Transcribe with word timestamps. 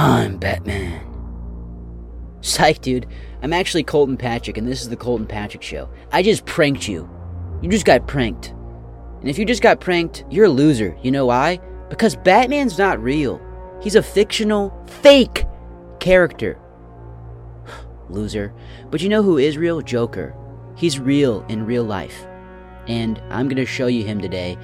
I'm 0.00 0.36
Batman. 0.36 1.04
Psych, 2.40 2.80
dude. 2.80 3.08
I'm 3.42 3.52
actually 3.52 3.82
Colton 3.82 4.16
Patrick, 4.16 4.56
and 4.56 4.68
this 4.68 4.80
is 4.80 4.88
the 4.88 4.96
Colton 4.96 5.26
Patrick 5.26 5.64
Show. 5.64 5.88
I 6.12 6.22
just 6.22 6.46
pranked 6.46 6.86
you. 6.86 7.10
You 7.62 7.68
just 7.68 7.84
got 7.84 8.06
pranked. 8.06 8.54
And 9.20 9.28
if 9.28 9.40
you 9.40 9.44
just 9.44 9.60
got 9.60 9.80
pranked, 9.80 10.24
you're 10.30 10.44
a 10.44 10.50
loser. 10.50 10.96
You 11.02 11.10
know 11.10 11.26
why? 11.26 11.58
Because 11.90 12.14
Batman's 12.14 12.78
not 12.78 13.02
real. 13.02 13.40
He's 13.82 13.96
a 13.96 14.02
fictional, 14.02 14.72
fake 14.86 15.44
character. 15.98 16.60
loser. 18.08 18.54
But 18.92 19.00
you 19.00 19.08
know 19.08 19.24
who 19.24 19.36
is 19.36 19.58
real? 19.58 19.80
Joker. 19.80 20.32
He's 20.76 21.00
real 21.00 21.44
in 21.48 21.66
real 21.66 21.82
life. 21.82 22.24
And 22.86 23.20
I'm 23.30 23.48
going 23.48 23.56
to 23.56 23.66
show 23.66 23.88
you 23.88 24.04
him 24.04 24.20
today. 24.20 24.56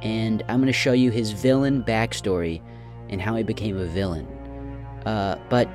And 0.00 0.42
I'm 0.48 0.60
going 0.60 0.68
to 0.68 0.72
show 0.72 0.94
you 0.94 1.10
his 1.10 1.32
villain 1.32 1.84
backstory 1.84 2.62
and 3.10 3.20
how 3.20 3.36
he 3.36 3.42
became 3.42 3.76
a 3.76 3.84
villain. 3.84 4.37
Uh, 5.06 5.36
but 5.48 5.68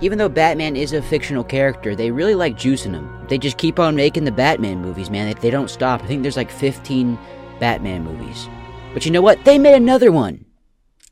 even 0.00 0.18
though 0.18 0.28
Batman 0.28 0.76
is 0.76 0.92
a 0.92 1.02
fictional 1.02 1.44
character, 1.44 1.94
they 1.94 2.10
really 2.10 2.34
like 2.34 2.56
juicing 2.56 2.92
him. 2.92 3.26
They 3.28 3.38
just 3.38 3.58
keep 3.58 3.78
on 3.78 3.96
making 3.96 4.24
the 4.24 4.32
Batman 4.32 4.82
movies, 4.82 5.10
man. 5.10 5.26
They, 5.26 5.34
they 5.34 5.50
don't 5.50 5.70
stop. 5.70 6.02
I 6.02 6.06
think 6.06 6.22
there's 6.22 6.36
like 6.36 6.50
15 6.50 7.18
Batman 7.60 8.04
movies. 8.04 8.48
But 8.92 9.04
you 9.04 9.12
know 9.12 9.22
what? 9.22 9.44
They 9.44 9.58
made 9.58 9.74
another 9.74 10.12
one. 10.12 10.44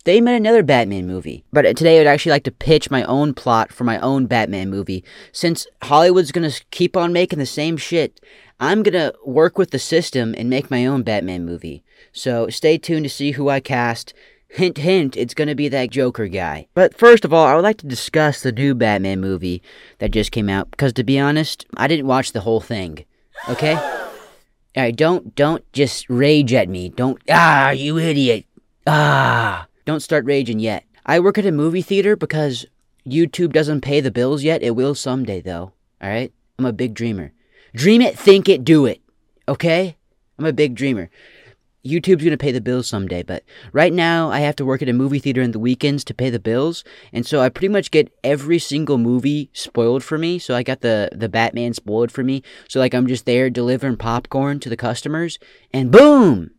They 0.05 0.21
made 0.21 0.37
another 0.37 0.65
Batman 0.65 1.07
movie. 1.07 1.45
But 1.53 1.63
today 1.77 1.97
I 1.97 2.01
would 2.01 2.07
actually 2.09 2.33
like 2.33 2.45
to 2.45 2.51
pitch 2.51 2.91
my 2.91 3.05
own 3.05 3.35
plot 3.35 3.73
for 3.73 3.85
my 3.85 4.01
own 4.01 4.27
Batman 4.27 4.69
movie. 4.69 5.05
Since 5.31 5.67
Hollywood's 5.83 6.33
gonna 6.33 6.51
keep 6.73 6.97
on 6.97 7.13
making 7.13 7.39
the 7.39 7.47
same 7.47 7.77
shit, 7.77 8.21
I'm 8.59 8.83
gonna 8.83 9.13
work 9.25 9.59
with 9.59 9.71
the 9.71 9.79
system 9.79 10.35
and 10.37 10.51
make 10.51 10.71
my 10.71 10.87
own 10.87 11.03
Batman 11.03 11.47
movie. 11.47 11.85
So 12.13 12.49
stay 12.49 12.79
tuned 12.79 13.05
to 13.05 13.11
see 13.11 13.33
who 13.33 13.49
I 13.49 13.61
cast 13.61 14.13
Hint, 14.53 14.77
hint, 14.77 15.17
it's 15.17 15.33
gonna 15.33 15.55
be 15.55 15.69
that 15.69 15.89
Joker 15.89 16.29
guy. 16.29 16.67
But 16.75 16.95
first 16.95 17.25
of 17.25 17.33
all, 17.33 17.47
I 17.47 17.55
would 17.55 17.63
like 17.63 17.79
to 17.79 17.87
discuss 17.87 18.43
the 18.43 18.53
new 18.53 18.75
Batman 18.75 19.19
movie 19.19 19.63
that 19.99 20.11
just 20.11 20.31
came 20.31 20.51
out, 20.51 20.71
because 20.71 20.93
to 20.93 21.05
be 21.05 21.19
honest, 21.19 21.65
I 21.79 21.89
didn't 21.89 22.07
watch 22.07 22.33
the 22.33 22.41
whole 22.41 22.61
thing. 22.61 23.07
Okay? 23.49 23.75
Alright, 24.77 24.95
don't, 24.95 25.35
don't 25.35 25.65
just 25.73 26.05
rage 26.11 26.53
at 26.53 26.69
me. 26.69 26.91
Don't, 26.91 27.19
ah, 27.31 27.71
you 27.71 27.97
idiot. 27.97 28.45
Ah, 28.87 29.69
don't 29.87 30.01
start 30.01 30.27
raging 30.27 30.59
yet. 30.59 30.85
I 31.07 31.19
work 31.19 31.39
at 31.39 31.47
a 31.47 31.51
movie 31.51 31.81
theater 31.81 32.15
because 32.15 32.67
YouTube 33.07 33.55
doesn't 33.55 33.81
pay 33.81 34.03
the 34.03 34.11
bills 34.11 34.43
yet. 34.43 34.63
It 34.63 34.77
will 34.77 34.95
someday, 34.95 35.41
though. 35.41 35.73
Alright? 36.03 36.35
I'm 36.59 36.67
a 36.67 36.75
big 36.75 36.93
dreamer. 36.93 37.33
Dream 37.75 38.03
it, 38.03 38.19
think 38.19 38.51
it, 38.51 38.65
do 38.65 38.85
it. 38.85 39.01
Okay? 39.49 39.97
I'm 40.39 40.45
a 40.45 40.53
big 40.53 40.75
dreamer. 40.75 41.09
YouTube's 41.85 42.23
gonna 42.23 42.37
pay 42.37 42.53
the 42.53 42.61
bills 42.61 42.87
someday, 42.87 43.23
but 43.23 43.43
right 43.73 43.93
now 43.93 44.31
I 44.31 44.41
have 44.41 44.55
to 44.57 44.65
work 44.65 44.83
at 44.83 44.89
a 44.89 44.93
movie 44.93 45.19
theater 45.19 45.43
in 45.43 45.51
the 45.51 45.59
weekends 45.59 46.05
to 46.05 46.15
pay 46.15 46.31
the 46.31 46.39
bills, 46.39 46.85
and 47.13 47.27
so 47.27 47.41
I 47.41 47.49
pretty 47.49 47.69
much 47.69 47.91
get 47.91 48.13
every 48.23 48.61
single 48.61 48.99
movie 48.99 49.51
spoiled 49.53 50.05
for 50.05 50.17
me. 50.17 50.39
So 50.39 50.55
I 50.55 50.63
got 50.63 50.81
the 50.81 51.11
the 51.13 51.29
Batman 51.29 51.75
spoiled 51.75 52.13
for 52.13 52.23
me. 52.23 52.43
So 52.69 52.79
like 52.79 52.95
I'm 52.95 53.09
just 53.09 53.27
there 53.27 53.51
delivering 53.51 53.97
popcorn 53.97 54.61
to 54.61 54.69
the 54.69 54.77
customers, 54.77 55.41
and 55.73 55.91
boom, 55.91 56.53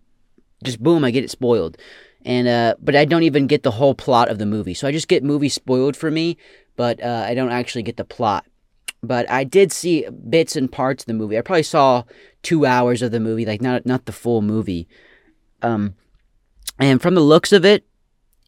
just 0.63 0.83
boom, 0.83 1.05
I 1.05 1.11
get 1.11 1.23
it 1.23 1.31
spoiled. 1.31 1.77
And 2.25 2.47
uh, 2.47 2.75
but 2.81 2.95
I 2.95 3.05
don't 3.05 3.23
even 3.23 3.47
get 3.47 3.63
the 3.63 3.71
whole 3.71 3.95
plot 3.95 4.27
of 4.29 4.39
the 4.39 4.45
movie. 4.45 4.73
So 4.73 4.87
I 4.87 4.91
just 4.91 5.07
get 5.07 5.23
movies 5.23 5.53
spoiled 5.53 5.95
for 5.95 6.11
me, 6.11 6.37
but 6.75 7.01
uh, 7.01 7.25
I 7.25 7.33
don't 7.33 7.51
actually 7.51 7.83
get 7.83 7.95
the 7.95 8.05
plot. 8.05 8.45
But 9.01 9.29
I 9.29 9.45
did 9.45 9.71
see 9.71 10.07
bits 10.09 10.55
and 10.57 10.71
parts 10.71 11.03
of 11.03 11.07
the 11.07 11.13
movie. 11.13 11.37
I 11.37 11.41
probably 11.41 11.63
saw 11.63 12.03
two 12.41 12.65
hours 12.65 13.01
of 13.01 13.11
the 13.11 13.19
movie, 13.21 13.45
like 13.45 13.61
not 13.61 13.85
not 13.85 14.05
the 14.05 14.11
full 14.11 14.41
movie. 14.41 14.87
Um, 15.63 15.95
and 16.77 17.01
from 17.01 17.15
the 17.15 17.21
looks 17.21 17.51
of 17.51 17.65
it, 17.65 17.85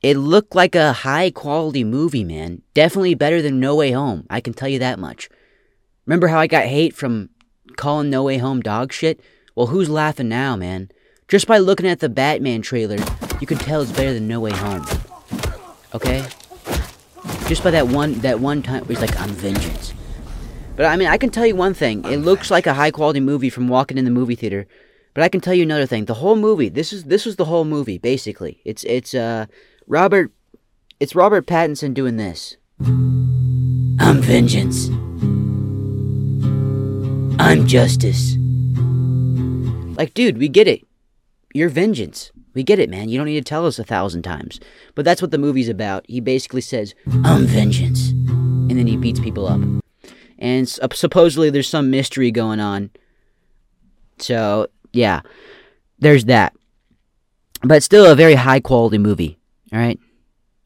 it 0.04 0.18
looked 0.18 0.54
like 0.54 0.76
a 0.76 0.94
high 0.94 1.32
quality 1.32 1.84
movie, 1.84 2.24
man. 2.24 2.62
Definitely 2.74 3.16
better 3.16 3.42
than 3.42 3.60
No 3.60 3.76
Way 3.76 3.92
Home. 3.92 4.28
I 4.30 4.42
can 4.42 4.54
tell 4.54 4.70
you 4.70 4.78
that 4.80 5.00
much. 5.00 5.30
Remember 6.06 6.28
how 6.28 6.40
I 6.40 6.48
got 6.48 6.66
hate 6.66 6.96
from 6.96 7.30
calling 7.76 8.10
No 8.10 8.24
Way 8.24 8.38
Home 8.38 8.62
dog 8.62 8.94
shit? 8.94 9.20
Well, 9.56 9.68
who's 9.68 9.90
laughing 9.90 10.30
now, 10.30 10.56
man? 10.56 10.92
Just 11.28 11.48
by 11.48 11.58
looking 11.58 11.88
at 11.88 12.02
the 12.02 12.09
Batman 12.09 12.62
trailer, 12.62 12.98
you 13.42 13.48
can 13.48 13.58
tell 13.58 13.81
it's 13.81 13.92
better 13.92 14.14
than 14.14 14.28
No 14.28 14.40
Way 14.40 14.52
Home. 14.52 14.86
Okay? 15.96 16.24
Just 17.48 17.64
by 17.64 17.72
that 17.72 17.88
one 17.88 18.14
that 18.20 18.40
one 18.40 18.62
time 18.62 18.84
where 18.86 18.98
he's 18.98 19.02
like, 19.02 19.20
I'm 19.20 19.30
vengeance. 19.30 19.94
But 20.75 20.86
I 20.86 20.98
mean, 20.98 21.08
I 21.08 21.18
can 21.18 21.30
tell 21.30 21.46
you 21.46 21.56
one 21.56 21.74
thing. 21.74 22.04
It 22.06 22.18
looks 22.18 22.52
like 22.52 22.68
a 22.68 22.74
high 22.74 22.92
quality 22.92 23.22
movie 23.22 23.50
from 23.50 23.68
walking 23.68 23.98
in 23.98 24.06
the 24.06 24.12
movie 24.12 24.36
theater. 24.36 24.68
But 25.16 25.24
I 25.24 25.30
can 25.30 25.42
tell 25.42 25.53
you 25.53 25.64
another 25.64 25.88
thing. 25.88 26.06
The 26.06 26.14
whole 26.16 26.36
movie. 26.36 26.70
This 26.70 26.94
is 26.94 27.06
this 27.06 27.26
was 27.26 27.38
the 27.38 27.46
whole 27.46 27.66
movie 27.66 27.98
basically. 27.98 28.62
It's 28.66 28.84
it's 28.84 29.16
uh 29.16 29.48
Robert 29.88 30.31
it's 31.00 31.16
Robert 31.16 31.48
Pattinson 31.48 31.94
doing 31.94 32.18
this. 32.18 32.58
I'm 32.81 34.22
vengeance. 34.22 34.90
I'm 37.40 37.66
justice. 37.66 38.36
Like, 39.98 40.14
dude, 40.14 40.38
we 40.38 40.50
get 40.50 40.68
it. 40.68 40.86
You're 41.54 41.70
vengeance. 41.70 42.31
We 42.54 42.64
get 42.64 42.80
it, 42.80 42.90
man. 42.90 43.08
You 43.08 43.18
don't 43.18 43.28
need 43.28 43.44
to 43.44 43.50
tell 43.50 43.66
us 43.66 43.80
a 43.80 43.86
thousand 43.86 44.24
times. 44.24 44.59
But 44.96 45.06
that's 45.06 45.22
what 45.22 45.31
the 45.31 45.38
movie's 45.38 45.70
about. 45.70 46.06
He 46.09 46.20
basically 46.20 46.62
says, 46.62 46.94
I'm 47.24 47.46
vengeance. 47.46 48.09
And 48.09 48.72
then 48.72 48.88
he 48.88 48.98
beats 48.98 49.22
people 49.22 49.48
up. 49.48 49.62
And 50.40 50.68
supposedly 50.68 51.50
there's 51.50 51.70
some 51.70 51.90
mystery 51.90 52.31
going 52.31 52.59
on. 52.59 52.90
So 54.18 54.68
yeah, 54.95 55.22
there's 56.00 56.25
that. 56.25 56.53
But 57.61 57.83
still 57.83 58.06
a 58.06 58.16
very 58.16 58.35
high 58.35 58.59
quality 58.59 58.97
movie. 58.97 59.38
All 59.73 59.79
right. 59.79 60.00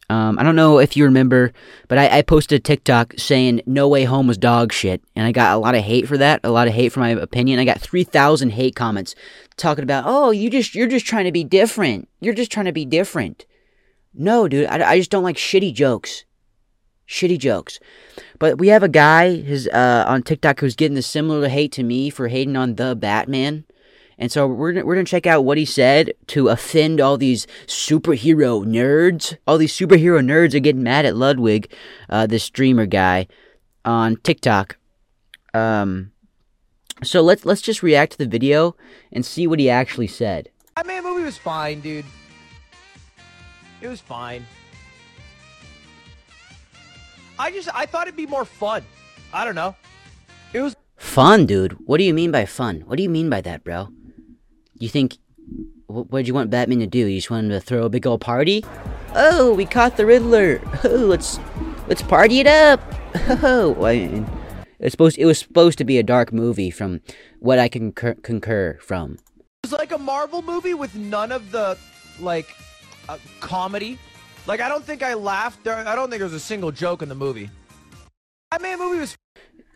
Um, 0.09 0.39
I 0.39 0.43
don't 0.43 0.55
know 0.55 0.79
if 0.79 0.97
you 0.97 1.05
remember, 1.05 1.53
but 1.87 1.99
I, 1.99 2.17
I, 2.17 2.21
posted 2.23 2.59
a 2.59 2.63
TikTok 2.63 3.13
saying 3.17 3.61
No 3.67 3.87
Way 3.87 4.05
Home 4.05 4.25
was 4.25 4.39
dog 4.39 4.73
shit, 4.73 5.03
and 5.15 5.27
I 5.27 5.31
got 5.31 5.55
a 5.55 5.59
lot 5.59 5.75
of 5.75 5.83
hate 5.83 6.07
for 6.07 6.17
that. 6.17 6.39
A 6.43 6.49
lot 6.49 6.67
of 6.67 6.73
hate 6.73 6.91
for 6.91 6.99
my 6.99 7.09
opinion. 7.09 7.59
I 7.59 7.65
got 7.65 7.79
three 7.79 8.03
thousand 8.03 8.51
hate 8.51 8.75
comments 8.75 9.13
talking 9.55 9.83
about, 9.83 10.05
oh, 10.07 10.31
you 10.31 10.49
just 10.49 10.73
you're 10.73 10.87
just 10.87 11.05
trying 11.05 11.25
to 11.25 11.31
be 11.31 11.43
different. 11.43 12.09
You're 12.21 12.33
just 12.33 12.51
trying 12.51 12.65
to 12.65 12.71
be 12.71 12.85
different. 12.85 13.45
No, 14.11 14.47
dude, 14.47 14.65
I, 14.65 14.93
I 14.93 14.97
just 14.97 15.11
don't 15.11 15.23
like 15.23 15.37
shitty 15.37 15.75
jokes. 15.75 16.25
Shitty 17.07 17.37
jokes. 17.37 17.79
But 18.39 18.57
we 18.57 18.69
have 18.69 18.81
a 18.81 18.89
guy 18.89 19.35
his 19.35 19.67
uh, 19.67 20.05
on 20.07 20.23
TikTok 20.23 20.59
who's 20.59 20.75
getting 20.75 20.95
the 20.95 21.03
similar 21.03 21.49
hate 21.49 21.71
to 21.73 21.83
me 21.83 22.09
for 22.09 22.29
hating 22.29 22.57
on 22.57 22.75
the 22.75 22.95
Batman. 22.95 23.65
And 24.19 24.29
so 24.31 24.45
we're, 24.45 24.73
we're 24.83 24.95
going 24.95 25.05
to 25.05 25.09
check 25.09 25.25
out 25.25 25.45
what 25.45 25.57
he 25.57 25.63
said 25.63 26.13
to 26.27 26.49
offend 26.49 26.99
all 26.99 27.17
these 27.17 27.47
superhero 27.67 28.65
nerds. 28.65 29.37
All 29.47 29.57
these 29.57 29.73
superhero 29.73 30.21
nerds 30.21 30.53
are 30.53 30.59
getting 30.59 30.83
mad 30.83 31.05
at 31.05 31.15
Ludwig, 31.15 31.73
uh, 32.09 32.27
this 32.27 32.43
streamer 32.43 32.85
guy, 32.85 33.27
on 33.85 34.17
TikTok. 34.17 34.77
Um, 35.53 36.11
so 37.01 37.21
let's 37.21 37.45
let's 37.45 37.61
just 37.61 37.81
react 37.81 38.11
to 38.11 38.17
the 38.17 38.27
video 38.27 38.75
and 39.13 39.25
see 39.25 39.47
what 39.47 39.57
he 39.57 39.69
actually 39.69 40.07
said. 40.07 40.49
I 40.75 40.83
mean, 40.83 41.01
the 41.01 41.09
movie 41.09 41.23
was 41.23 41.37
fine, 41.37 41.79
dude. 41.79 42.05
It 43.81 43.87
was 43.87 44.01
fine. 44.01 44.45
I 47.39 47.51
just 47.51 47.69
I 47.73 47.85
thought 47.85 48.07
it'd 48.07 48.17
be 48.17 48.27
more 48.27 48.43
fun. 48.43 48.83
I 49.31 49.45
don't 49.45 49.55
know. 49.55 49.75
It 50.51 50.59
was 50.59 50.75
fun, 50.97 51.45
dude. 51.45 51.71
What 51.85 51.99
do 51.99 52.03
you 52.03 52.13
mean 52.13 52.31
by 52.31 52.43
fun? 52.43 52.81
What 52.81 52.97
do 52.97 53.03
you 53.03 53.09
mean 53.09 53.29
by 53.29 53.39
that, 53.41 53.63
bro? 53.63 53.87
You 54.79 54.87
think, 54.87 55.17
what 55.87 56.09
did 56.11 56.27
you 56.27 56.33
want 56.33 56.49
Batman 56.49 56.79
to 56.79 56.87
do? 56.87 57.05
You 57.05 57.17
just 57.17 57.29
want 57.29 57.45
him 57.45 57.49
to 57.49 57.59
throw 57.59 57.83
a 57.83 57.89
big 57.89 58.07
old 58.07 58.21
party? 58.21 58.63
Oh, 59.13 59.53
we 59.53 59.65
caught 59.65 59.97
the 59.97 60.05
Riddler. 60.05 60.61
Oh, 60.85 60.95
let's 60.95 61.37
let's 61.87 62.01
party 62.01 62.39
it 62.39 62.47
up. 62.47 62.81
Oh, 63.43 63.75
it's 64.79 64.93
supposed 64.93 65.17
it 65.17 65.25
was 65.25 65.39
supposed 65.39 65.77
to 65.79 65.83
be 65.83 65.97
a 65.97 66.03
dark 66.03 66.31
movie 66.31 66.71
from 66.71 67.01
what 67.39 67.59
I 67.59 67.67
can 67.67 67.91
concur, 67.91 68.13
concur 68.21 68.77
from. 68.79 69.17
It 69.63 69.69
was 69.69 69.73
like 69.73 69.91
a 69.91 69.97
Marvel 69.97 70.41
movie 70.41 70.73
with 70.73 70.95
none 70.95 71.33
of 71.33 71.51
the 71.51 71.77
like 72.21 72.55
uh, 73.09 73.17
comedy. 73.41 73.99
Like 74.47 74.61
I 74.61 74.69
don't 74.69 74.85
think 74.85 75.03
I 75.03 75.15
laughed. 75.15 75.65
There, 75.65 75.75
I 75.75 75.95
don't 75.95 76.09
think 76.09 76.19
there 76.19 76.27
was 76.27 76.33
a 76.33 76.39
single 76.39 76.71
joke 76.71 77.01
in 77.01 77.09
the 77.09 77.15
movie. 77.15 77.49
I 78.51 78.59
mean, 78.59 78.77
the 78.77 78.85
movie 78.85 78.99
was. 78.99 79.17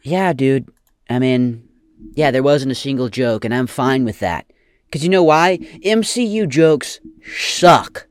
Yeah, 0.04 0.32
dude. 0.32 0.70
I 1.10 1.20
mean, 1.20 1.68
yeah, 2.14 2.32
there 2.32 2.44
wasn't 2.44 2.72
a 2.72 2.76
single 2.76 3.10
joke, 3.10 3.44
and 3.44 3.54
I'm 3.54 3.68
fine 3.68 4.06
with 4.06 4.20
that. 4.20 4.46
Because 4.94 5.04
you 5.04 5.10
know 5.10 5.24
why? 5.24 5.58
MCU 5.84 6.48
jokes 6.48 7.00
suck. 7.36 8.06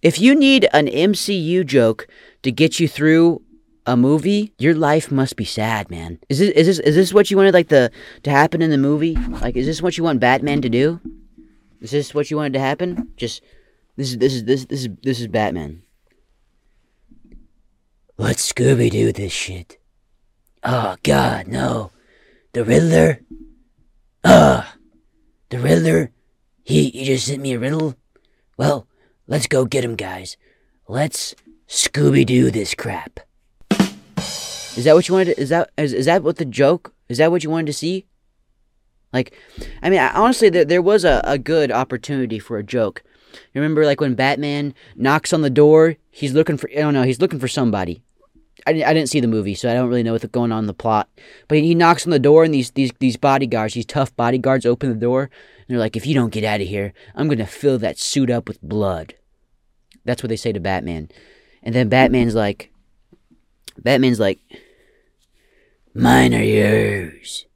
If 0.00 0.18
you 0.18 0.34
need 0.34 0.66
an 0.72 0.86
MCU 0.86 1.66
joke 1.66 2.08
to 2.42 2.50
get 2.50 2.80
you 2.80 2.88
through 2.88 3.42
a 3.84 3.98
movie, 3.98 4.54
your 4.56 4.74
life 4.74 5.12
must 5.12 5.36
be 5.36 5.44
sad, 5.44 5.90
man. 5.90 6.18
Is 6.30 6.38
this 6.38 6.48
is 6.48 6.66
this 6.66 6.78
is 6.78 6.94
this 6.94 7.12
what 7.12 7.30
you 7.30 7.36
wanted 7.36 7.52
like 7.52 7.68
the 7.68 7.92
to 8.22 8.30
happen 8.30 8.62
in 8.62 8.70
the 8.70 8.78
movie? 8.78 9.14
Like 9.42 9.56
is 9.56 9.66
this 9.66 9.82
what 9.82 9.98
you 9.98 10.04
want 10.04 10.20
Batman 10.20 10.62
to 10.62 10.70
do? 10.70 11.02
Is 11.82 11.90
this 11.90 12.14
what 12.14 12.30
you 12.30 12.38
wanted 12.38 12.54
to 12.54 12.60
happen? 12.60 13.12
Just 13.18 13.42
this 13.98 14.12
is 14.12 14.16
this 14.16 14.32
is 14.32 14.44
this 14.44 14.64
this 14.64 14.84
is 14.84 14.88
this 15.02 15.20
is 15.20 15.26
Batman. 15.26 15.82
Let's 18.16 18.50
Scooby 18.50 18.90
Doo 18.90 19.12
this 19.12 19.32
shit. 19.32 19.76
Oh 20.64 20.96
god, 21.02 21.46
no. 21.46 21.90
The 22.54 22.64
Riddler? 22.64 23.20
Ugh. 24.24 24.64
The 25.50 25.58
Riddler 25.58 26.10
he, 26.62 26.90
he 26.90 27.04
just 27.04 27.26
sent 27.26 27.42
me 27.42 27.52
a 27.52 27.58
riddle? 27.58 27.96
Well, 28.56 28.86
let's 29.26 29.46
go 29.46 29.64
get 29.64 29.84
him, 29.84 29.96
guys. 29.96 30.36
Let's 30.88 31.34
Scooby 31.68 32.26
Doo 32.26 32.50
this 32.50 32.74
crap. 32.74 33.20
Is 34.76 34.84
that 34.84 34.94
what 34.94 35.08
you 35.08 35.14
wanted? 35.14 35.34
To, 35.34 35.40
is 35.40 35.48
that 35.50 35.70
is, 35.76 35.92
is 35.92 36.06
that 36.06 36.22
what 36.22 36.36
the 36.36 36.44
joke? 36.44 36.94
Is 37.08 37.18
that 37.18 37.30
what 37.30 37.44
you 37.44 37.50
wanted 37.50 37.66
to 37.66 37.72
see? 37.72 38.06
Like, 39.12 39.34
I 39.82 39.90
mean, 39.90 40.00
honestly, 40.00 40.48
there, 40.48 40.64
there 40.64 40.80
was 40.80 41.04
a, 41.04 41.20
a 41.24 41.36
good 41.38 41.70
opportunity 41.70 42.38
for 42.38 42.56
a 42.56 42.62
joke. 42.62 43.02
You 43.32 43.60
remember, 43.60 43.84
like, 43.84 44.00
when 44.00 44.14
Batman 44.14 44.74
knocks 44.96 45.32
on 45.32 45.42
the 45.42 45.50
door, 45.50 45.96
he's 46.10 46.32
looking 46.32 46.56
for, 46.56 46.70
I 46.70 46.80
don't 46.80 46.94
know, 46.94 47.02
he's 47.02 47.20
looking 47.20 47.38
for 47.38 47.48
somebody. 47.48 48.02
I, 48.66 48.70
I 48.70 48.94
didn't 48.94 49.08
see 49.08 49.20
the 49.20 49.28
movie, 49.28 49.54
so 49.54 49.70
I 49.70 49.74
don't 49.74 49.88
really 49.88 50.02
know 50.02 50.12
what's 50.12 50.24
going 50.26 50.52
on 50.52 50.64
in 50.64 50.66
the 50.66 50.74
plot. 50.74 51.08
But 51.48 51.58
he 51.58 51.74
knocks 51.74 52.06
on 52.06 52.10
the 52.10 52.18
door, 52.18 52.44
and 52.44 52.54
these, 52.54 52.70
these, 52.72 52.92
these 52.98 53.16
bodyguards, 53.16 53.74
these 53.74 53.86
tough 53.86 54.14
bodyguards, 54.16 54.66
open 54.66 54.90
the 54.90 54.96
door, 54.96 55.22
and 55.22 55.30
they're 55.68 55.78
like, 55.78 55.96
if 55.96 56.06
you 56.06 56.14
don't 56.14 56.32
get 56.32 56.44
out 56.44 56.60
of 56.60 56.68
here, 56.68 56.92
I'm 57.14 57.28
to 57.28 57.46
fill 57.46 57.78
that 57.78 57.98
suit 57.98 58.30
up 58.30 58.48
with 58.48 58.62
blood. 58.62 59.14
That's 60.04 60.22
what 60.22 60.28
they 60.28 60.36
say 60.36 60.52
to 60.52 60.60
Batman. 60.60 61.10
And 61.62 61.74
then 61.74 61.88
Batman's 61.88 62.34
like, 62.34 62.72
Batman's 63.78 64.20
like, 64.20 64.40
mine 65.94 66.34
are 66.34 66.42
yours. 66.42 67.46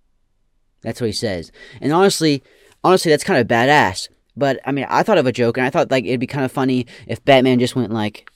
That's 0.83 1.01
what 1.01 1.09
he 1.09 1.13
says. 1.13 1.51
And 1.81 1.93
honestly, 1.93 2.43
honestly, 2.85 3.11
that's 3.11 3.25
kind 3.25 3.41
of 3.41 3.49
badass. 3.49 4.09
But 4.37 4.61
I 4.65 4.73
mean, 4.73 4.87
I 4.89 5.03
thought 5.03 5.19
of 5.19 5.27
a 5.27 5.33
joke, 5.33 5.57
and 5.57 5.67
I 5.67 5.71
thought 5.71 5.91
like 5.91 6.05
it'd 6.05 6.21
be 6.21 6.27
kind 6.27 6.45
of 6.45 6.53
funny 6.53 6.87
if 7.07 7.25
Batman 7.25 7.59
just 7.59 7.75
went 7.75 7.91
like, 7.91 8.31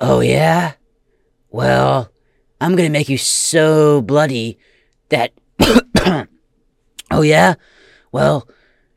"Oh 0.00 0.20
yeah, 0.20 0.72
well, 1.50 2.10
I'm 2.60 2.76
gonna 2.76 2.90
make 2.90 3.08
you 3.08 3.18
so 3.18 4.02
bloody 4.02 4.58
that, 5.08 5.32
oh 7.10 7.22
yeah, 7.22 7.54
well, 8.12 8.48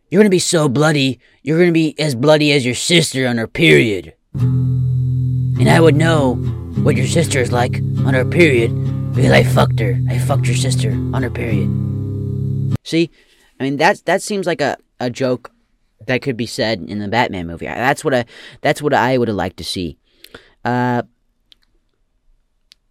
you're 0.10 0.22
gonna 0.22 0.30
be 0.30 0.40
so 0.40 0.70
bloody, 0.70 1.20
you're 1.44 1.60
gonna 1.60 1.72
be 1.72 2.00
as 2.00 2.16
bloody 2.16 2.52
as 2.52 2.66
your 2.66 2.76
sister 2.76 3.28
on 3.28 3.38
her 3.38 3.48
period, 3.48 4.14
and 4.34 5.70
I 5.70 5.80
would 5.80 5.96
know 5.96 6.36
what 6.84 6.96
your 6.96 7.08
sister 7.08 7.40
is 7.40 7.52
like 7.52 7.78
on 8.06 8.14
her 8.14 8.26
period 8.26 8.72
because 9.16 9.32
I 9.32 9.44
fucked 9.44 9.80
her. 9.80 10.00
I 10.10 10.20
fucked 10.20 10.46
your 10.46 10.56
sister 10.56 10.92
on 10.92 11.24
her 11.24 11.30
period. 11.30 11.68
See, 12.84 13.10
I 13.60 13.64
mean 13.64 13.78
that 13.78 14.04
that 14.06 14.22
seems 14.22 14.46
like 14.46 14.62
a, 14.62 14.78
a 15.00 15.10
joke 15.10 15.52
that 16.06 16.22
could 16.22 16.38
be 16.38 16.46
said 16.46 16.86
in 16.88 17.00
the 17.00 17.08
Batman 17.08 17.48
movie. 17.48 17.66
That's 17.66 18.04
what 18.06 18.14
I 18.14 18.26
that's 18.62 18.82
what 18.82 18.94
I 18.94 19.18
would 19.18 19.28
have 19.28 19.38
liked 19.38 19.58
to 19.58 19.64
see. 19.64 19.98
Uh, 20.68 21.02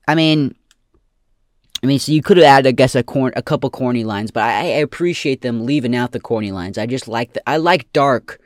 I 0.08 0.14
mean, 0.14 0.54
I 1.82 1.86
mean, 1.86 1.98
so 1.98 2.10
you 2.10 2.22
could 2.22 2.38
have 2.38 2.46
added, 2.46 2.68
I 2.70 2.72
guess, 2.72 2.94
a 2.94 3.02
corn, 3.02 3.34
a 3.36 3.42
couple 3.42 3.68
corny 3.68 4.02
lines, 4.02 4.30
but 4.30 4.44
I, 4.44 4.60
I 4.60 4.78
appreciate 4.78 5.42
them 5.42 5.66
leaving 5.66 5.94
out 5.94 6.12
the 6.12 6.20
corny 6.20 6.52
lines. 6.52 6.78
I 6.78 6.86
just 6.86 7.06
like 7.06 7.34
the, 7.34 7.46
I 7.46 7.58
like 7.58 7.92
dark 7.92 8.40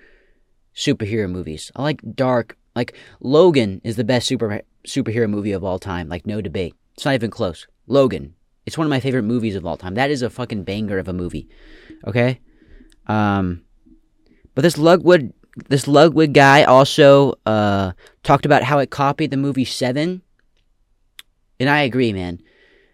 superhero 0.75 1.31
movies. 1.31 1.71
I 1.77 1.83
like 1.83 2.01
dark, 2.17 2.59
like 2.75 2.97
Logan 3.21 3.81
is 3.85 3.95
the 3.95 4.03
best 4.03 4.27
super 4.27 4.63
superhero 4.85 5.31
movie 5.31 5.53
of 5.53 5.63
all 5.63 5.79
time, 5.79 6.09
like 6.09 6.27
no 6.27 6.41
debate. 6.41 6.75
It's 6.95 7.05
not 7.05 7.15
even 7.15 7.31
close. 7.31 7.69
Logan. 7.87 8.35
It's 8.67 8.77
one 8.77 8.87
of 8.87 8.91
my 8.91 9.01
favorite 9.01 9.23
movies 9.23 9.55
of 9.55 9.65
all 9.65 9.77
time. 9.77 9.95
That 9.95 10.11
is 10.11 10.23
a 10.23 10.31
fucking 10.31 10.65
banger 10.65 10.99
of 10.99 11.07
a 11.07 11.13
movie. 11.13 11.49
Okay? 12.05 12.41
Um 13.07 13.63
but 14.57 14.63
this 14.63 14.77
Ludwig 14.77 15.33
this 15.69 15.89
Ludwig 15.89 16.33
guy 16.33 16.65
also 16.65 17.35
uh 17.47 17.93
talked 18.23 18.47
about 18.47 18.63
how 18.63 18.79
it 18.79 18.91
copied 18.91 19.31
the 19.31 19.37
movie 19.37 19.65
7. 19.65 20.23
And 21.59 21.69
I 21.69 21.83
agree, 21.83 22.13
man. 22.13 22.41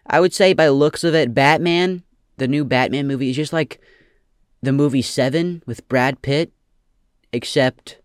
I 0.07 0.21
would 0.21 0.35
say 0.35 0.53
by 0.53 0.69
looks 0.69 1.05
of 1.05 1.15
it, 1.15 1.35
Batman, 1.35 2.03
the 2.37 2.49
new 2.49 2.65
Batman 2.65 3.07
movie 3.07 3.31
is 3.31 3.37
just 3.37 3.53
like 3.53 3.81
the 4.63 4.73
movie 4.73 5.03
7 5.03 5.63
with 5.67 5.87
Brad 5.89 6.23
Pitt 6.23 6.53
except 7.33 8.01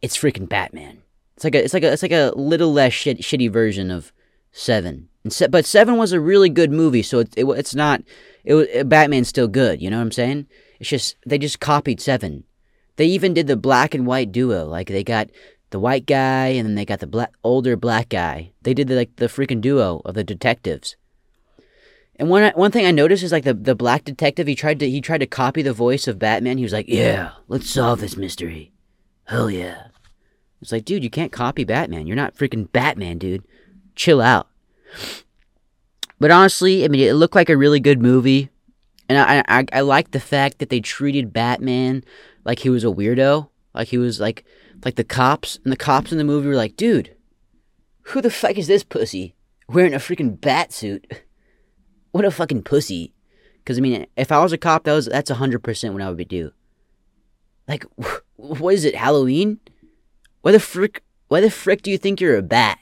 it's 0.00 0.16
freaking 0.16 0.48
Batman. 0.48 1.02
It's 1.36 1.44
like 1.44 1.54
a 1.54 1.64
it's 1.64 1.74
like 1.74 1.82
a 1.82 1.92
it's 1.92 2.02
like 2.02 2.12
a 2.12 2.32
little 2.36 2.72
less 2.72 2.92
shit, 2.92 3.20
shitty 3.20 3.50
version 3.50 3.90
of 3.90 4.12
Seven. 4.52 5.08
Se- 5.28 5.48
but 5.48 5.64
Seven 5.66 5.96
was 5.96 6.12
a 6.12 6.20
really 6.20 6.48
good 6.48 6.70
movie, 6.70 7.02
so 7.02 7.18
it, 7.20 7.34
it 7.36 7.44
it's 7.44 7.74
not. 7.74 8.02
It 8.44 8.88
Batman's 8.88 9.28
still 9.28 9.48
good. 9.48 9.82
You 9.82 9.90
know 9.90 9.96
what 9.96 10.02
I'm 10.02 10.12
saying? 10.12 10.46
It's 10.78 10.90
just 10.90 11.16
they 11.26 11.38
just 11.38 11.58
copied 11.58 12.00
Seven. 12.00 12.44
They 12.96 13.06
even 13.06 13.34
did 13.34 13.46
the 13.46 13.56
black 13.56 13.94
and 13.94 14.06
white 14.06 14.32
duo. 14.32 14.66
Like 14.66 14.88
they 14.88 15.04
got 15.04 15.30
the 15.70 15.80
white 15.80 16.06
guy 16.06 16.48
and 16.48 16.66
then 16.66 16.76
they 16.76 16.84
got 16.84 17.00
the 17.00 17.06
black 17.06 17.32
older 17.42 17.76
black 17.76 18.08
guy. 18.08 18.52
They 18.62 18.74
did 18.74 18.88
the, 18.88 18.94
like 18.94 19.16
the 19.16 19.26
freaking 19.26 19.60
duo 19.60 20.02
of 20.04 20.14
the 20.14 20.24
detectives. 20.24 20.96
And 22.16 22.30
one 22.30 22.52
one 22.54 22.70
thing 22.70 22.86
I 22.86 22.92
noticed 22.92 23.24
is 23.24 23.32
like 23.32 23.42
the, 23.42 23.54
the 23.54 23.74
black 23.74 24.04
detective 24.04 24.46
he 24.46 24.54
tried 24.54 24.78
to 24.80 24.88
he 24.88 25.00
tried 25.00 25.18
to 25.18 25.26
copy 25.26 25.62
the 25.62 25.72
voice 25.72 26.06
of 26.06 26.18
Batman. 26.18 26.58
He 26.58 26.62
was 26.62 26.72
like, 26.72 26.86
"Yeah, 26.88 27.32
let's 27.48 27.68
solve 27.68 28.00
this 28.00 28.16
mystery." 28.16 28.70
Hell 29.24 29.50
yeah. 29.50 29.88
It's 30.60 30.70
like, 30.70 30.84
dude, 30.84 31.02
you 31.02 31.10
can't 31.10 31.32
copy 31.32 31.64
Batman. 31.64 32.06
You're 32.06 32.14
not 32.14 32.36
freaking 32.36 32.70
Batman, 32.70 33.18
dude. 33.18 33.42
Chill 33.96 34.20
out. 34.20 34.48
But 36.20 36.30
honestly, 36.30 36.84
I 36.84 36.88
mean, 36.88 37.00
it 37.00 37.14
looked 37.14 37.34
like 37.34 37.50
a 37.50 37.56
really 37.56 37.80
good 37.80 38.00
movie, 38.00 38.48
and 39.08 39.18
I 39.18 39.42
I, 39.48 39.66
I 39.72 39.80
like 39.80 40.12
the 40.12 40.20
fact 40.20 40.60
that 40.60 40.68
they 40.68 40.80
treated 40.80 41.32
Batman 41.32 42.04
like 42.44 42.60
he 42.60 42.70
was 42.70 42.84
a 42.84 42.88
weirdo, 42.88 43.48
like 43.74 43.88
he 43.88 43.98
was 43.98 44.20
like 44.20 44.44
like 44.84 44.96
the 44.96 45.04
cops, 45.04 45.58
and 45.64 45.72
the 45.72 45.76
cops 45.76 46.12
in 46.12 46.18
the 46.18 46.24
movie 46.24 46.48
were 46.48 46.54
like, 46.54 46.76
dude, 46.76 47.14
who 48.02 48.20
the 48.20 48.30
fuck 48.30 48.58
is 48.58 48.66
this 48.66 48.84
pussy 48.84 49.34
wearing 49.68 49.94
a 49.94 49.98
freaking 49.98 50.40
bat 50.40 50.72
suit? 50.72 51.06
What 52.12 52.24
a 52.24 52.30
fucking 52.30 52.62
pussy. 52.62 53.12
Because 53.56 53.76
I 53.76 53.80
mean, 53.80 54.06
if 54.16 54.30
I 54.30 54.40
was 54.40 54.52
a 54.52 54.56
cop, 54.56 54.84
that 54.84 54.92
was 54.92 55.06
that's 55.06 55.32
hundred 55.32 55.64
percent 55.64 55.94
what 55.94 56.02
I 56.02 56.08
would 56.08 56.16
be 56.16 56.24
do. 56.24 56.52
Like, 57.66 57.84
what 58.36 58.74
is 58.74 58.84
it? 58.84 58.94
Halloween? 58.94 59.58
Why 60.42 60.52
the 60.52 60.60
frick? 60.60 61.02
Why 61.26 61.40
the 61.40 61.50
frick 61.50 61.82
do 61.82 61.90
you 61.90 61.98
think 61.98 62.20
you're 62.20 62.36
a 62.36 62.42
bat? 62.42 62.78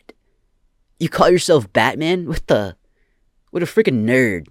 You 0.99 1.09
call 1.09 1.31
yourself 1.31 1.73
Batman? 1.73 2.27
What 2.29 2.47
the? 2.47 2.77
What 3.53 3.63
a 3.63 3.67
freaking 3.67 4.05
nerd! 4.05 4.49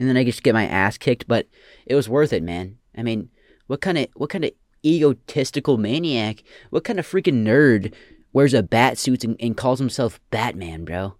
And 0.00 0.08
then 0.08 0.16
I 0.16 0.24
just 0.24 0.42
get 0.42 0.54
my 0.54 0.66
ass 0.66 0.98
kicked, 0.98 1.28
but 1.28 1.46
it 1.86 1.94
was 1.94 2.08
worth 2.08 2.32
it, 2.32 2.42
man. 2.42 2.78
I 2.96 3.04
mean, 3.04 3.30
what 3.66 3.80
kind 3.80 3.98
of 3.98 4.08
what 4.14 4.30
kind 4.30 4.44
of 4.44 4.52
egotistical 4.84 5.78
maniac? 5.78 6.42
What 6.70 6.84
kind 6.84 6.98
of 6.98 7.06
freaking 7.06 7.44
nerd 7.44 7.92
wears 8.32 8.54
a 8.54 8.62
bat 8.62 8.98
suit 8.98 9.24
and, 9.24 9.36
and 9.40 9.56
calls 9.56 9.78
himself 9.78 10.20
Batman, 10.30 10.84
bro? 10.84 11.14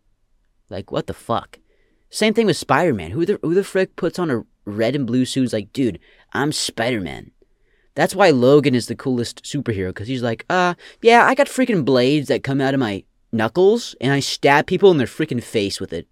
Like, 0.69 0.91
what 0.91 1.07
the 1.07 1.15
fuck? 1.15 1.59
Same 2.11 2.35
thing 2.35 2.47
with 2.47 2.57
Spider 2.57 2.95
Man. 2.95 3.11
Who 3.11 3.27
the 3.27 3.39
who 3.43 3.55
the 3.55 3.65
frick 3.65 3.97
puts 3.97 4.19
on 4.19 4.31
a 4.31 4.45
red 4.65 4.95
and 4.95 5.07
blue 5.07 5.25
suit? 5.25 5.53
Like, 5.53 5.73
dude, 5.73 5.99
I'm 6.33 6.53
Spider 6.53 7.01
Man. 7.01 7.33
That's 7.95 8.15
why 8.15 8.31
Logan 8.31 8.75
is 8.75 8.87
the 8.87 8.95
coolest 8.95 9.43
superhero 9.43 9.89
because 9.89 10.07
he's 10.09 10.23
like, 10.23 10.45
uh, 10.51 10.75
yeah, 11.01 11.25
I 11.25 11.35
got 11.35 11.47
freaking 11.47 11.85
blades 11.85 12.29
that 12.29 12.45
come 12.45 12.61
out 12.61 12.75
of 12.75 12.81
my 12.81 13.05
knuckles 13.33 13.95
and 14.01 14.13
I 14.13 14.21
stab 14.21 14.67
people 14.67 14.91
in 14.91 14.99
their 14.99 15.07
freaking 15.07 15.43
face 15.43 15.81
with 15.81 15.93
it. 15.93 16.07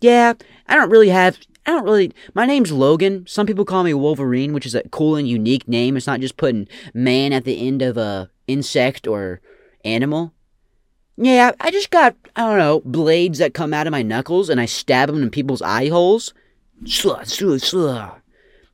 Yeah, 0.00 0.34
I 0.66 0.76
don't 0.76 0.90
really 0.90 1.08
have. 1.08 1.38
I 1.70 1.74
don't 1.74 1.84
really. 1.84 2.12
My 2.34 2.46
name's 2.46 2.72
Logan. 2.72 3.24
Some 3.28 3.46
people 3.46 3.64
call 3.64 3.84
me 3.84 3.94
Wolverine, 3.94 4.52
which 4.52 4.66
is 4.66 4.74
a 4.74 4.82
cool 4.88 5.14
and 5.14 5.28
unique 5.28 5.68
name. 5.68 5.96
It's 5.96 6.08
not 6.08 6.18
just 6.18 6.36
putting 6.36 6.66
man 6.94 7.32
at 7.32 7.44
the 7.44 7.64
end 7.64 7.80
of 7.80 7.96
a 7.96 8.28
insect 8.48 9.06
or 9.06 9.40
animal. 9.84 10.34
Yeah, 11.16 11.52
I 11.60 11.70
just 11.70 11.90
got, 11.90 12.16
I 12.34 12.42
don't 12.42 12.58
know, 12.58 12.82
blades 12.84 13.38
that 13.38 13.54
come 13.54 13.72
out 13.72 13.86
of 13.86 13.92
my 13.92 14.02
knuckles 14.02 14.50
and 14.50 14.60
I 14.60 14.66
stab 14.66 15.10
them 15.10 15.22
in 15.22 15.30
people's 15.30 15.62
eye 15.62 15.90
holes. 15.90 16.34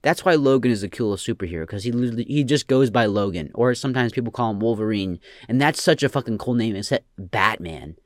That's 0.00 0.25
why 0.25 0.37
Logan 0.37 0.73
is 0.73 0.81
the 0.81 0.88
coolest 0.88 1.26
superhero 1.26 1.65
because 1.65 1.85
he 1.85 1.91
he 2.26 2.45
just 2.45 2.67
goes 2.67 2.88
by 2.88 3.05
Logan, 3.05 3.50
or 3.53 3.75
sometimes 3.75 4.12
people 4.12 4.33
call 4.33 4.53
him 4.53 4.61
Wolverine, 4.61 5.21
and 5.49 5.61
that's 5.61 5.83
such 5.83 6.03
a 6.03 6.09
fucking 6.09 6.38
cool 6.38 6.55
name. 6.55 6.75
It's 6.75 6.93
Batman, 7.19 7.97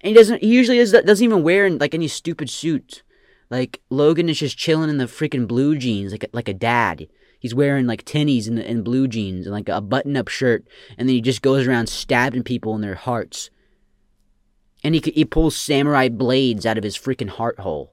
and 0.00 0.08
he 0.08 0.14
doesn't. 0.14 0.42
He 0.42 0.48
usually 0.48 0.78
does, 0.78 0.92
doesn't 0.92 1.24
even 1.24 1.42
wear 1.42 1.68
like 1.68 1.94
any 1.94 2.08
stupid 2.08 2.48
suit. 2.48 3.02
Like 3.50 3.80
Logan 3.90 4.28
is 4.28 4.38
just 4.38 4.56
chilling 4.56 4.88
in 4.88 4.98
the 4.98 5.06
freaking 5.06 5.48
blue 5.48 5.76
jeans, 5.76 6.12
like 6.12 6.24
a, 6.24 6.28
like 6.32 6.48
a 6.48 6.54
dad. 6.54 7.08
He's 7.40 7.54
wearing 7.54 7.86
like 7.86 8.04
tennies 8.04 8.46
and, 8.46 8.58
and 8.58 8.84
blue 8.84 9.08
jeans 9.08 9.46
and 9.46 9.52
like 9.52 9.68
a 9.68 9.80
button 9.80 10.16
up 10.16 10.28
shirt, 10.28 10.64
and 10.96 11.08
then 11.08 11.14
he 11.14 11.20
just 11.20 11.42
goes 11.42 11.66
around 11.66 11.88
stabbing 11.88 12.44
people 12.44 12.74
in 12.76 12.80
their 12.80 12.94
hearts. 12.94 13.50
And 14.84 14.94
he 14.94 15.02
he 15.12 15.24
pulls 15.24 15.56
samurai 15.56 16.08
blades 16.08 16.64
out 16.64 16.78
of 16.78 16.84
his 16.84 16.96
freaking 16.96 17.28
heart 17.28 17.60
hole. 17.60 17.92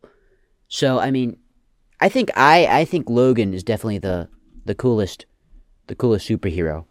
So 0.68 1.00
I 1.00 1.12
mean, 1.12 1.38
I 2.00 2.08
think 2.08 2.30
I 2.36 2.68
I 2.68 2.86
think 2.86 3.10
Logan 3.10 3.54
is 3.54 3.64
definitely 3.64 3.98
the 3.98 4.30
the 4.66 4.76
coolest 4.76 5.26
the 5.88 5.96
coolest 5.96 6.30
superhero. 6.30 6.86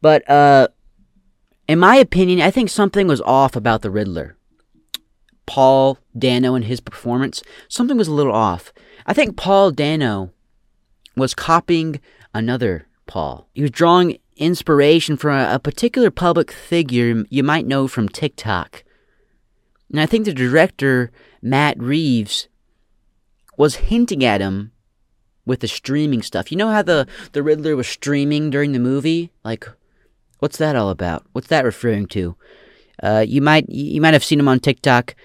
But 0.00 0.28
uh 0.30 0.68
in 1.68 1.78
my 1.78 1.96
opinion, 1.96 2.40
I 2.40 2.50
think 2.50 2.70
something 2.70 3.06
was 3.06 3.20
off 3.20 3.54
about 3.54 3.82
the 3.82 3.90
Riddler. 3.90 4.36
Paul 5.50 5.98
Dano 6.16 6.54
and 6.54 6.64
his 6.64 6.78
performance, 6.78 7.42
something 7.68 7.96
was 7.96 8.06
a 8.06 8.14
little 8.14 8.32
off. 8.32 8.72
I 9.04 9.12
think 9.12 9.36
Paul 9.36 9.72
Dano 9.72 10.30
was 11.16 11.34
copying 11.34 12.00
another 12.32 12.86
Paul. 13.08 13.48
He 13.52 13.62
was 13.62 13.72
drawing 13.72 14.18
inspiration 14.36 15.16
from 15.16 15.36
a, 15.36 15.58
particular 15.58 16.12
public 16.12 16.52
figure 16.52 17.24
you 17.30 17.42
might 17.42 17.66
know 17.66 17.88
from 17.88 18.08
TikTok. 18.08 18.84
And 19.90 20.00
I 20.00 20.06
think 20.06 20.24
the 20.24 20.32
director, 20.32 21.10
Matt 21.42 21.76
Reeves, 21.80 22.46
was 23.56 23.90
hinting 23.90 24.24
at 24.24 24.40
him 24.40 24.70
with 25.44 25.58
the 25.58 25.66
streaming 25.66 26.22
stuff. 26.22 26.52
You 26.52 26.58
know 26.58 26.70
how 26.70 26.82
the 26.82 27.08
the 27.32 27.42
Riddler 27.42 27.74
was 27.74 27.88
streaming 27.88 28.50
during 28.50 28.70
the 28.70 28.78
movie, 28.78 29.32
like 29.42 29.68
What's 30.38 30.58
that 30.58 30.76
all 30.76 30.90
about? 30.90 31.26
What's 31.32 31.48
that 31.48 31.64
referring 31.64 32.06
to? 32.06 32.36
Uh, 33.02 33.24
you 33.26 33.42
might 33.42 33.68
you 33.68 34.00
might 34.00 34.14
have 34.14 34.22
seen 34.22 34.38
him 34.38 34.46
on 34.46 34.60
TikTok. 34.60 35.16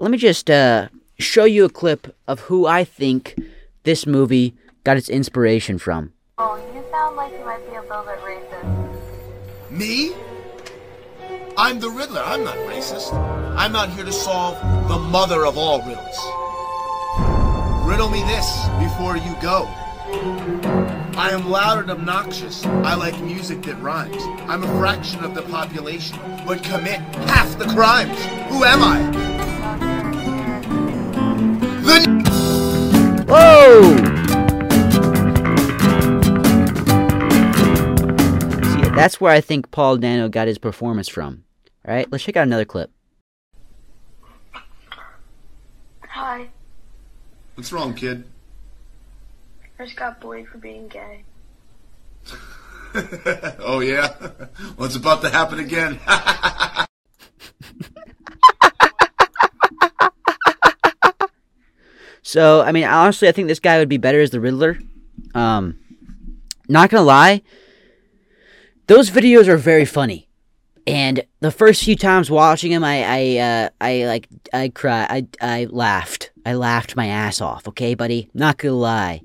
Let 0.00 0.10
me 0.10 0.16
just 0.16 0.48
uh, 0.48 0.88
show 1.18 1.44
you 1.44 1.66
a 1.66 1.68
clip 1.68 2.16
of 2.26 2.40
who 2.40 2.64
I 2.64 2.84
think 2.84 3.38
this 3.82 4.06
movie 4.06 4.54
got 4.82 4.96
its 4.96 5.10
inspiration 5.10 5.78
from. 5.78 6.14
Oh, 6.38 6.56
you 6.74 6.82
sound 6.90 7.16
like 7.16 7.30
you 7.34 7.44
might 7.44 7.68
be 7.68 7.76
a 7.76 7.82
little 7.82 8.04
bit 8.04 8.18
racist. 8.20 9.70
Me? 9.70 10.14
I'm 11.58 11.80
the 11.80 11.90
Riddler. 11.90 12.22
I'm 12.24 12.42
not 12.44 12.56
racist. 12.60 13.12
I'm 13.58 13.76
out 13.76 13.90
here 13.90 14.06
to 14.06 14.12
solve 14.12 14.56
the 14.88 14.98
mother 14.98 15.44
of 15.44 15.58
all 15.58 15.80
riddles. 15.80 16.18
Riddle 17.86 18.08
me 18.08 18.22
this 18.22 18.68
before 18.78 19.18
you 19.18 19.36
go. 19.42 19.66
I 21.18 21.28
am 21.30 21.50
loud 21.50 21.78
and 21.78 21.90
obnoxious. 21.90 22.64
I 22.64 22.94
like 22.94 23.20
music 23.20 23.60
that 23.64 23.78
rhymes. 23.82 24.22
I'm 24.48 24.64
a 24.64 24.78
fraction 24.78 25.22
of 25.24 25.34
the 25.34 25.42
population, 25.42 26.18
but 26.46 26.64
commit 26.64 27.00
half 27.28 27.58
the 27.58 27.66
crimes. 27.66 28.18
Who 28.48 28.64
am 28.64 28.82
I? 28.82 29.39
The 31.90 31.98
Whoa! 33.28 33.82
See, 38.62 38.90
that's 38.94 39.20
where 39.20 39.32
I 39.32 39.40
think 39.40 39.72
Paul 39.72 39.96
Dano 39.96 40.28
got 40.28 40.46
his 40.46 40.58
performance 40.58 41.08
from. 41.08 41.42
All 41.84 41.92
right, 41.92 42.06
let's 42.12 42.22
check 42.22 42.36
out 42.36 42.46
another 42.46 42.64
clip. 42.64 42.92
Hi. 46.02 46.48
What's 47.56 47.72
wrong, 47.72 47.94
kid? 47.94 48.22
I 49.80 49.84
just 49.84 49.96
got 49.96 50.20
bullied 50.20 50.46
for 50.46 50.58
being 50.58 50.86
gay. 50.86 51.24
oh 53.58 53.80
yeah? 53.80 54.14
What's 54.76 54.94
about 54.94 55.22
to 55.22 55.28
happen 55.28 55.58
again? 55.58 55.98
So, 62.30 62.60
I 62.60 62.70
mean, 62.70 62.84
honestly, 62.84 63.26
I 63.26 63.32
think 63.32 63.48
this 63.48 63.58
guy 63.58 63.80
would 63.80 63.88
be 63.88 63.96
better 63.96 64.20
as 64.20 64.30
the 64.30 64.38
Riddler. 64.38 64.78
Um, 65.34 65.80
not 66.68 66.88
gonna 66.88 67.02
lie, 67.02 67.42
those 68.86 69.10
videos 69.10 69.48
are 69.48 69.56
very 69.56 69.84
funny. 69.84 70.28
And 70.86 71.24
the 71.40 71.50
first 71.50 71.82
few 71.82 71.96
times 71.96 72.30
watching 72.30 72.70
him, 72.70 72.84
I, 72.84 73.02
I, 73.02 73.38
uh, 73.38 73.68
I 73.80 74.04
like, 74.04 74.28
I 74.52 74.68
cry, 74.68 75.08
I, 75.10 75.26
I 75.40 75.64
laughed, 75.64 76.30
I 76.46 76.54
laughed 76.54 76.94
my 76.94 77.08
ass 77.08 77.40
off. 77.40 77.66
Okay, 77.66 77.94
buddy, 77.94 78.30
not 78.32 78.58
gonna 78.58 78.74
lie, 78.74 79.22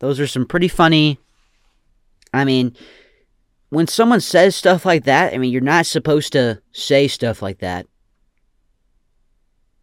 those 0.00 0.18
are 0.18 0.26
some 0.26 0.46
pretty 0.46 0.66
funny. 0.66 1.20
I 2.34 2.44
mean, 2.44 2.74
when 3.68 3.86
someone 3.86 4.20
says 4.20 4.56
stuff 4.56 4.84
like 4.84 5.04
that, 5.04 5.32
I 5.32 5.38
mean, 5.38 5.52
you're 5.52 5.60
not 5.60 5.86
supposed 5.86 6.32
to 6.32 6.60
say 6.72 7.06
stuff 7.06 7.40
like 7.40 7.58
that. 7.60 7.86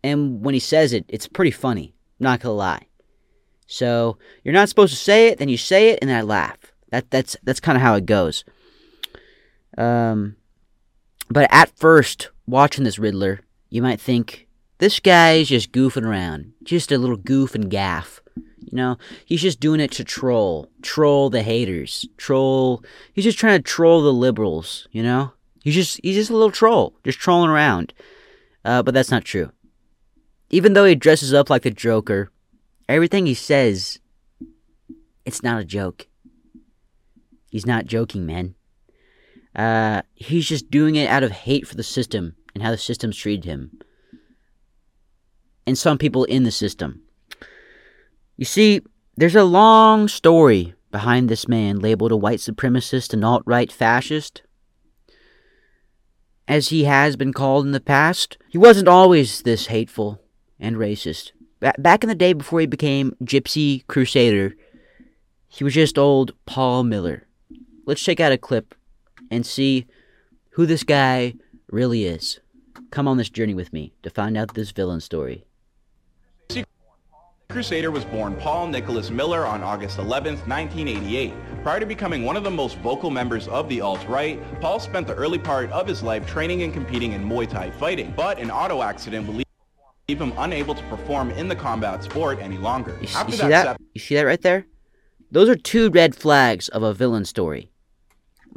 And 0.03 0.43
when 0.43 0.53
he 0.53 0.59
says 0.59 0.91
it, 0.91 1.05
it's 1.07 1.29
pretty 1.29 1.51
funny. 1.51 1.95
Not 2.23 2.39
gonna 2.39 2.55
lie. 2.55 2.87
So 3.67 4.17
you're 4.43 4.53
not 4.53 4.69
supposed 4.69 4.93
to 4.93 4.99
say 4.99 5.27
it, 5.27 5.39
then 5.39 5.49
you 5.49 5.57
say 5.57 5.89
it, 5.89 5.99
and 6.01 6.09
then 6.09 6.17
I 6.17 6.21
laugh. 6.21 6.57
That 6.89 7.11
that's 7.11 7.35
that's 7.43 7.59
kind 7.59 7.75
of 7.75 7.81
how 7.81 7.95
it 7.95 8.05
goes. 8.05 8.45
Um, 9.77 10.37
but 11.29 11.47
at 11.51 11.77
first, 11.77 12.29
watching 12.47 12.85
this 12.85 12.99
Riddler, 12.99 13.41
you 13.69 13.81
might 13.81 13.99
think 13.99 14.47
this 14.77 14.99
guy's 14.99 15.49
just 15.49 15.71
goofing 15.71 16.05
around, 16.05 16.53
just 16.63 16.91
a 16.91 16.97
little 16.97 17.17
goof 17.17 17.55
and 17.55 17.69
gaff. 17.69 18.21
You 18.35 18.77
know, 18.77 18.97
he's 19.25 19.41
just 19.41 19.59
doing 19.59 19.79
it 19.81 19.91
to 19.93 20.03
troll, 20.03 20.69
troll 20.81 21.29
the 21.29 21.43
haters, 21.43 22.07
troll. 22.17 22.83
He's 23.11 23.25
just 23.25 23.37
trying 23.37 23.59
to 23.59 23.63
troll 23.63 24.01
the 24.01 24.13
liberals. 24.13 24.87
You 24.91 25.03
know, 25.03 25.33
he's 25.61 25.75
just 25.75 25.99
he's 26.03 26.15
just 26.15 26.29
a 26.29 26.33
little 26.33 26.51
troll, 26.51 26.95
just 27.03 27.19
trolling 27.19 27.49
around. 27.49 27.93
Uh, 28.63 28.81
but 28.81 28.93
that's 28.93 29.11
not 29.11 29.25
true 29.25 29.51
even 30.53 30.73
though 30.73 30.85
he 30.85 30.93
dresses 30.93 31.33
up 31.33 31.49
like 31.49 31.63
the 31.63 31.71
Joker, 31.71 32.29
everything 32.87 33.25
he 33.25 33.33
says, 33.33 33.97
it's 35.25 35.41
not 35.41 35.59
a 35.59 35.65
joke. 35.65 36.05
He's 37.49 37.65
not 37.65 37.87
joking, 37.87 38.27
man. 38.27 38.53
Uh, 39.55 40.03
he's 40.13 40.47
just 40.47 40.69
doing 40.69 40.95
it 40.95 41.09
out 41.09 41.23
of 41.23 41.31
hate 41.31 41.67
for 41.67 41.75
the 41.75 41.81
system 41.81 42.35
and 42.53 42.63
how 42.63 42.69
the 42.69 42.77
system's 42.77 43.17
treated 43.17 43.45
him. 43.45 43.79
And 45.65 45.75
some 45.75 45.97
people 45.97 46.23
in 46.25 46.43
the 46.43 46.51
system. 46.51 47.01
You 48.37 48.45
see, 48.45 48.81
there's 49.17 49.35
a 49.35 49.43
long 49.43 50.07
story 50.07 50.75
behind 50.91 51.29
this 51.29 51.47
man 51.47 51.79
labeled 51.79 52.11
a 52.11 52.17
white 52.17 52.39
supremacist 52.39 53.11
and 53.11 53.25
alt 53.25 53.41
right 53.47 53.71
fascist 53.71 54.43
as 56.47 56.69
he 56.69 56.83
has 56.83 57.15
been 57.15 57.33
called 57.33 57.65
in 57.65 57.71
the 57.71 57.79
past. 57.79 58.37
He 58.49 58.59
wasn't 58.59 58.87
always 58.87 59.41
this 59.41 59.65
hateful 59.67 60.22
and 60.63 60.77
racist. 60.77 61.33
Ba- 61.59 61.75
back 61.77 62.03
in 62.03 62.09
the 62.09 62.15
day 62.15 62.33
before 62.33 62.61
he 62.61 62.65
became 62.65 63.15
Gypsy 63.23 63.85
Crusader, 63.87 64.55
he 65.49 65.63
was 65.63 65.75
just 65.75 65.99
old 65.99 66.33
Paul 66.47 66.83
Miller. 66.83 67.27
Let's 67.85 68.01
check 68.01 68.19
out 68.19 68.31
a 68.31 68.37
clip 68.37 68.73
and 69.29 69.45
see 69.45 69.85
who 70.51 70.65
this 70.65 70.83
guy 70.83 71.35
really 71.69 72.05
is. 72.05 72.39
Come 72.89 73.07
on 73.07 73.17
this 73.17 73.29
journey 73.29 73.53
with 73.53 73.73
me 73.73 73.93
to 74.03 74.09
find 74.09 74.37
out 74.37 74.55
this 74.55 74.71
villain 74.71 75.01
story. 75.01 75.45
Crusader 77.49 77.91
was 77.91 78.05
born 78.05 78.35
Paul 78.37 78.67
Nicholas 78.67 79.11
Miller 79.11 79.45
on 79.45 79.61
August 79.61 79.99
11, 79.99 80.37
1988. 80.47 81.33
Prior 81.61 81.79
to 81.79 81.85
becoming 81.85 82.23
one 82.23 82.35
of 82.35 82.43
the 82.43 82.49
most 82.49 82.79
vocal 82.79 83.11
members 83.11 83.47
of 83.47 83.69
the 83.69 83.79
alt-right, 83.79 84.41
Paul 84.59 84.79
spent 84.79 85.05
the 85.05 85.13
early 85.13 85.37
part 85.37 85.69
of 85.69 85.85
his 85.85 86.01
life 86.01 86.25
training 86.25 86.63
and 86.63 86.73
competing 86.73 87.11
in 87.11 87.23
Muay 87.23 87.47
Thai 87.47 87.69
fighting, 87.69 88.11
but 88.17 88.39
an 88.39 88.49
auto 88.49 88.81
accident 88.81 89.27
would 89.27 89.42
leave 90.09 90.19
him 90.19 90.33
unable 90.37 90.75
to 90.75 90.83
perform 90.83 91.31
in 91.31 91.47
the 91.47 91.55
combat 91.55 92.03
sport 92.03 92.39
any 92.39 92.57
longer. 92.57 92.91
You, 93.01 93.07
you 93.27 93.33
see 93.33 93.47
that? 93.47 93.77
You 93.93 94.01
see 94.01 94.15
that 94.15 94.25
right 94.25 94.41
there? 94.41 94.65
Those 95.31 95.49
are 95.49 95.55
two 95.55 95.89
red 95.89 96.15
flags 96.15 96.67
of 96.69 96.83
a 96.83 96.93
villain 96.93 97.25
story. 97.25 97.69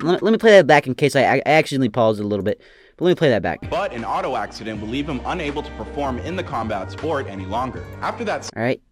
Let, 0.03 0.23
let 0.23 0.33
me 0.33 0.39
play 0.39 0.51
that 0.53 0.67
back 0.67 0.87
in 0.87 0.95
case 0.95 1.15
I, 1.17 1.37
I 1.37 1.43
accidentally 1.47 1.89
paused 1.89 2.21
it 2.21 2.25
a 2.25 2.27
little 2.27 2.45
bit. 2.45 2.61
But 2.97 3.05
let 3.05 3.11
me 3.13 3.15
play 3.15 3.29
that 3.29 3.43
back. 3.43 3.61
But 3.71 3.93
an 3.93 4.05
auto 4.05 4.37
accident 4.37 4.81
would 4.81 4.91
leave 4.91 5.09
him 5.09 5.21
unable 5.25 5.63
to 5.63 5.71
perform 5.73 6.19
in 6.19 6.37
the 6.37 6.43
combat 6.43 6.91
sport 6.91 7.27
any 7.29 7.47
longer. 7.47 7.85
After 8.01 8.25
that, 8.25 8.51
all 8.57 8.63
right, 8.63 8.83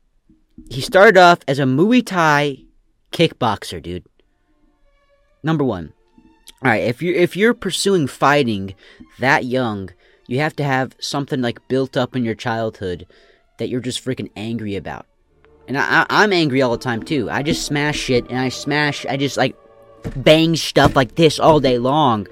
he 0.70 0.80
started 0.80 1.18
off 1.18 1.40
as 1.48 1.58
a 1.58 1.64
Muay 1.64 2.06
Thai 2.06 2.58
kickboxer, 3.12 3.82
dude. 3.82 4.04
Number 5.42 5.64
one. 5.64 5.92
All 6.62 6.70
right, 6.70 6.82
if 6.82 7.02
you 7.02 7.14
if 7.14 7.36
you're 7.36 7.52
pursuing 7.52 8.06
fighting 8.06 8.74
that 9.18 9.44
young, 9.44 9.90
you 10.26 10.38
have 10.40 10.56
to 10.56 10.64
have 10.64 10.96
something 10.98 11.40
like 11.40 11.68
built 11.68 11.96
up 11.96 12.16
in 12.16 12.24
your 12.24 12.34
childhood 12.34 13.06
that 13.58 13.68
you're 13.68 13.80
just 13.80 14.04
freaking 14.04 14.30
angry 14.36 14.76
about. 14.76 15.06
And 15.66 15.78
I, 15.78 16.06
I, 16.10 16.24
am 16.24 16.32
angry 16.32 16.62
all 16.62 16.72
the 16.72 16.78
time 16.78 17.02
too. 17.02 17.30
I 17.30 17.42
just 17.42 17.64
smash 17.64 17.98
shit 17.98 18.28
and 18.28 18.38
I 18.38 18.48
smash, 18.48 19.06
I 19.06 19.16
just 19.16 19.36
like 19.36 19.56
bang 20.16 20.56
stuff 20.56 20.94
like 20.94 21.14
this 21.14 21.38
all 21.38 21.60
day 21.60 21.78
long 21.78 22.26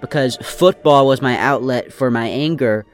because 0.00 0.36
football 0.36 1.06
was 1.06 1.20
my 1.20 1.36
outlet 1.38 1.92
for 1.92 2.10
my 2.10 2.28
anger. 2.28 2.86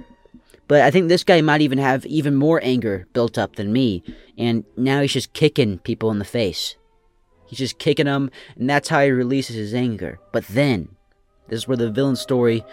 But 0.68 0.80
I 0.82 0.90
think 0.90 1.08
this 1.08 1.24
guy 1.24 1.40
might 1.42 1.60
even 1.60 1.78
have 1.78 2.04
even 2.06 2.34
more 2.34 2.60
anger 2.62 3.06
built 3.12 3.38
up 3.38 3.56
than 3.56 3.72
me. 3.72 4.02
And 4.36 4.64
now 4.76 5.00
he's 5.00 5.12
just 5.12 5.32
kicking 5.32 5.78
people 5.78 6.10
in 6.10 6.18
the 6.18 6.24
face. 6.24 6.76
He's 7.46 7.60
just 7.60 7.78
kicking 7.78 8.06
them, 8.06 8.30
and 8.56 8.68
that's 8.68 8.88
how 8.88 9.02
he 9.02 9.10
releases 9.10 9.54
his 9.54 9.72
anger. 9.72 10.18
But 10.32 10.48
then, 10.48 10.96
this 11.48 11.58
is 11.58 11.68
where 11.68 11.76
the 11.76 11.92
villain 11.92 12.16
story 12.16 12.64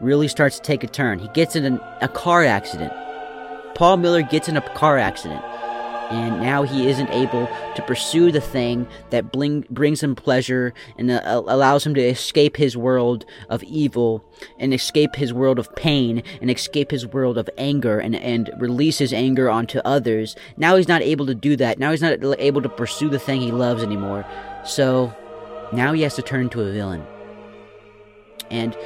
really 0.00 0.28
starts 0.28 0.56
to 0.56 0.62
take 0.62 0.84
a 0.84 0.86
turn. 0.86 1.18
He 1.18 1.28
gets 1.28 1.56
in 1.56 1.64
an, 1.64 1.80
a 2.00 2.08
car 2.08 2.44
accident. 2.44 2.92
Paul 3.74 3.98
Miller 3.98 4.22
gets 4.22 4.48
in 4.48 4.56
a 4.56 4.60
car 4.74 4.98
accident. 4.98 5.42
And 6.10 6.40
now 6.40 6.64
he 6.64 6.88
isn't 6.88 7.08
able 7.10 7.48
to 7.76 7.82
pursue 7.82 8.32
the 8.32 8.40
thing 8.40 8.88
that 9.10 9.30
bling, 9.30 9.64
brings 9.70 10.02
him 10.02 10.16
pleasure 10.16 10.74
and 10.98 11.08
uh, 11.08 11.20
allows 11.46 11.86
him 11.86 11.94
to 11.94 12.00
escape 12.00 12.56
his 12.56 12.76
world 12.76 13.24
of 13.48 13.62
evil 13.62 14.24
and 14.58 14.74
escape 14.74 15.14
his 15.14 15.32
world 15.32 15.60
of 15.60 15.72
pain 15.76 16.24
and 16.40 16.50
escape 16.50 16.90
his 16.90 17.06
world 17.06 17.38
of 17.38 17.48
anger 17.56 18.00
and, 18.00 18.16
and 18.16 18.50
release 18.58 18.98
his 18.98 19.12
anger 19.12 19.48
onto 19.48 19.78
others. 19.84 20.34
Now 20.56 20.74
he's 20.74 20.88
not 20.88 21.00
able 21.02 21.26
to 21.26 21.34
do 21.34 21.54
that. 21.56 21.78
Now 21.78 21.92
he's 21.92 22.02
not 22.02 22.18
able 22.40 22.60
to 22.60 22.68
pursue 22.68 23.08
the 23.08 23.20
thing 23.20 23.40
he 23.40 23.52
loves 23.52 23.84
anymore. 23.84 24.26
So 24.64 25.14
now 25.72 25.92
he 25.92 26.02
has 26.02 26.16
to 26.16 26.22
turn 26.22 26.40
into 26.42 26.60
a 26.60 26.72
villain. 26.72 27.06
And 28.50 28.76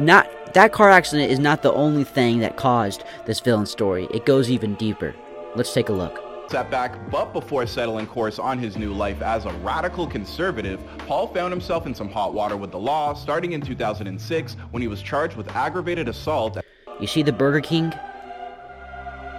not 0.00 0.30
that 0.54 0.72
car 0.72 0.90
accident 0.90 1.30
is 1.30 1.38
not 1.38 1.62
the 1.62 1.72
only 1.72 2.04
thing 2.04 2.40
that 2.40 2.56
caused 2.56 3.04
this 3.26 3.40
villain 3.40 3.66
story. 3.66 4.08
It 4.12 4.26
goes 4.26 4.50
even 4.50 4.74
deeper. 4.74 5.14
Let's 5.54 5.72
take 5.72 5.88
a 5.88 5.92
look. 5.92 6.22
Setback, 6.50 7.10
but 7.10 7.32
before 7.32 7.66
settling 7.66 8.06
course 8.06 8.40
on 8.40 8.58
his 8.58 8.76
new 8.76 8.92
life 8.92 9.22
as 9.22 9.44
a 9.44 9.52
radical 9.58 10.06
conservative, 10.06 10.80
Paul 11.06 11.28
found 11.28 11.52
himself 11.52 11.86
in 11.86 11.94
some 11.94 12.10
hot 12.10 12.34
water 12.34 12.56
with 12.56 12.72
the 12.72 12.78
law 12.78 13.14
starting 13.14 13.52
in 13.52 13.60
2006 13.60 14.54
when 14.72 14.82
he 14.82 14.88
was 14.88 15.00
charged 15.00 15.36
with 15.36 15.48
aggravated 15.54 16.08
assault. 16.08 16.58
You 16.98 17.06
see 17.06 17.22
the 17.22 17.32
Burger 17.32 17.60
King? 17.60 17.90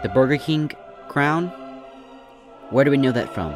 The 0.04 0.12
Burger 0.14 0.38
King 0.38 0.72
crown? 1.10 1.48
Where 2.70 2.86
do 2.86 2.92
we 2.92 2.98
know 2.98 3.12
that 3.12 3.34
from? 3.34 3.54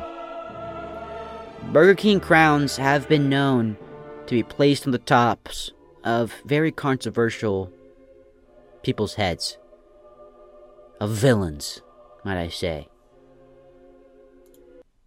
Burger 1.71 1.95
King 1.95 2.19
crowns 2.19 2.75
have 2.75 3.07
been 3.07 3.29
known 3.29 3.77
to 4.27 4.35
be 4.35 4.43
placed 4.43 4.85
on 4.85 4.91
the 4.91 5.00
tops 5.00 5.71
of 6.05 6.33
very 6.45 6.71
controversial 6.71 7.71
people's 8.83 9.15
heads. 9.15 9.57
Of 11.01 11.09
villains, 11.09 11.81
might 12.24 12.39
I 12.39 12.47
say. 12.47 12.88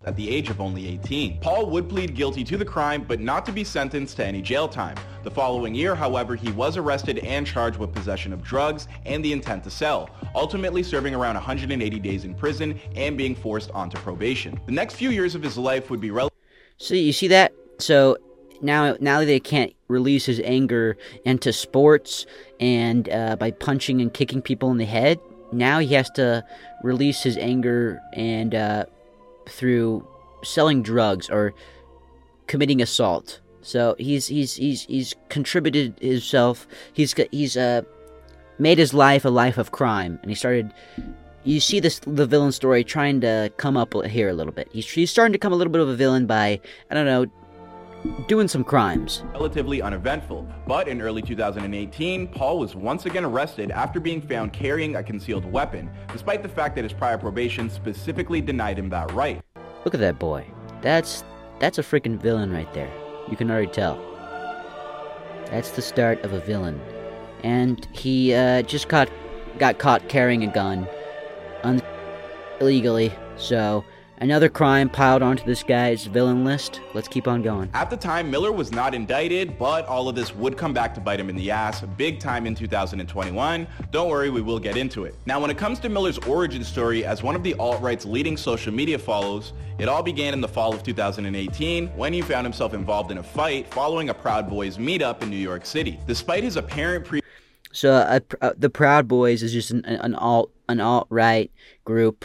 at 0.05 0.17
the 0.17 0.31
age 0.31 0.49
of 0.49 0.61
only 0.61 0.89
18. 0.89 1.41
Paul 1.41 1.69
would 1.71 1.89
plead 1.89 2.15
guilty 2.15 2.45
to 2.45 2.57
the 2.57 2.65
crime, 2.65 3.05
but 3.07 3.21
not 3.21 3.45
to 3.47 3.53
be 3.53 3.65
sentenced 3.65 4.17
to 4.17 4.25
any 4.25 4.41
jail 4.41 4.69
time. 4.69 4.97
The 5.23 5.31
following 5.31 5.75
year, 5.75 5.95
however, 5.95 6.35
he 6.35 6.53
was 6.53 6.77
arrested 6.77 7.19
and 7.19 7.47
charged 7.47 7.79
with 7.79 7.93
possession 7.93 8.33
of 8.33 8.43
drugs 8.43 8.87
and 9.05 9.25
the 9.25 9.33
intent 9.33 9.65
to 9.65 9.71
sell, 9.71 10.09
ultimately 10.35 10.83
serving 10.83 11.15
around 11.15 11.35
180 11.35 11.99
days 11.99 12.25
in 12.25 12.35
prison 12.35 12.79
and 12.95 13.19
being 13.19 13.35
forced 13.35 13.71
onto 13.73 13.99
probation. 13.99 14.59
The 14.67 14.73
next 14.73 14.95
few 14.95 15.11
years 15.11 15.35
of 15.35 15.43
his 15.43 15.59
life 15.59 15.91
would 15.91 16.01
be 16.01 16.11
relatively 16.11 16.39
So 16.79 16.95
you 16.95 17.13
see 17.13 17.29
that? 17.29 17.53
So 17.79 18.19
now 18.63 18.97
now 19.01 19.25
they 19.25 19.41
can't 19.41 19.75
release 19.89 20.27
his 20.27 20.41
anger 20.45 20.97
into 21.25 21.53
sports 21.53 22.27
and 22.61 23.09
uh, 23.09 23.37
by 23.37 23.51
punching 23.51 24.01
and 24.01 24.13
kicking 24.13 24.43
people 24.43 24.71
in 24.71 24.77
the 24.77 24.85
head. 24.85 25.19
Now 25.53 25.79
he 25.79 25.95
has 25.95 26.11
to 26.11 26.45
release 26.83 27.23
his 27.23 27.37
anger 27.37 28.01
and 28.13 28.55
uh, 28.55 28.85
through 29.49 30.07
selling 30.45 30.83
drugs 30.83 31.29
or 31.31 31.55
committing 32.47 32.81
assault. 32.83 33.41
So 33.63 33.97
he's 33.99 34.27
he's 34.27 34.55
he's 34.55 34.85
he's 34.85 35.15
contributed 35.29 35.99
himself. 36.01 36.67
He's 36.93 37.15
he's 37.31 37.57
uh 37.57 37.83
made 38.59 38.79
his 38.79 38.95
life 38.95 39.25
a 39.25 39.31
life 39.31 39.59
of 39.59 39.73
crime, 39.73 40.19
and 40.23 40.31
he 40.31 40.35
started. 40.35 40.73
You 41.45 41.61
see 41.61 41.81
this 41.81 42.01
the 42.01 42.27
villain 42.27 42.53
story 42.53 42.85
trying 42.85 43.21
to 43.23 43.51
come 43.57 43.77
up 43.77 43.95
here 44.07 44.29
a 44.29 44.35
little 44.35 44.53
bit. 44.53 44.69
He's 44.73 44.89
he's 44.89 45.11
starting 45.11 45.33
to 45.33 45.39
come 45.39 45.53
a 45.53 45.57
little 45.57 45.73
bit 45.73 45.81
of 45.81 45.89
a 45.89 45.97
villain 45.97 46.27
by 46.27 46.61
I 46.91 46.95
don't 46.95 47.07
know 47.07 47.27
doing 48.27 48.49
some 48.49 48.65
crimes. 48.65 49.23
relatively 49.33 49.83
uneventful. 49.83 50.47
But 50.67 50.89
in 50.89 51.01
early 51.01 51.23
2018, 51.23 52.29
Paul 52.29 52.59
was 52.59 52.75
once 52.75 53.07
again 53.07 53.25
arrested 53.25 53.71
after 53.71 54.01
being 54.01 54.21
found 54.21 54.53
carrying 54.53 54.97
a 54.97 55.03
concealed 55.03 55.45
weapon, 55.45 55.91
despite 56.13 56.43
the 56.43 56.49
fact 56.49 56.75
that 56.77 56.85
his 56.85 56.93
prior 56.93 57.19
probation 57.19 57.71
specifically 57.71 58.41
denied 58.41 58.79
him 58.79 58.89
that 58.91 59.11
right. 59.13 59.41
Look 59.85 59.95
at 59.95 60.01
that 60.01 60.19
boy. 60.19 60.47
That's 60.83 61.25
that's 61.61 61.79
a 61.79 61.83
freaking 61.83 62.21
villain 62.21 62.53
right 62.53 62.73
there. 62.75 62.91
You 63.31 63.37
can 63.37 63.51
already 63.51 63.71
tell. 63.71 63.97
That's 65.47 65.71
the 65.71 65.83
start 65.83 66.23
of 66.23 66.33
a 66.33 66.41
villain, 66.41 66.81
and 67.43 67.87
he 67.93 68.35
uh, 68.35 68.63
just 68.63 68.89
caught 68.89 69.11
got 69.59 69.79
caught 69.79 70.09
carrying 70.09 70.45
a 70.45 70.53
gun, 70.53 70.87
un- 71.63 71.83
illegally. 72.61 73.13
So 73.37 73.85
another 74.21 74.49
crime 74.49 74.89
piled 74.89 75.23
onto 75.23 75.45
this 75.45 75.63
guy's 75.63 76.05
villain 76.07 76.45
list. 76.45 76.81
Let's 76.95 77.09
keep 77.09 77.27
on 77.27 77.43
going. 77.43 77.71
At 77.75 77.91
the 77.91 77.97
time, 77.97 78.31
Miller 78.31 78.53
was 78.53 78.73
not 78.73 78.95
indicted, 78.95 79.59
but 79.59 79.87
all 79.87 80.09
of 80.09 80.15
this 80.15 80.35
would 80.35 80.57
come 80.57 80.73
back 80.73 80.95
to 80.95 81.01
bite 81.01 81.21
him 81.21 81.31
in 81.31 81.37
the 81.37 81.51
ass 81.51 81.83
big 81.97 82.21
time 82.21 82.47
in 82.47 82.55
2021. 82.55 83.67
Don't 83.91 84.09
worry, 84.09 84.31
we 84.31 84.41
will 84.41 84.59
get 84.59 84.77
into 84.77 85.05
it. 85.05 85.15
Now, 85.27 85.41
when 85.41 85.51
it 85.51 85.59
comes 85.59 85.79
to 85.81 85.89
Miller's 85.89 86.19
origin 86.19 86.65
story 86.65 87.05
as 87.05 87.23
one 87.23 87.35
of 87.35 87.43
the 87.43 87.55
alt-right's 87.55 88.05
leading 88.05 88.37
social 88.37 88.73
media 88.73 88.99
follows, 88.99 89.53
it 89.79 89.89
all 89.89 90.03
began 90.03 90.35
in 90.35 90.41
the 90.41 90.49
fall 90.49 90.75
of 90.75 90.83
2018 90.83 91.89
when 91.89 92.13
he 92.13 92.21
found 92.21 92.45
himself 92.45 92.75
involved 92.75 93.11
in 93.11 93.19
a 93.19 93.23
fight 93.23 93.67
following 93.73 94.09
a 94.09 94.15
Proud 94.15 94.49
Boys 94.49 94.77
meetup 94.77 95.23
in 95.23 95.31
New 95.31 95.37
York 95.37 95.65
City. 95.65 95.99
Despite 96.07 96.43
his 96.43 96.57
apparent 96.57 97.05
pre- 97.05 97.21
So 97.73 97.93
uh, 97.93 98.21
uh, 98.41 98.53
the 98.57 98.71
Proud 98.71 99.07
Boys 99.07 99.43
is 99.43 99.53
just 99.53 99.71
an, 99.71 99.85
an 99.85 100.15
alt 100.15 100.53
an 100.69 100.81
alt 100.81 101.07
right 101.09 101.51
group 101.85 102.25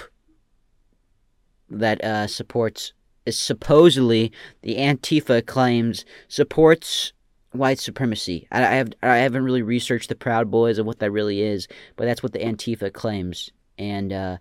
that 1.80 2.04
uh, 2.04 2.28
supports 2.28 2.94
is 3.26 3.38
supposedly 3.38 4.32
the 4.62 4.76
Antifa 4.76 5.46
claims 5.46 6.06
supports 6.28 7.14
white 7.52 7.80
supremacy. 7.80 8.48
I, 8.52 8.62
I 8.66 8.76
have 8.76 8.94
I 9.02 9.18
haven't 9.18 9.44
really 9.44 9.62
researched 9.62 10.10
the 10.10 10.16
Proud 10.16 10.52
Boys 10.52 10.78
and 10.78 10.88
what 10.88 11.00
that 11.00 11.12
really 11.12 11.42
is, 11.42 11.68
but 11.96 12.06
that's 12.06 12.24
what 12.24 12.34
the 12.34 12.40
Antifa 12.40 12.92
claims. 12.92 13.52
And 13.78 14.12
uh, 14.12 14.38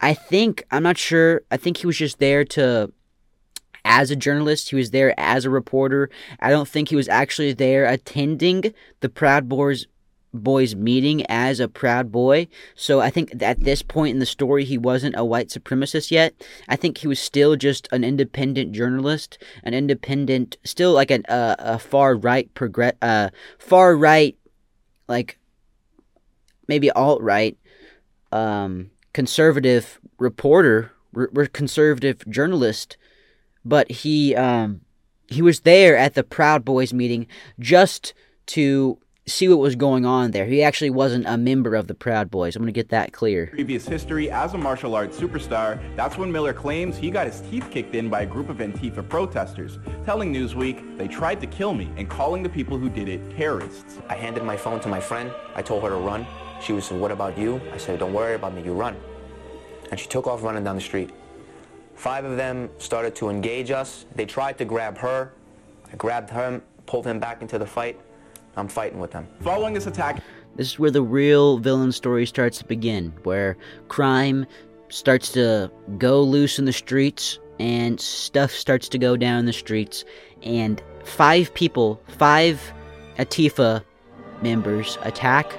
I 0.00 0.14
think 0.14 0.64
I'm 0.70 0.82
not 0.82 0.98
sure. 0.98 1.42
I 1.50 1.56
think 1.56 1.78
he 1.78 1.86
was 1.86 1.96
just 1.98 2.18
there 2.18 2.44
to. 2.46 2.92
As 3.84 4.12
a 4.12 4.16
journalist, 4.16 4.70
he 4.70 4.76
was 4.76 4.92
there 4.92 5.12
as 5.18 5.44
a 5.44 5.50
reporter. 5.50 6.08
I 6.38 6.50
don't 6.50 6.68
think 6.68 6.88
he 6.88 6.94
was 6.94 7.08
actually 7.08 7.52
there 7.52 7.84
attending 7.84 8.72
the 9.00 9.08
Proud 9.08 9.48
Boys 9.48 9.88
boys 10.32 10.74
meeting 10.74 11.24
as 11.28 11.60
a 11.60 11.68
proud 11.68 12.10
boy. 12.10 12.48
So 12.74 13.00
I 13.00 13.10
think 13.10 13.42
at 13.42 13.60
this 13.60 13.82
point 13.82 14.14
in 14.14 14.18
the 14.18 14.26
story, 14.26 14.64
he 14.64 14.78
wasn't 14.78 15.14
a 15.16 15.24
white 15.24 15.48
supremacist 15.48 16.10
yet. 16.10 16.34
I 16.68 16.76
think 16.76 16.98
he 16.98 17.08
was 17.08 17.20
still 17.20 17.56
just 17.56 17.88
an 17.92 18.04
independent 18.04 18.72
journalist, 18.72 19.38
an 19.62 19.74
independent, 19.74 20.56
still 20.64 20.92
like 20.92 21.10
an, 21.10 21.24
uh, 21.28 21.56
a 21.58 21.78
far 21.78 22.14
right 22.14 22.52
progress, 22.54 22.94
uh, 23.02 23.30
far 23.58 23.96
right, 23.96 24.36
like 25.08 25.38
maybe 26.68 26.90
alt 26.92 27.20
right, 27.20 27.56
um, 28.30 28.90
conservative 29.12 30.00
reporter, 30.18 30.92
r- 31.14 31.30
r- 31.36 31.46
conservative 31.46 32.26
journalist, 32.28 32.96
but 33.64 33.90
he 33.90 34.34
um, 34.34 34.80
he 35.28 35.42
was 35.42 35.60
there 35.60 35.96
at 35.96 36.14
the 36.14 36.22
Proud 36.22 36.64
Boys 36.64 36.92
meeting 36.92 37.26
just 37.58 38.14
to 38.46 38.98
see 39.26 39.48
what 39.48 39.58
was 39.58 39.76
going 39.76 40.04
on 40.04 40.32
there. 40.32 40.46
He 40.46 40.62
actually 40.62 40.90
wasn't 40.90 41.26
a 41.26 41.36
member 41.36 41.74
of 41.76 41.86
the 41.86 41.94
Proud 41.94 42.30
Boys. 42.30 42.56
I'm 42.56 42.62
going 42.62 42.72
to 42.72 42.78
get 42.78 42.88
that 42.88 43.12
clear. 43.12 43.46
previous 43.46 43.86
history 43.86 44.30
as 44.30 44.54
a 44.54 44.58
martial 44.58 44.94
arts 44.94 45.18
superstar, 45.18 45.80
that's 45.94 46.18
when 46.18 46.32
Miller 46.32 46.52
claims 46.52 46.96
he 46.96 47.10
got 47.10 47.26
his 47.26 47.40
teeth 47.42 47.68
kicked 47.70 47.94
in 47.94 48.08
by 48.08 48.22
a 48.22 48.26
group 48.26 48.48
of 48.48 48.56
Antifa 48.58 49.08
protesters, 49.08 49.78
telling 50.04 50.34
Newsweek 50.34 50.98
they 50.98 51.06
tried 51.06 51.40
to 51.40 51.46
kill 51.46 51.72
me 51.72 51.88
and 51.96 52.10
calling 52.10 52.42
the 52.42 52.48
people 52.48 52.76
who 52.76 52.88
did 52.88 53.08
it 53.08 53.36
terrorists. 53.36 54.00
I 54.08 54.16
handed 54.16 54.42
my 54.42 54.56
phone 54.56 54.80
to 54.80 54.88
my 54.88 55.00
friend. 55.00 55.30
I 55.54 55.62
told 55.62 55.84
her 55.84 55.90
to 55.90 55.96
run. 55.96 56.26
She 56.60 56.72
was, 56.72 56.90
what 56.90 57.12
about 57.12 57.38
you? 57.38 57.60
I 57.72 57.76
said, 57.76 57.98
don't 58.00 58.12
worry 58.12 58.34
about 58.34 58.54
me, 58.54 58.62
you 58.62 58.72
run. 58.72 58.96
And 59.90 60.00
she 60.00 60.08
took 60.08 60.26
off 60.26 60.42
running 60.42 60.64
down 60.64 60.74
the 60.74 60.82
street. 60.82 61.10
Five 61.94 62.24
of 62.24 62.36
them 62.36 62.70
started 62.78 63.14
to 63.16 63.28
engage 63.28 63.70
us. 63.70 64.06
They 64.16 64.26
tried 64.26 64.58
to 64.58 64.64
grab 64.64 64.98
her. 64.98 65.32
I 65.92 65.96
grabbed 65.96 66.30
him, 66.30 66.62
pulled 66.86 67.06
him 67.06 67.20
back 67.20 67.42
into 67.42 67.58
the 67.58 67.66
fight. 67.66 68.00
I'm 68.56 68.68
fighting 68.68 68.98
with 68.98 69.10
them. 69.10 69.26
Following 69.40 69.74
this 69.74 69.86
attack, 69.86 70.22
This 70.56 70.68
is 70.68 70.78
where 70.78 70.90
the 70.90 71.02
real 71.02 71.58
villain 71.58 71.92
story 71.92 72.26
starts 72.26 72.58
to 72.58 72.64
begin, 72.66 73.12
where 73.22 73.56
crime 73.88 74.46
starts 74.88 75.32
to 75.32 75.70
go 75.98 76.22
loose 76.22 76.58
in 76.58 76.66
the 76.66 76.72
streets 76.72 77.38
and 77.58 77.98
stuff 78.00 78.50
starts 78.50 78.88
to 78.90 78.98
go 78.98 79.16
down 79.16 79.38
in 79.38 79.46
the 79.46 79.52
streets. 79.52 80.04
And 80.42 80.82
five 81.04 81.54
people, 81.54 82.02
five 82.18 82.60
Antifa 83.18 83.82
members 84.42 84.98
attack 85.02 85.50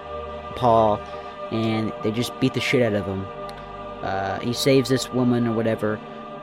Paul 0.56 0.99
and 1.51 1.91
they 2.03 2.12
just 2.12 2.38
beat 2.39 2.53
the 2.53 2.60
shit 2.60 2.82
out 2.82 2.93
of 2.93 3.06
him. 3.06 3.25
Uh, 4.01 4.39
he 4.39 4.53
saves 4.53 4.89
this 4.89 5.10
woman 5.13 5.47
or 5.47 5.53
whatever, 5.56 5.97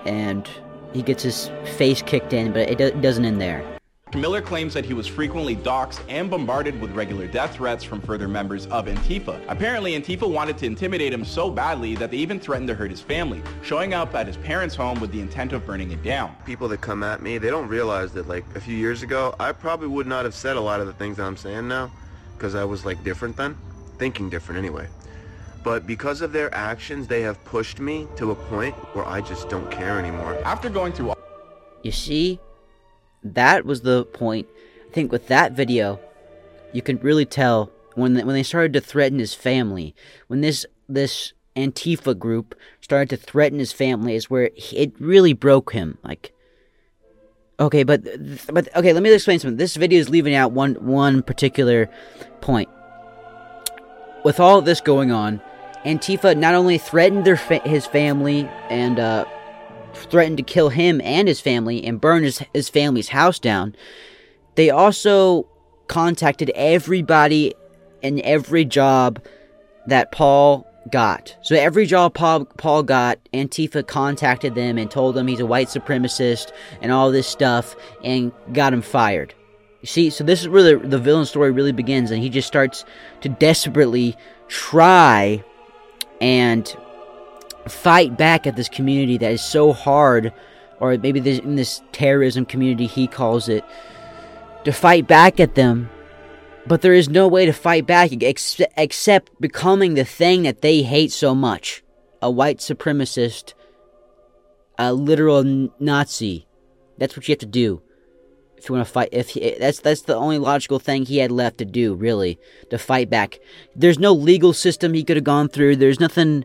and 0.07 0.49
he 0.93 1.03
gets 1.03 1.23
his 1.23 1.51
face 1.77 2.01
kicked 2.01 2.33
in, 2.33 2.53
but 2.53 2.71
it, 2.71 2.79
do- 2.79 2.85
it 2.85 3.03
doesn't 3.03 3.25
end 3.25 3.41
there. 3.41 3.80
Miller 4.15 4.43
claims 4.43 4.75
that 4.75 4.85
he 4.85 4.93
was 4.93 5.07
frequently 5.07 5.55
doxxed 5.55 6.01
and 6.09 6.29
bombarded 6.29 6.81
with 6.81 6.91
regular 6.93 7.29
death 7.29 7.55
threats 7.55 7.85
from 7.85 8.01
further 8.01 8.27
members 8.27 8.67
of 8.67 8.87
Antifa. 8.87 9.41
Apparently, 9.49 9.93
Antifa 9.93 10.29
wanted 10.29 10.59
to 10.59 10.67
intimidate 10.67 11.13
him 11.13 11.25
so 11.25 11.49
badly 11.49 11.95
that 11.95 12.11
they 12.11 12.17
even 12.17 12.41
threatened 12.41 12.67
to 12.69 12.75
hurt 12.75 12.91
his 12.91 13.01
family, 13.01 13.41
showing 13.63 13.95
up 13.95 14.13
at 14.17 14.27
his 14.27 14.37
parents' 14.39 14.75
home 14.75 14.99
with 14.99 15.13
the 15.13 15.21
intent 15.21 15.53
of 15.53 15.65
burning 15.65 15.93
it 15.93 16.03
down. 16.03 16.35
people 16.45 16.67
that 16.69 16.81
come 16.81 17.05
at 17.05 17.23
me, 17.23 17.39
they 17.39 17.51
don't 17.51 17.69
realize 17.69 18.11
that 18.13 18.27
like 18.27 18.45
a 18.57 18.61
few 18.61 18.77
years 18.77 19.05
ago, 19.05 19.33
I 19.39 19.53
probably 19.53 19.87
would 19.87 20.09
not 20.09 20.25
have 20.25 20.35
said 20.35 20.57
a 20.57 20.61
lot 20.61 20.81
of 20.81 20.89
the 20.89 20.93
things 20.95 21.17
that 21.19 21.25
I'm 21.25 21.37
saying 21.37 21.69
now 21.69 21.93
because 22.37 22.57
I 22.57 22.65
was 22.65 22.85
like 22.85 23.05
different 23.05 23.37
then, 23.37 23.57
thinking 23.99 24.29
different 24.29 24.59
anyway. 24.59 24.89
But 25.63 25.87
because 25.87 26.21
of 26.21 26.33
their 26.33 26.53
actions, 26.53 27.07
they 27.07 27.21
have 27.21 27.43
pushed 27.45 27.79
me 27.79 28.09
to 28.17 28.33
a 28.33 28.35
point 28.35 28.75
where 28.97 29.07
I 29.07 29.21
just 29.21 29.49
don't 29.49 29.71
care 29.71 30.01
anymore. 30.01 30.37
After 30.45 30.69
going 30.69 30.93
through 30.95 31.11
all- 31.11 31.19
You 31.83 31.93
see, 31.93 32.41
that 33.23 33.65
was 33.65 33.83
the 33.83 34.05
point. 34.05 34.49
I 34.89 34.93
think 34.93 35.13
with 35.13 35.29
that 35.29 35.53
video, 35.53 36.01
you 36.73 36.83
can 36.83 36.99
really 36.99 37.27
tell 37.27 37.71
when 37.95 38.15
they, 38.15 38.25
when 38.25 38.35
they 38.35 38.43
started 38.43 38.73
to 38.75 38.81
threaten 38.81 39.19
his 39.19 39.35
family, 39.35 39.95
when 40.29 40.41
this 40.41 40.67
this 40.89 41.33
Antifa 41.57 42.19
group 42.19 42.55
started 42.81 43.11
to 43.11 43.17
threaten 43.17 43.59
his 43.59 43.73
family, 43.73 44.15
is 44.15 44.31
where 44.31 44.51
it 44.73 44.93
really 45.01 45.33
broke 45.33 45.73
him. 45.73 45.99
Like, 46.03 46.33
okay, 47.59 47.83
but 47.83 48.03
but 48.53 48.75
okay, 48.77 48.93
let 48.93 49.03
me 49.03 49.13
explain 49.13 49.39
something. 49.39 49.57
This 49.57 49.77
video 49.77 50.01
is 50.01 50.09
leaving 50.09 50.35
out 50.35 50.53
one 50.53 50.75
one 50.75 51.23
particular 51.23 51.91
point. 52.41 52.69
With 54.25 54.39
all 54.39 54.61
this 54.63 54.81
going 54.81 55.11
on, 55.11 55.41
Antifa 55.85 56.37
not 56.37 56.55
only 56.55 56.79
threatened 56.79 57.25
their 57.25 57.37
fa- 57.37 57.67
his 57.67 57.87
family 57.87 58.49
and 58.69 58.99
uh, 58.99 59.25
threatened 59.95 60.37
to 60.39 60.43
kill 60.43 60.69
him 60.69 61.01
and 61.03 61.29
his 61.29 61.41
family 61.41 61.85
and 61.85 62.01
burn 62.01 62.23
his, 62.23 62.43
his 62.55 62.69
family's 62.69 63.09
house 63.09 63.39
down, 63.39 63.75
they 64.55 64.71
also 64.71 65.47
contacted 65.89 66.51
everybody 66.55 67.55
and 68.03 68.21
every 68.21 68.65
job 68.65 69.21
that 69.87 70.13
Paul 70.13 70.67
got. 70.91 71.37
So 71.43 71.55
every 71.57 71.87
job 71.87 72.15
Paul, 72.15 72.45
Paul 72.45 72.83
got, 72.83 73.19
Antifa 73.33 73.87
contacted 73.87 74.55
them 74.55 74.79
and 74.79 74.91
told 74.91 75.15
them 75.15 75.27
he's 75.27 75.41
a 75.41 75.47
white 75.47 75.69
supremacist 75.69 76.53
and 76.81 76.93
all 76.93 77.11
this 77.11 77.27
stuff 77.27 77.77
and 78.03 78.33
got 78.53 78.73
him 78.73 78.83
fired. 78.83 79.35
You 79.83 79.87
see, 79.87 80.11
so 80.11 80.25
this 80.25 80.41
is 80.43 80.49
where 80.49 80.63
the, 80.63 80.87
the 80.87 80.99
villain 80.99 81.25
story 81.25 81.51
really 81.51 81.73
begins, 81.73 82.11
and 82.11 82.23
he 82.23 82.29
just 82.29 82.47
starts 82.47 82.85
to 83.23 83.31
desperately 83.31 84.15
try 84.49 85.43
and 86.21 86.77
fight 87.69 88.17
back 88.17 88.47
at 88.47 88.57
this 88.57 88.69
community 88.69 89.19
that 89.19 89.33
is 89.33 89.43
so 89.43 89.73
hard, 89.73 90.33
or 90.79 90.97
maybe 90.99 91.21
this, 91.21 91.39
in 91.39 91.57
this 91.57 91.83
terrorism 91.93 92.45
community, 92.45 92.87
he 92.87 93.07
calls 93.07 93.49
it, 93.49 93.65
to 94.65 94.73
fight 94.73 95.07
back 95.07 95.41
at 95.41 95.55
them. 95.55 95.91
But 96.67 96.83
there 96.83 96.95
is 96.95 97.09
no 97.09 97.27
way 97.27 97.47
to 97.47 97.53
fight 97.53 97.87
back 97.87 98.11
ex- 98.23 98.61
except 98.77 99.41
becoming 99.41 99.95
the 99.95 100.05
thing 100.05 100.43
that 100.43 100.61
they 100.61 100.83
hate 100.83 101.13
so 101.13 101.35
much 101.35 101.83
a 102.23 102.31
white 102.31 102.59
supremacist, 102.59 103.55
a 104.79 104.93
literal 104.93 105.71
Nazi. 105.79 106.47
That's 106.99 107.17
what 107.17 107.27
you 107.27 107.33
have 107.33 107.39
to 107.39 107.47
do 107.47 107.81
if 108.61 108.69
you 108.69 108.75
want 108.75 108.87
to 108.87 108.93
fight. 108.93 109.09
If 109.11 109.31
he, 109.31 109.57
that's 109.59 109.81
that's 109.81 110.03
the 110.03 110.15
only 110.15 110.39
logical 110.39 110.79
thing 110.79 111.07
he 111.07 111.19
had 111.19 111.33
left 111.33 111.59
to 111.59 111.65
do, 111.65 111.95
really, 111.95 112.39
to 112.69 112.79
fight 112.79 113.09
back. 113.09 113.41
There's 113.75 113.99
no 113.99 114.13
legal 114.13 114.53
system 114.53 114.93
he 114.93 115.03
could 115.03 115.17
have 115.17 115.25
gone 115.25 115.49
through. 115.49 115.77
There's 115.77 116.01
nothing. 116.01 116.45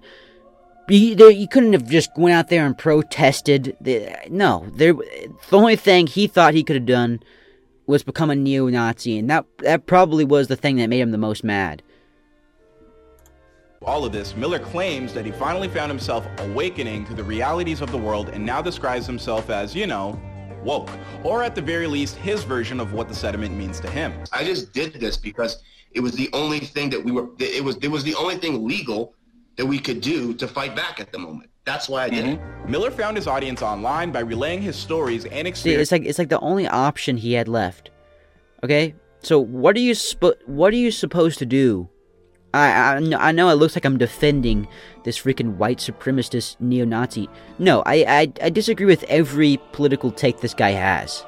He, 0.88 1.15
there, 1.15 1.32
you 1.32 1.48
couldn't 1.48 1.74
have 1.74 1.89
just 1.89 2.12
went 2.15 2.36
out 2.36 2.50
there 2.50 2.65
and 2.65 2.78
protested. 2.78 3.76
No, 4.30 4.67
there. 4.76 4.93
The 4.93 5.58
only 5.58 5.76
thing 5.76 6.08
he 6.08 6.28
thought 6.28 6.54
he 6.54 6.63
could 6.63 6.76
have 6.76 6.86
done 6.86 7.21
was 7.88 8.04
become 8.04 8.30
a 8.30 8.36
neo-Nazi, 8.36 9.17
and 9.17 9.30
that 9.30 9.45
that 9.60 9.86
probably 9.86 10.26
was 10.26 10.48
the 10.48 10.56
thing 10.56 10.76
that 10.78 10.88
made 10.88 11.02
him 11.02 11.12
the 11.12 11.17
most 11.17 11.43
mad. 11.43 11.82
All 13.84 14.06
of 14.06 14.12
this, 14.12 14.36
Miller 14.36 14.58
claims 14.58 15.13
that 15.13 15.26
he 15.26 15.32
finally 15.32 15.67
found 15.67 15.91
himself 15.91 16.26
awakening 16.39 17.06
to 17.06 17.13
the 17.13 17.24
realities 17.24 17.82
of 17.82 17.91
the 17.91 17.98
world 17.98 18.30
and 18.30 18.43
now 18.43 18.60
describes 18.62 19.06
himself 19.06 19.52
as, 19.52 19.76
you 19.76 19.86
know, 19.86 20.19
woke, 20.63 20.89
or 21.24 21.43
at 21.43 21.54
the 21.54 21.62
very 21.62 21.86
least, 21.86 22.15
his 22.15 22.43
version 22.43 22.80
of 22.80 22.93
what 22.93 23.08
the 23.08 23.13
sediment 23.13 23.56
means 23.56 23.80
to 23.82 23.89
him. 23.89 24.12
I 24.34 24.43
just 24.43 24.74
did 24.74 24.93
this 24.93 25.17
because 25.17 25.62
it 25.91 26.00
was 26.00 26.13
the 26.13 26.30
only 26.34 26.60
thing 26.60 26.89
that 26.89 27.04
we 27.04 27.12
were. 27.12 27.28
It 27.38 27.63
was 27.63 27.78
it 27.78 27.89
was 27.89 28.04
the 28.04 28.15
only 28.15 28.38
thing 28.38 28.67
legal 28.67 29.13
that 29.57 29.65
we 29.65 29.79
could 29.79 30.01
do 30.01 30.33
to 30.35 30.47
fight 30.47 30.75
back 30.75 30.99
at 30.99 31.11
the 31.11 31.19
moment. 31.19 31.49
That's 31.65 31.89
why 31.89 32.03
I 32.03 32.09
did 32.09 32.25
mm-hmm. 32.25 32.63
it. 32.63 32.69
Miller 32.69 32.91
found 32.91 33.17
his 33.17 33.27
audience 33.27 33.61
online 33.61 34.11
by 34.11 34.19
relaying 34.19 34.61
his 34.61 34.75
stories 34.75 35.25
and 35.25 35.47
experiences. 35.47 35.81
It's 35.81 35.91
like 35.91 36.05
it's 36.05 36.19
like 36.19 36.29
the 36.29 36.39
only 36.39 36.67
option 36.67 37.17
he 37.17 37.33
had 37.33 37.47
left. 37.47 37.89
Okay, 38.63 38.95
so 39.21 39.39
what 39.39 39.75
are 39.75 39.79
you 39.79 39.95
sp- 39.97 40.37
what 40.45 40.73
are 40.73 40.77
you 40.77 40.91
supposed 40.91 41.39
to 41.39 41.45
do 41.45 41.89
I, 42.55 43.01
I, 43.01 43.27
I 43.27 43.31
know 43.33 43.49
it 43.49 43.55
looks 43.55 43.75
like 43.75 43.83
I'm 43.83 43.97
defending 43.97 44.67
this 45.03 45.19
freaking 45.19 45.57
white 45.57 45.79
supremacist 45.79 46.55
neo-Nazi. 46.61 47.27
No, 47.59 47.83
I, 47.85 47.95
I, 48.07 48.33
I 48.41 48.49
disagree 48.49 48.85
with 48.85 49.03
every 49.03 49.59
political 49.73 50.09
take 50.09 50.39
this 50.39 50.53
guy 50.53 50.71
has. 50.71 51.25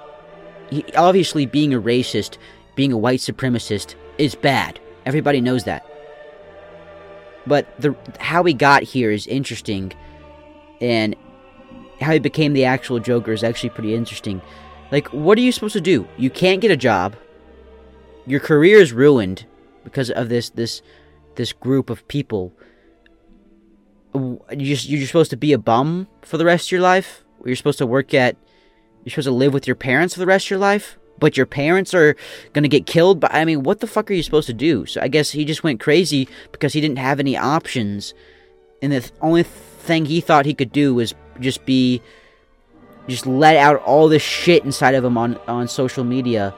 He, 0.69 0.85
obviously, 0.95 1.45
being 1.45 1.73
a 1.73 1.81
racist, 1.81 2.37
being 2.75 2.93
a 2.93 2.97
white 2.97 3.19
supremacist 3.19 3.95
is 4.17 4.35
bad. 4.35 4.79
Everybody 5.05 5.41
knows 5.41 5.65
that. 5.65 5.85
But 7.47 7.65
the 7.79 7.95
how 8.19 8.43
he 8.43 8.53
got 8.53 8.83
here 8.83 9.11
is 9.11 9.25
interesting, 9.27 9.93
and 10.81 11.15
how 12.01 12.11
he 12.11 12.19
became 12.19 12.53
the 12.53 12.65
actual 12.65 12.99
Joker 12.99 13.31
is 13.31 13.43
actually 13.43 13.69
pretty 13.69 13.95
interesting. 13.95 14.41
Like, 14.91 15.07
what 15.07 15.37
are 15.37 15.41
you 15.41 15.51
supposed 15.51 15.73
to 15.73 15.81
do? 15.81 16.07
You 16.17 16.29
can't 16.29 16.61
get 16.61 16.71
a 16.71 16.77
job. 16.77 17.15
Your 18.25 18.39
career 18.39 18.79
is 18.79 18.93
ruined 18.93 19.45
because 19.83 20.11
of 20.11 20.29
this 20.29 20.49
this 20.49 20.81
this 21.35 21.53
group 21.53 21.89
of 21.89 22.07
people. 22.07 22.53
You 24.13 24.39
just, 24.51 24.89
you're 24.89 25.05
supposed 25.05 25.29
to 25.29 25.37
be 25.37 25.53
a 25.53 25.57
bum 25.57 26.07
for 26.23 26.37
the 26.37 26.45
rest 26.45 26.67
of 26.67 26.71
your 26.71 26.81
life. 26.81 27.23
You're 27.45 27.55
supposed 27.55 27.77
to 27.77 27.85
work 27.85 28.13
at. 28.13 28.35
You're 29.03 29.11
supposed 29.11 29.27
to 29.27 29.31
live 29.31 29.53
with 29.53 29.67
your 29.67 29.75
parents 29.75 30.15
for 30.15 30.19
the 30.19 30.25
rest 30.25 30.47
of 30.47 30.49
your 30.51 30.59
life. 30.59 30.97
But 31.19 31.37
your 31.37 31.45
parents 31.45 31.93
are 31.93 32.15
gonna 32.53 32.67
get 32.67 32.85
killed. 32.85 33.19
But 33.19 33.33
I 33.33 33.45
mean, 33.45 33.63
what 33.63 33.79
the 33.79 33.87
fuck 33.87 34.09
are 34.09 34.13
you 34.13 34.23
supposed 34.23 34.47
to 34.47 34.53
do? 34.53 34.85
So 34.85 35.01
I 35.01 35.07
guess 35.07 35.31
he 35.31 35.45
just 35.45 35.63
went 35.63 35.79
crazy 35.79 36.27
because 36.51 36.73
he 36.73 36.81
didn't 36.81 36.99
have 36.99 37.19
any 37.19 37.35
options, 37.35 38.13
and 38.81 38.91
the 38.91 39.09
only 39.21 39.43
thing 39.43 40.05
he 40.05 40.21
thought 40.21 40.45
he 40.45 40.53
could 40.53 40.71
do 40.71 40.93
was 40.93 41.13
just 41.39 41.65
be, 41.65 42.01
just 43.07 43.25
let 43.25 43.55
out 43.55 43.81
all 43.83 44.07
this 44.09 44.21
shit 44.21 44.63
inside 44.63 44.95
of 44.95 45.03
him 45.03 45.17
on 45.17 45.37
on 45.47 45.67
social 45.67 46.03
media 46.03 46.53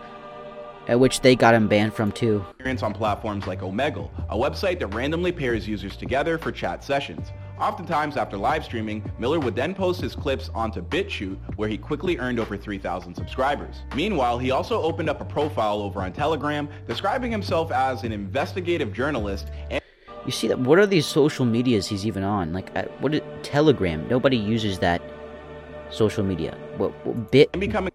at 0.89 0.99
which 0.99 1.21
they 1.21 1.35
got 1.35 1.53
him 1.53 1.67
banned 1.67 1.93
from 1.93 2.11
too. 2.11 2.43
Experience 2.49 2.81
on 2.81 2.93
platforms 2.93 3.45
like 3.45 3.61
Omegle, 3.61 4.09
a 4.29 4.35
website 4.35 4.79
that 4.79 4.87
randomly 4.87 5.31
pairs 5.31 5.67
users 5.67 5.95
together 5.95 6.37
for 6.39 6.51
chat 6.51 6.83
sessions. 6.83 7.31
Oftentimes 7.59 8.15
after 8.15 8.37
live 8.37 8.63
streaming, 8.63 9.03
Miller 9.19 9.39
would 9.39 9.55
then 9.55 9.75
post 9.75 9.99
his 9.99 10.15
clips 10.15 10.49
onto 10.55 10.81
BitChute, 10.81 11.37
where 11.57 11.67
he 11.67 11.77
quickly 11.77 12.17
earned 12.17 12.39
over 12.39 12.55
3,000 12.55 13.13
subscribers. 13.13 13.81
Meanwhile, 13.95 14.39
he 14.39 14.51
also 14.51 14.81
opened 14.81 15.09
up 15.09 15.19
a 15.19 15.25
profile 15.25 15.81
over 15.81 16.01
on 16.01 16.13
Telegram, 16.13 16.69
describing 16.87 17.31
himself 17.31 17.71
as 17.71 18.03
an 18.03 18.11
investigative 18.11 18.93
journalist 18.93 19.47
and 19.69 19.81
you 20.25 20.31
see 20.31 20.47
that? 20.47 20.59
What 20.59 20.77
are 20.77 20.85
these 20.85 21.05
social 21.05 21.45
medias 21.45 21.87
he's 21.87 22.05
even 22.05 22.23
on? 22.23 22.53
Like, 22.53 22.69
uh, 22.75 22.83
what 22.99 23.15
is 23.15 23.21
Telegram? 23.41 24.07
Nobody 24.09 24.37
uses 24.37 24.77
that 24.79 25.01
social 25.89 26.23
media. 26.23 26.57
What, 26.77 26.91
what 27.05 27.31
bit? 27.31 27.51
Becoming 27.53 27.93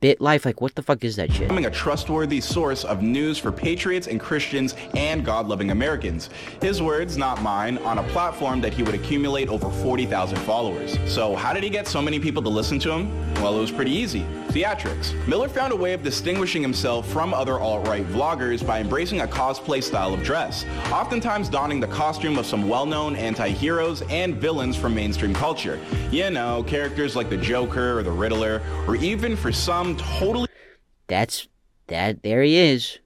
BitLife, 0.00 0.44
like 0.44 0.60
what 0.60 0.74
the 0.74 0.82
fuck 0.82 1.04
is 1.04 1.16
that 1.16 1.30
shit? 1.32 1.42
Becoming 1.42 1.66
a 1.66 1.70
trustworthy 1.70 2.40
source 2.40 2.84
of 2.84 3.02
news 3.02 3.38
for 3.38 3.52
patriots 3.52 4.06
and 4.06 4.20
Christians 4.20 4.74
and 4.94 5.24
God-loving 5.24 5.70
Americans. 5.70 6.30
His 6.60 6.80
words, 6.80 7.16
not 7.16 7.42
mine, 7.42 7.78
on 7.78 7.98
a 7.98 8.02
platform 8.04 8.60
that 8.60 8.72
he 8.72 8.82
would 8.82 8.94
accumulate 8.94 9.48
over 9.48 9.70
40,000 9.70 10.38
followers. 10.38 10.98
So 11.06 11.36
how 11.36 11.52
did 11.52 11.62
he 11.62 11.70
get 11.70 11.86
so 11.86 12.02
many 12.02 12.18
people 12.18 12.42
to 12.42 12.48
listen 12.48 12.78
to 12.80 12.92
him? 12.92 13.34
Well, 13.34 13.56
it 13.56 13.60
was 13.60 13.70
pretty 13.70 13.92
easy. 13.92 14.24
Theatrics. 14.48 15.14
Miller 15.28 15.48
found 15.48 15.72
a 15.72 15.76
way 15.76 15.92
of 15.92 16.02
distinguishing 16.02 16.62
himself 16.62 17.06
from 17.12 17.34
other 17.34 17.60
alt-right 17.60 18.06
vloggers 18.08 18.66
by 18.66 18.80
embracing 18.80 19.20
a 19.20 19.26
cosplay 19.26 19.82
style 19.82 20.14
of 20.14 20.22
dress, 20.22 20.64
oftentimes 20.90 21.50
donning 21.50 21.80
the 21.80 21.86
costume 21.88 22.38
of 22.38 22.46
some 22.46 22.66
well-known 22.66 23.14
anti-heroes 23.14 24.02
and 24.08 24.36
villains 24.36 24.74
from 24.74 24.94
mainstream 24.94 25.34
culture. 25.34 25.78
You 26.10 26.30
know, 26.30 26.62
characters 26.62 27.14
like 27.14 27.28
the 27.28 27.36
Joker 27.36 27.98
or 27.98 28.02
the 28.02 28.10
Riddler, 28.10 28.62
or 28.86 28.96
even 28.96 29.36
for 29.36 29.52
some 29.52 29.77
some 29.78 29.96
totally. 29.96 30.48
That's 31.06 31.48
that. 31.86 32.22
There 32.22 32.42
he 32.42 32.56
is. 32.56 32.98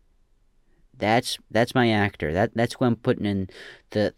That's 0.97 1.39
that's 1.51 1.75
my 1.75 1.91
actor. 1.91 2.33
That 2.33 2.53
that's 2.55 2.75
who 2.75 2.85
I'm 2.85 2.97
putting 2.97 3.27
in 3.27 3.51
the 3.91 4.15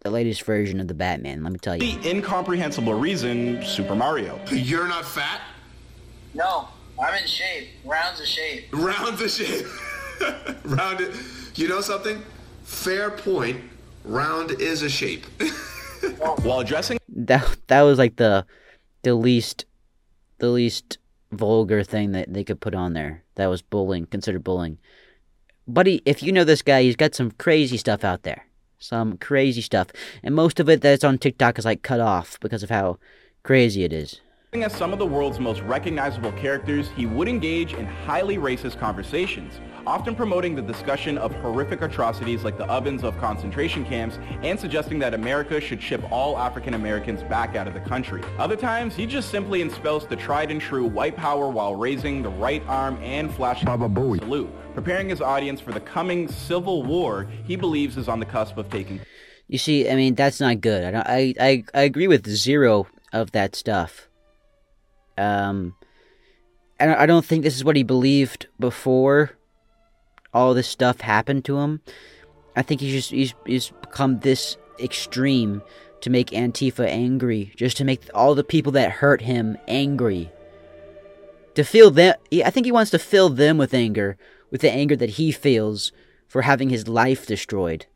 the 0.00 0.10
latest 0.10 0.42
version 0.42 0.80
of 0.80 0.88
the 0.88 0.94
Batman. 0.94 1.42
Let 1.44 1.52
me 1.52 1.58
tell 1.58 1.76
you. 1.76 1.96
The 1.96 2.10
incomprehensible 2.10 2.94
reason, 2.94 3.64
Super 3.64 3.94
Mario. 3.94 4.40
You're 4.50 4.88
not 4.88 5.04
fat. 5.04 5.42
No, 6.34 6.68
I'm 7.00 7.14
in 7.14 7.26
shape. 7.26 7.68
Round's 7.84 8.20
a 8.20 8.26
shape. 8.26 8.64
Round's 8.72 9.20
a 9.20 9.28
shape. 9.28 9.66
Round. 10.64 11.00
You 11.54 11.68
know 11.68 11.80
something? 11.80 12.22
Fair 12.64 13.10
point. 13.10 13.60
Round 14.04 14.52
is 14.60 14.82
a 14.82 14.88
shape. 14.88 15.26
While 16.42 16.60
addressing 16.60 16.98
that, 17.08 17.56
that 17.68 17.82
was 17.82 17.98
like 17.98 18.16
the 18.16 18.46
the 19.02 19.14
least 19.14 19.66
the 20.38 20.48
least 20.48 20.98
vulgar 21.32 21.82
thing 21.82 22.12
that 22.12 22.32
they 22.32 22.44
could 22.44 22.60
put 22.60 22.74
on 22.74 22.92
there 22.92 23.24
that 23.36 23.46
was 23.46 23.62
bullying, 23.62 24.06
considered 24.06 24.44
bullying. 24.44 24.78
Buddy, 25.66 26.02
if 26.04 26.22
you 26.22 26.32
know 26.32 26.44
this 26.44 26.62
guy, 26.62 26.82
he's 26.82 26.96
got 26.96 27.14
some 27.14 27.30
crazy 27.32 27.76
stuff 27.76 28.04
out 28.04 28.22
there. 28.22 28.46
Some 28.78 29.18
crazy 29.18 29.60
stuff. 29.60 29.88
And 30.22 30.34
most 30.34 30.58
of 30.58 30.68
it 30.68 30.80
that's 30.80 31.04
on 31.04 31.18
TikTok 31.18 31.58
is 31.58 31.64
like 31.64 31.82
cut 31.82 32.00
off 32.00 32.40
because 32.40 32.62
of 32.62 32.70
how 32.70 32.98
crazy 33.42 33.84
it 33.84 33.92
is. 33.92 34.20
As 34.52 34.74
some 34.74 34.92
of 34.92 34.98
the 34.98 35.06
world's 35.06 35.38
most 35.38 35.60
recognizable 35.60 36.32
characters, 36.32 36.90
he 36.96 37.06
would 37.06 37.28
engage 37.28 37.74
in 37.74 37.86
highly 37.86 38.36
racist 38.36 38.80
conversations 38.80 39.60
often 39.86 40.14
promoting 40.14 40.54
the 40.54 40.62
discussion 40.62 41.18
of 41.18 41.32
horrific 41.36 41.82
atrocities 41.82 42.44
like 42.44 42.56
the 42.58 42.66
ovens 42.66 43.04
of 43.04 43.18
concentration 43.18 43.84
camps 43.84 44.18
and 44.42 44.58
suggesting 44.58 44.98
that 44.98 45.14
America 45.14 45.60
should 45.60 45.82
ship 45.82 46.02
all 46.10 46.38
African 46.38 46.74
Americans 46.74 47.22
back 47.24 47.56
out 47.56 47.66
of 47.66 47.74
the 47.74 47.80
country. 47.80 48.22
Other 48.38 48.56
times, 48.56 48.94
he 48.94 49.06
just 49.06 49.30
simply 49.30 49.62
espouses 49.62 50.08
the 50.08 50.16
tried 50.16 50.50
and 50.50 50.60
true 50.60 50.86
white 50.86 51.16
power 51.16 51.48
while 51.48 51.74
raising 51.74 52.22
the 52.22 52.28
right 52.28 52.62
arm 52.66 52.98
and 53.02 53.32
flashing 53.34 53.68
a 53.68 53.78
salute, 54.18 54.50
preparing 54.74 55.08
his 55.08 55.20
audience 55.20 55.60
for 55.60 55.72
the 55.72 55.80
coming 55.80 56.28
civil 56.28 56.82
war 56.82 57.26
he 57.44 57.56
believes 57.56 57.96
is 57.96 58.08
on 58.08 58.20
the 58.20 58.26
cusp 58.26 58.56
of 58.56 58.68
taking. 58.70 59.00
You 59.48 59.58
see, 59.58 59.90
I 59.90 59.96
mean, 59.96 60.14
that's 60.14 60.40
not 60.40 60.60
good. 60.60 60.84
I, 60.84 60.90
don't. 60.90 61.06
I, 61.06 61.34
I, 61.40 61.64
I 61.74 61.82
agree 61.82 62.06
with 62.06 62.26
zero 62.28 62.86
of 63.12 63.32
that 63.32 63.56
stuff. 63.56 64.08
Um, 65.18 65.74
and 66.78 66.92
I 66.92 67.04
don't 67.04 67.24
think 67.24 67.42
this 67.42 67.56
is 67.56 67.64
what 67.64 67.76
he 67.76 67.82
believed 67.82 68.46
before 68.58 69.32
all 70.32 70.54
this 70.54 70.68
stuff 70.68 71.00
happened 71.00 71.44
to 71.46 71.58
him. 71.58 71.80
I 72.56 72.62
think 72.62 72.80
he's 72.80 72.92
just 72.92 73.10
he's, 73.10 73.34
he's 73.46 73.70
become 73.80 74.20
this 74.20 74.56
extreme 74.78 75.62
to 76.00 76.10
make 76.10 76.30
Antifa 76.30 76.86
angry, 76.86 77.52
just 77.56 77.76
to 77.76 77.84
make 77.84 78.02
all 78.14 78.34
the 78.34 78.44
people 78.44 78.72
that 78.72 78.90
hurt 78.90 79.22
him 79.22 79.58
angry. 79.68 80.30
To 81.54 81.64
feel 81.64 81.90
them, 81.90 82.14
I 82.32 82.50
think 82.50 82.64
he 82.66 82.72
wants 82.72 82.90
to 82.92 82.98
fill 82.98 83.28
them 83.28 83.58
with 83.58 83.74
anger, 83.74 84.16
with 84.50 84.62
the 84.62 84.70
anger 84.70 84.96
that 84.96 85.10
he 85.10 85.32
feels 85.32 85.92
for 86.26 86.42
having 86.42 86.70
his 86.70 86.88
life 86.88 87.26
destroyed. 87.26 87.86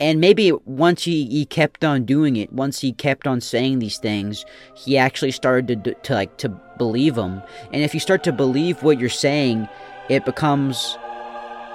and 0.00 0.20
maybe 0.20 0.50
once 0.64 1.04
he, 1.04 1.26
he 1.26 1.44
kept 1.46 1.84
on 1.84 2.04
doing 2.04 2.36
it, 2.36 2.52
once 2.52 2.80
he 2.80 2.92
kept 2.92 3.26
on 3.26 3.40
saying 3.40 3.78
these 3.78 3.98
things, 3.98 4.44
he 4.74 4.98
actually 4.98 5.30
started 5.30 5.84
to, 5.84 5.94
to 5.94 6.14
like 6.14 6.36
to 6.38 6.48
believe 6.76 7.14
them. 7.14 7.42
And 7.72 7.82
if 7.82 7.94
you 7.94 8.00
start 8.00 8.24
to 8.24 8.32
believe 8.32 8.82
what 8.82 8.98
you're 8.98 9.08
saying, 9.08 9.68
it 10.08 10.24
becomes 10.24 10.98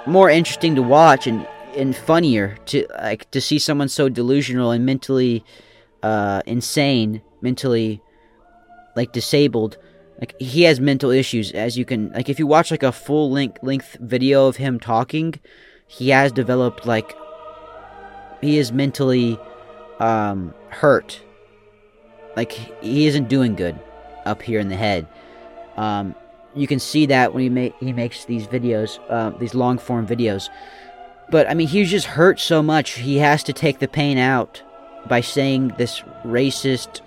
more 0.06 0.28
interesting 0.28 0.74
to 0.74 0.82
watch 0.82 1.26
and 1.26 1.46
and 1.76 1.96
funnier 1.96 2.56
to 2.66 2.86
like 3.02 3.30
to 3.32 3.40
see 3.40 3.58
someone 3.58 3.88
so 3.88 4.08
delusional 4.08 4.70
and 4.70 4.86
mentally 4.86 5.44
uh, 6.02 6.42
insane, 6.46 7.22
mentally 7.40 8.00
like 8.94 9.12
disabled. 9.12 9.76
Like 10.20 10.38
he 10.40 10.62
has 10.62 10.78
mental 10.78 11.10
issues, 11.10 11.50
as 11.52 11.76
you 11.76 11.84
can 11.84 12.12
like 12.12 12.28
if 12.28 12.38
you 12.38 12.46
watch 12.46 12.70
like 12.70 12.82
a 12.82 12.92
full 12.92 13.30
length 13.30 13.62
length 13.62 13.96
video 14.00 14.46
of 14.46 14.56
him 14.56 14.78
talking, 14.78 15.34
he 15.86 16.10
has 16.10 16.30
developed 16.30 16.86
like 16.86 17.16
he 18.40 18.58
is 18.58 18.72
mentally 18.72 19.38
um, 19.98 20.54
hurt. 20.68 21.20
Like 22.36 22.52
he 22.52 23.06
isn't 23.06 23.28
doing 23.28 23.54
good 23.54 23.78
up 24.24 24.42
here 24.42 24.60
in 24.60 24.68
the 24.68 24.76
head. 24.76 25.08
Um, 25.76 26.14
you 26.54 26.66
can 26.66 26.78
see 26.78 27.06
that 27.06 27.32
when 27.32 27.42
he 27.42 27.48
make 27.48 27.74
he 27.80 27.92
makes 27.92 28.24
these 28.24 28.46
videos, 28.46 28.98
uh, 29.08 29.30
these 29.38 29.54
long 29.54 29.78
form 29.78 30.06
videos. 30.06 30.48
But 31.30 31.48
I 31.48 31.54
mean, 31.54 31.68
he's 31.68 31.90
just 31.90 32.06
hurt 32.06 32.38
so 32.38 32.62
much. 32.62 32.92
He 32.92 33.18
has 33.18 33.42
to 33.44 33.52
take 33.52 33.78
the 33.78 33.88
pain 33.88 34.18
out 34.18 34.62
by 35.08 35.20
saying 35.20 35.74
this 35.78 36.00
racist 36.24 37.00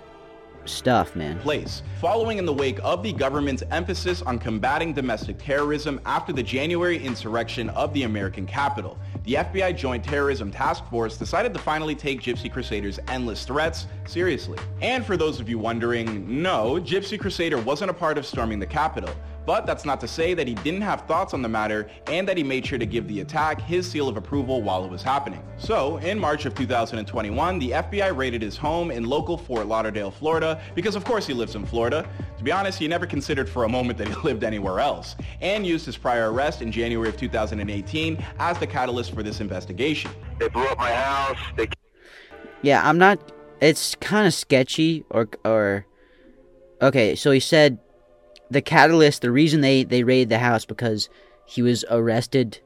stuff, 0.68 1.16
man. 1.16 1.40
Place, 1.40 1.82
following 2.00 2.38
in 2.38 2.46
the 2.46 2.54
wake 2.54 2.80
of 2.84 3.04
the 3.04 3.14
government's 3.14 3.64
emphasis 3.72 4.22
on 4.22 4.40
combating 4.40 4.94
domestic 4.94 5.38
terrorism 5.38 6.00
after 6.06 6.34
the 6.34 6.44
January 6.44 7.04
insurrection 7.04 7.70
of 7.70 7.94
the 7.94 8.04
American 8.04 8.46
Capitol, 8.46 8.98
The 9.24 9.36
FBI 9.36 9.76
Joint 9.76 10.04
Terrorism 10.04 10.52
Task 10.52 10.86
Force 10.90 11.18
decided 11.18 11.54
to 11.54 11.60
finally 11.60 11.96
take 11.96 12.22
Gypsy 12.22 12.52
Crusader's 12.52 13.00
endless 13.08 13.46
threats 13.46 13.88
seriously. 14.06 14.58
And 14.82 15.06
for 15.06 15.18
those 15.18 15.40
of 15.40 15.50
you 15.50 15.60
wondering, 15.60 16.42
no, 16.42 16.76
Gypsy 16.76 17.20
Crusader 17.20 17.58
wasn't 17.58 17.92
a 17.92 17.94
part 17.94 18.18
of 18.18 18.26
storming 18.26 18.60
the 18.60 18.68
Capitol. 18.68 19.14
But 19.48 19.66
that's 19.66 19.86
not 19.86 20.02
to 20.02 20.10
say 20.10 20.34
that 20.34 20.46
he 20.46 20.56
didn't 20.56 20.82
have 20.82 21.08
thoughts 21.08 21.34
on 21.34 21.42
the 21.42 21.48
matter 21.48 21.90
and 22.08 22.28
that 22.28 22.36
he 22.36 22.44
made 22.44 22.66
sure 22.66 22.78
to 22.78 22.86
give 22.86 23.08
the 23.08 23.22
attack 23.22 23.62
his 23.62 23.90
seal 23.90 24.10
of 24.10 24.18
approval 24.18 24.62
while 24.62 24.84
it 24.84 24.92
was 24.92 25.02
happening. 25.02 25.42
So, 25.58 25.96
in 26.00 26.20
March 26.20 26.46
of 26.46 26.54
2021, 26.54 27.58
the 27.58 27.72
FBI 27.72 28.14
raided 28.14 28.42
his 28.42 28.58
home 28.58 28.92
in 28.92 29.06
local 29.06 29.38
Fort 29.38 29.68
Lauderdale, 29.68 30.12
Florida, 30.12 30.62
because 30.76 30.98
of 30.98 31.06
course 31.06 31.26
he 31.26 31.34
lives 31.34 31.56
in 31.56 31.66
Florida. 31.66 32.06
To 32.38 32.44
be 32.44 32.52
honest, 32.52 32.78
he 32.78 32.90
never 32.90 33.08
considered 33.08 33.48
for 33.48 33.64
a 33.64 33.70
moment 33.70 33.98
that 34.00 34.10
he 34.10 34.16
lived 34.26 34.44
anywhere 34.44 34.82
else, 34.82 35.16
and 35.40 35.66
used 35.66 35.86
his 35.86 35.96
prior 35.96 36.34
arrest 36.34 36.62
in 36.62 36.70
January 36.70 37.08
of 37.08 37.16
2018 37.16 38.22
as 38.40 38.60
the 38.60 38.68
catalyst 38.68 39.14
for 39.14 39.24
this 39.24 39.40
investigation. 39.40 40.12
They 40.40 40.50
blew 40.50 40.66
up 40.66 40.78
my 40.78 40.92
house. 40.92 41.40
They 41.56 41.70
Yeah, 42.64 42.82
I'm 42.84 42.98
not. 42.98 43.32
It's 43.62 43.96
kind 43.96 44.28
of 44.28 44.34
sketchy, 44.34 45.06
or 45.10 45.30
or. 45.46 45.86
Okay, 46.82 47.16
so 47.16 47.32
he 47.32 47.40
said 47.40 47.80
the 48.50 48.62
catalyst, 48.62 49.22
the 49.22 49.32
reason 49.32 49.62
they 49.62 49.84
they 49.84 50.04
raided 50.04 50.30
the 50.30 50.40
house 50.40 50.66
because 50.66 51.10
he 51.46 51.62
was 51.62 51.86
arrested 51.90 52.60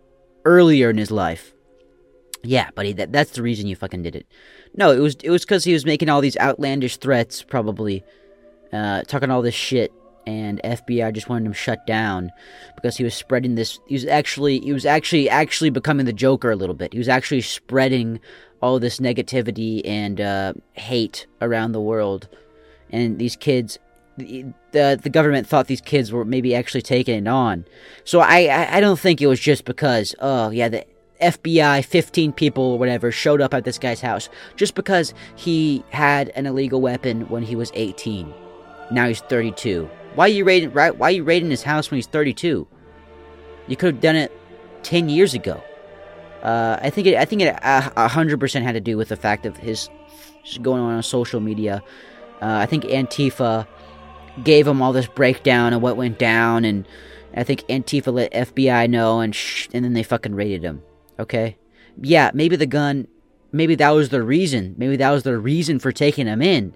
earlier 0.46 0.90
in 0.90 0.98
his 0.98 1.12
life. 1.12 1.54
Yeah, 2.44 2.72
buddy, 2.72 2.94
that 2.94 3.12
that's 3.12 3.32
the 3.32 3.44
reason 3.44 3.68
you 3.68 3.76
fucking 3.76 4.04
did 4.04 4.16
it. 4.16 4.26
No, 4.76 4.92
it 4.92 5.00
was 5.00 5.16
it 5.24 5.30
was 5.30 5.44
because 5.44 5.64
he 5.64 5.74
was 5.74 5.86
making 5.86 6.10
all 6.10 6.22
these 6.22 6.38
outlandish 6.38 6.98
threats, 6.98 7.44
probably 7.44 8.04
uh, 8.74 9.04
talking 9.04 9.30
all 9.30 9.42
this 9.42 9.56
shit, 9.56 9.92
and 10.26 10.60
FBI 10.64 11.14
just 11.14 11.30
wanted 11.30 11.46
him 11.46 11.54
shut 11.54 11.86
down 11.86 12.32
because 12.76 12.98
he 12.98 13.04
was 13.04 13.14
spreading 13.14 13.56
this. 13.56 13.80
He 13.88 13.96
was 13.96 14.06
actually 14.06 14.60
he 14.60 14.74
was 14.74 14.86
actually 14.86 15.30
actually 15.30 15.70
becoming 15.70 16.06
the 16.06 16.14
Joker 16.14 16.52
a 16.52 16.56
little 16.56 16.76
bit. 16.76 16.94
He 16.94 17.00
was 17.00 17.10
actually 17.10 17.42
spreading 17.42 18.20
all 18.62 18.80
this 18.80 19.00
negativity 19.00 19.82
and 19.86 20.22
uh, 20.22 20.54
hate 20.74 21.28
around 21.42 21.74
the 21.74 21.82
world, 21.82 22.28
and 22.90 23.20
these 23.20 23.36
kids 23.36 23.78
the 24.72 25.00
the 25.02 25.10
government 25.10 25.48
thought 25.48 25.68
these 25.68 25.82
kids 25.82 26.12
were 26.12 26.26
maybe 26.26 26.56
actually 26.56 26.82
taking 26.82 27.26
it 27.26 27.28
on. 27.28 27.66
So 28.04 28.20
I, 28.20 28.76
I, 28.78 28.80
don't 28.80 29.00
think 29.00 29.22
it 29.22 29.28
was 29.28 29.40
just 29.40 29.66
because 29.66 30.16
oh 30.20 30.50
yeah 30.50 30.70
the 30.70 30.86
FBI 31.22 31.86
15 31.86 32.34
people 32.34 32.64
or 32.64 32.80
whatever 32.80 33.12
showed 33.12 33.42
up 33.42 33.54
at 33.54 33.64
this 33.64 33.78
guy's 33.78 34.02
house 34.02 34.30
just 34.56 34.74
because 34.76 35.14
he 35.36 35.84
had 35.90 36.30
an 36.30 36.46
illegal 36.46 36.82
weapon 36.82 37.30
when 37.30 37.44
he 37.44 37.56
was 37.56 37.72
18. 37.76 38.34
Now 38.92 39.08
he's 39.08 39.22
32. 39.22 39.90
Why 40.16 40.26
are 40.26 40.30
you 40.30 40.44
raiding 40.44 40.72
right 40.72 40.96
why 40.98 41.10
are 41.10 41.12
you 41.12 41.24
raiding 41.24 41.50
his 41.50 41.64
house 41.64 41.92
when 41.92 41.98
he's 41.98 42.08
32? 42.08 42.68
You 43.68 43.76
could 43.76 43.96
have 43.96 44.02
done 44.02 44.16
it 44.16 44.32
10 44.84 45.10
years 45.10 45.34
ago. 45.34 45.62
Uh, 46.42 46.80
I 46.82 46.90
think 46.90 47.08
it 47.08 47.18
I 47.18 47.26
think 47.26 47.44
it 47.44 47.56
a 47.62 48.08
hundred 48.08 48.40
percent 48.40 48.66
had 48.66 48.72
to 48.74 48.82
do 48.82 48.98
with 48.98 49.10
the 49.10 49.16
fact 49.16 49.46
of 49.46 49.58
his 49.58 49.90
going 50.62 50.82
on 50.82 50.96
on 50.96 51.04
social 51.04 51.40
media. 51.40 51.84
Uh, 52.42 52.58
I 52.58 52.66
think 52.66 52.86
Antifa 52.86 53.68
gave 54.44 54.68
him 54.68 54.82
all 54.82 54.94
this 54.94 55.08
breakdown 55.08 55.74
of 55.74 55.82
what 55.82 55.98
went 55.98 56.18
down, 56.20 56.66
and 56.66 56.88
I 57.36 57.44
think 57.44 57.62
Antifa 57.68 58.14
let 58.14 58.34
FBI 58.34 58.90
know, 58.90 59.20
and 59.20 59.38
and 59.74 59.86
then 59.86 59.94
they 59.94 60.04
fucking 60.04 60.36
raided 60.36 60.64
him. 60.64 60.82
Okay, 61.20 61.58
yeah, 62.02 62.32
maybe 62.34 62.56
the 62.56 62.66
gun, 62.66 63.08
maybe 63.52 63.76
that 63.76 63.92
was 63.92 64.10
the 64.10 64.24
reason. 64.24 64.76
Maybe 64.78 64.96
that 64.98 65.12
was 65.12 65.24
the 65.24 65.38
reason 65.38 65.80
for 65.80 65.92
taking 65.92 66.28
him 66.28 66.42
in, 66.42 66.74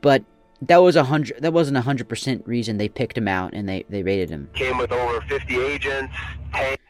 but 0.00 0.24
that 0.60 0.78
was 0.78 0.96
a 0.96 1.04
hundred. 1.04 1.42
That 1.42 1.52
wasn't 1.52 1.76
a 1.76 1.82
hundred 1.82 2.08
percent 2.08 2.46
reason 2.46 2.76
they 2.76 2.88
picked 2.88 3.16
him 3.16 3.28
out 3.28 3.52
and 3.54 3.68
they 3.68 3.84
they 3.88 4.02
raided 4.02 4.30
him. 4.30 4.48
came 4.54 4.78
with 4.78 4.92
over 4.92 5.20
50 5.22 5.58
agents. 5.58 6.14
Tanks. 6.52 6.82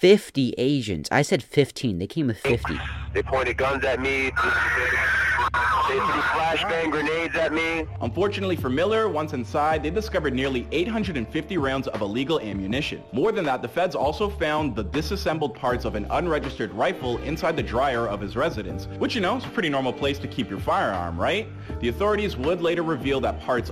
50 0.00 0.54
agents. 0.56 1.10
I 1.12 1.20
said 1.20 1.42
15. 1.42 1.98
They 1.98 2.06
came 2.06 2.28
with 2.28 2.38
50. 2.38 2.80
They 3.12 3.22
pointed 3.22 3.58
guns 3.58 3.84
at 3.84 4.00
me. 4.00 4.30
They 4.30 5.96
threw 5.96 6.22
flashbang 6.32 6.90
grenades 6.90 7.36
at 7.36 7.52
me. 7.52 7.84
Unfortunately 8.00 8.56
for 8.56 8.70
Miller, 8.70 9.10
once 9.10 9.34
inside, 9.34 9.82
they 9.82 9.90
discovered 9.90 10.32
nearly 10.32 10.66
850 10.72 11.58
rounds 11.58 11.86
of 11.88 12.00
illegal 12.00 12.40
ammunition. 12.40 13.02
More 13.12 13.30
than 13.30 13.44
that, 13.44 13.60
the 13.60 13.68
feds 13.68 13.94
also 13.94 14.30
found 14.30 14.74
the 14.74 14.84
disassembled 14.84 15.54
parts 15.54 15.84
of 15.84 15.94
an 15.96 16.06
unregistered 16.08 16.72
rifle 16.72 17.18
inside 17.18 17.54
the 17.54 17.62
dryer 17.62 18.08
of 18.08 18.22
his 18.22 18.36
residence, 18.36 18.86
which 18.98 19.14
you 19.14 19.20
know 19.20 19.36
is 19.36 19.44
a 19.44 19.48
pretty 19.48 19.68
normal 19.68 19.92
place 19.92 20.18
to 20.20 20.28
keep 20.28 20.48
your 20.48 20.60
firearm, 20.60 21.20
right? 21.20 21.46
The 21.80 21.88
authorities 21.88 22.38
would 22.38 22.62
later 22.62 22.82
reveal 22.82 23.20
that 23.20 23.38
parts 23.40 23.70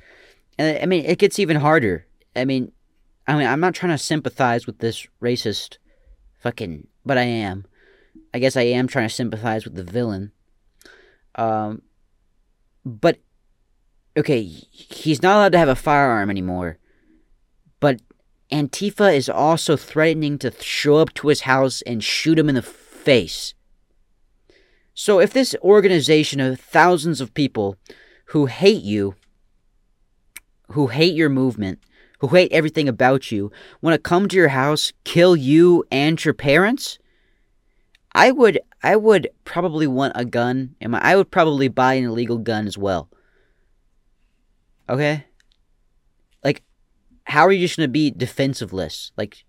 And 0.59 0.83
I 0.83 0.85
mean, 0.85 1.07
it 1.07 1.19
gets 1.19 1.38
even 1.38 1.57
harder. 1.57 2.07
I 2.37 2.45
mean, 2.45 2.71
I 3.27 3.35
mean, 3.35 3.47
I'm 3.47 3.61
not 3.61 3.75
trying 3.75 3.93
to 3.93 3.99
sympathize 3.99 4.67
with 4.67 4.81
this 4.81 5.07
racist 5.23 5.79
fucking, 6.38 6.87
but 7.05 7.18
I 7.18 7.24
am. 7.24 7.66
I 8.33 8.38
guess 8.38 8.57
I 8.57 8.62
am 8.62 8.87
trying 8.87 9.09
to 9.09 9.14
sympathize 9.14 9.64
with 9.64 9.74
the 9.74 9.85
villain. 9.85 10.33
Um, 11.35 11.83
but 12.85 13.18
okay, 14.16 14.42
he's 14.42 15.22
not 15.22 15.37
allowed 15.37 15.53
to 15.53 15.59
have 15.59 15.68
a 15.68 15.77
firearm 15.77 16.31
anymore. 16.31 16.79
But 17.81 18.01
Antifa 18.51 19.14
is 19.14 19.29
also 19.29 19.77
threatening 19.77 20.38
to 20.38 20.53
show 20.61 20.96
up 20.96 21.14
to 21.14 21.29
his 21.29 21.42
house 21.42 21.83
and 21.83 22.03
shoot 22.03 22.38
him 22.38 22.48
in 22.48 22.55
the 22.55 22.62
face. 22.62 23.55
So 24.94 25.20
if 25.20 25.33
this 25.33 25.55
organization 25.62 26.40
of 26.40 26.59
thousands 26.59 27.20
of 27.20 27.35
people 27.35 27.77
who 28.27 28.46
hate 28.46 28.83
you, 28.83 29.14
who 30.72 30.88
hate 30.88 31.14
your 31.14 31.29
movement, 31.29 31.79
who 32.18 32.28
hate 32.28 32.52
everything 32.52 32.88
about 32.88 33.31
you, 33.31 33.50
want 33.81 33.94
to 33.94 33.98
come 33.98 34.28
to 34.28 34.37
your 34.37 34.48
house, 34.48 34.92
kill 35.04 35.37
you 35.37 35.85
and 35.90 36.22
your 36.24 36.35
parents, 36.35 36.98
I 38.12 38.31
would 38.31 38.61
I 38.83 38.96
would 38.96 39.28
probably 39.44 39.87
want 39.87 40.12
a 40.16 40.24
gun 40.24 40.74
and 40.81 40.94
I 40.96 41.16
would 41.16 41.31
probably 41.31 41.68
buy 41.68 41.94
an 41.94 42.04
illegal 42.04 42.38
gun 42.38 42.66
as 42.66 42.78
well. 42.78 43.09
Okay? 44.88 45.26
Like 46.42 46.62
how 47.24 47.46
are 47.46 47.52
you 47.52 47.66
just 47.66 47.76
going 47.76 47.88
to 47.88 47.92
be 47.92 48.11
defensiveless? 48.11 49.12
Like 49.16 49.44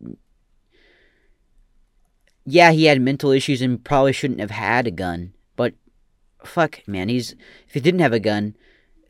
yeah, 2.45 2.71
he 2.71 2.85
had 2.85 3.01
mental 3.01 3.31
issues 3.31 3.61
and 3.61 3.83
probably 3.83 4.13
shouldn't 4.13 4.39
have 4.39 4.51
had 4.51 4.87
a 4.87 4.91
gun, 4.91 5.33
but 5.55 5.73
fuck, 6.43 6.87
man, 6.87 7.09
he's 7.09 7.35
if 7.67 7.73
he 7.73 7.79
didn't 7.79 8.01
have 8.01 8.13
a 8.13 8.19
gun, 8.19 8.55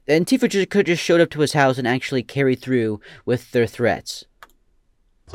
Antifa 0.09 0.49
just 0.49 0.71
could 0.71 0.87
just 0.87 1.03
showed 1.03 1.21
up 1.21 1.29
to 1.29 1.41
his 1.41 1.53
house 1.53 1.77
and 1.77 1.87
actually 1.87 2.23
carried 2.23 2.59
through 2.59 2.99
with 3.25 3.51
their 3.51 3.67
threats. 3.67 4.25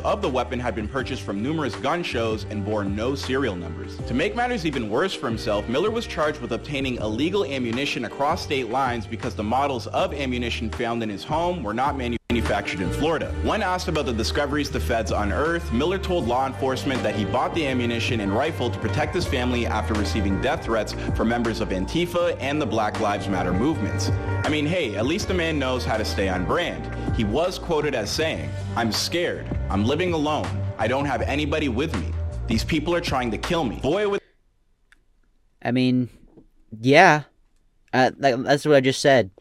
of 0.03 0.21
the 0.21 0.27
weapon 0.27 0.59
had 0.59 0.75
been 0.75 0.89
purchased 0.89 1.21
from 1.21 1.41
numerous 1.41 1.73
gun 1.77 2.03
shows 2.03 2.43
and 2.49 2.65
bore 2.65 2.83
no 2.83 3.15
serial 3.15 3.55
numbers. 3.55 3.95
To 3.99 4.13
make 4.13 4.35
matters 4.35 4.65
even 4.65 4.89
worse 4.89 5.13
for 5.13 5.27
himself, 5.27 5.69
Miller 5.69 5.91
was 5.91 6.05
charged 6.05 6.41
with 6.41 6.51
obtaining 6.51 6.95
illegal 6.97 7.45
ammunition 7.45 8.03
across 8.03 8.43
state 8.43 8.69
lines 8.69 9.07
because 9.07 9.33
the 9.33 9.43
models 9.43 9.87
of 9.87 10.13
ammunition 10.13 10.69
found 10.69 11.01
in 11.01 11.07
his 11.07 11.23
home 11.23 11.63
were 11.63 11.73
not 11.73 11.95
manufactured 11.97 12.24
in 12.37 12.91
Florida. 12.91 13.33
When 13.43 13.63
asked 13.63 13.87
about 13.87 14.05
the 14.05 14.13
discoveries 14.13 14.69
the 14.69 14.79
feds 14.79 15.11
unearthed, 15.11 15.71
Miller 15.71 15.97
told 15.97 16.27
law 16.27 16.45
enforcement 16.45 17.01
that 17.03 17.15
he 17.15 17.25
bought 17.25 17.53
the 17.55 17.65
ammunition 17.65 18.19
and 18.19 18.35
rifle 18.35 18.69
to 18.69 18.79
protect 18.79 19.15
his 19.15 19.25
family 19.25 19.65
after 19.65 19.93
receiving 19.93 20.41
death 20.41 20.65
threats 20.65 20.93
from 21.15 21.29
members 21.29 21.61
of 21.61 21.69
Antifa 21.69 22.37
and 22.39 22.61
the 22.61 22.65
Black 22.65 22.99
Lives 22.99 23.27
Matter 23.27 23.53
movements. 23.53 24.09
I 24.43 24.49
mean, 24.49 24.65
hey, 24.65 24.95
at 24.95 25.05
least 25.05 25.27
the 25.27 25.33
man 25.33 25.57
knows 25.57 25.85
how 25.85 25.97
to 25.97 26.05
stay 26.05 26.29
on 26.29 26.45
brand. 26.45 26.93
He 27.15 27.23
was 27.23 27.57
quoted 27.57 27.95
as 27.95 28.09
saying, 28.11 28.49
I'm 28.75 28.91
scared. 28.91 29.47
I'm 29.69 29.85
living 29.85 30.13
alone. 30.13 30.47
I 30.77 30.87
don't 30.87 31.05
have 31.05 31.21
anybody 31.21 31.69
with 31.69 31.95
me. 31.99 32.13
These 32.47 32.63
people 32.63 32.93
are 32.93 33.01
trying 33.01 33.31
to 33.31 33.37
kill 33.37 33.63
me. 33.63 33.77
Boy, 33.77 34.09
with 34.09 34.21
I 35.61 35.71
mean, 35.71 36.09
yeah, 36.79 37.23
uh, 37.93 38.11
that, 38.19 38.43
that's 38.43 38.65
what 38.65 38.75
I 38.75 38.81
just 38.81 39.01
said. 39.01 39.31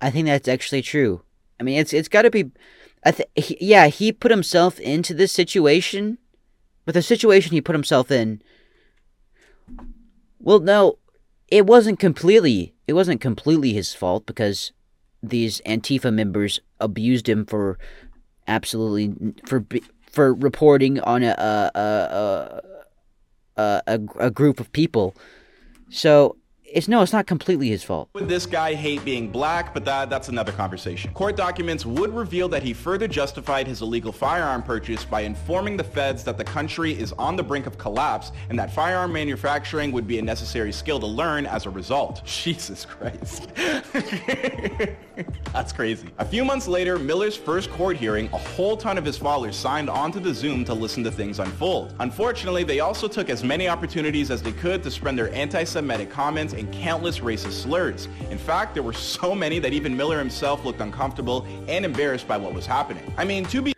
I 0.00 0.10
think 0.10 0.26
that's 0.26 0.48
actually 0.48 0.82
true. 0.82 1.22
I 1.60 1.62
mean, 1.62 1.78
it's 1.78 1.92
it's 1.92 2.08
got 2.08 2.22
to 2.22 2.30
be. 2.30 2.50
I 3.04 3.12
th- 3.12 3.28
he, 3.36 3.56
yeah, 3.60 3.88
he 3.88 4.12
put 4.12 4.30
himself 4.30 4.80
into 4.80 5.14
this 5.14 5.30
situation, 5.30 6.18
but 6.84 6.94
the 6.94 7.02
situation 7.02 7.52
he 7.52 7.60
put 7.60 7.74
himself 7.74 8.10
in. 8.10 8.42
Well, 10.38 10.60
no, 10.60 10.98
it 11.48 11.66
wasn't 11.66 11.98
completely. 11.98 12.74
It 12.88 12.94
wasn't 12.94 13.20
completely 13.20 13.74
his 13.74 13.94
fault 13.94 14.24
because 14.24 14.72
these 15.22 15.60
Antifa 15.66 16.12
members 16.12 16.60
abused 16.80 17.28
him 17.28 17.44
for 17.44 17.78
absolutely 18.48 19.34
for 19.44 19.64
for 20.10 20.32
reporting 20.32 20.98
on 21.00 21.22
a 21.22 21.34
a 21.38 21.70
a 21.78 22.62
a, 23.56 23.82
a, 23.86 24.00
a 24.18 24.30
group 24.30 24.60
of 24.60 24.72
people. 24.72 25.14
So 25.90 26.36
it's 26.72 26.88
no, 26.88 27.02
it's 27.02 27.12
not 27.12 27.26
completely 27.26 27.68
his 27.68 27.82
fault. 27.82 28.08
Would 28.14 28.28
this 28.28 28.46
guy 28.46 28.74
hate 28.74 29.04
being 29.04 29.28
black? 29.30 29.74
But 29.74 29.84
that 29.84 30.10
that's 30.10 30.28
another 30.28 30.52
conversation. 30.52 31.12
Court 31.12 31.36
documents 31.36 31.84
would 31.84 32.14
reveal 32.14 32.48
that 32.48 32.62
he 32.62 32.72
further 32.72 33.08
justified 33.08 33.66
his 33.66 33.82
illegal 33.82 34.12
firearm 34.12 34.62
purchase 34.62 35.04
by 35.04 35.22
informing 35.22 35.76
the 35.76 35.84
feds 35.84 36.24
that 36.24 36.38
the 36.38 36.44
country 36.44 36.92
is 36.92 37.12
on 37.14 37.36
the 37.36 37.42
brink 37.42 37.66
of 37.66 37.78
collapse 37.78 38.32
and 38.48 38.58
that 38.58 38.72
firearm 38.72 39.12
manufacturing 39.12 39.92
would 39.92 40.06
be 40.06 40.18
a 40.18 40.22
necessary 40.22 40.72
skill 40.72 41.00
to 41.00 41.06
learn 41.06 41.46
as 41.46 41.66
a 41.66 41.70
result. 41.70 42.24
Jesus 42.40 42.84
Christ. 42.84 43.48
that's 45.52 45.72
crazy. 45.72 46.08
A 46.18 46.24
few 46.24 46.44
months 46.44 46.68
later, 46.68 46.98
Miller's 46.98 47.36
first 47.36 47.70
court 47.70 47.96
hearing, 47.96 48.26
a 48.32 48.38
whole 48.38 48.76
ton 48.76 48.98
of 48.98 49.04
his 49.04 49.16
followers 49.16 49.56
signed 49.56 49.90
onto 49.90 50.20
the 50.20 50.32
Zoom 50.32 50.64
to 50.64 50.74
listen 50.74 51.02
to 51.04 51.10
things 51.10 51.38
unfold. 51.38 51.94
Unfortunately, 52.00 52.64
they 52.64 52.80
also 52.80 53.08
took 53.08 53.28
as 53.30 53.42
many 53.42 53.68
opportunities 53.68 54.30
as 54.30 54.42
they 54.42 54.52
could 54.52 54.82
to 54.82 54.90
spread 54.90 55.16
their 55.16 55.32
anti-Semitic 55.34 56.10
comments 56.10 56.52
and 56.60 56.72
countless 56.72 57.18
racist 57.18 57.62
slurs. 57.62 58.06
In 58.30 58.38
fact, 58.38 58.74
there 58.74 58.84
were 58.84 58.92
so 58.92 59.34
many 59.34 59.58
that 59.58 59.72
even 59.72 59.96
Miller 59.96 60.18
himself 60.18 60.64
looked 60.64 60.80
uncomfortable 60.80 61.44
and 61.66 61.84
embarrassed 61.84 62.28
by 62.28 62.36
what 62.36 62.54
was 62.54 62.66
happening. 62.66 63.02
I 63.16 63.24
mean, 63.24 63.44
to 63.46 63.60
be 63.60 63.72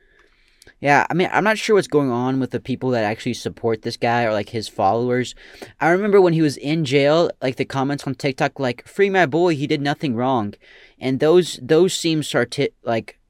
yeah, 0.80 1.06
I 1.08 1.14
mean, 1.14 1.28
I'm 1.30 1.44
not 1.44 1.58
sure 1.58 1.76
what's 1.76 1.86
going 1.86 2.10
on 2.10 2.40
with 2.40 2.50
the 2.50 2.58
people 2.58 2.90
that 2.90 3.04
actually 3.04 3.34
support 3.34 3.82
this 3.82 3.96
guy 3.96 4.24
or 4.24 4.32
like 4.32 4.48
his 4.48 4.66
followers. 4.66 5.36
I 5.80 5.90
remember 5.90 6.20
when 6.20 6.32
he 6.32 6.42
was 6.42 6.56
in 6.56 6.84
jail, 6.84 7.30
like 7.40 7.54
the 7.54 7.64
comments 7.64 8.04
on 8.04 8.16
TikTok, 8.16 8.58
like 8.58 8.84
"Free 8.84 9.08
my 9.08 9.24
boy, 9.26 9.54
he 9.54 9.68
did 9.68 9.80
nothing 9.80 10.16
wrong," 10.16 10.54
and 10.98 11.20
those 11.20 11.60
those 11.62 11.94
seem 11.94 12.22
sarti- 12.22 12.72
like 12.82 13.20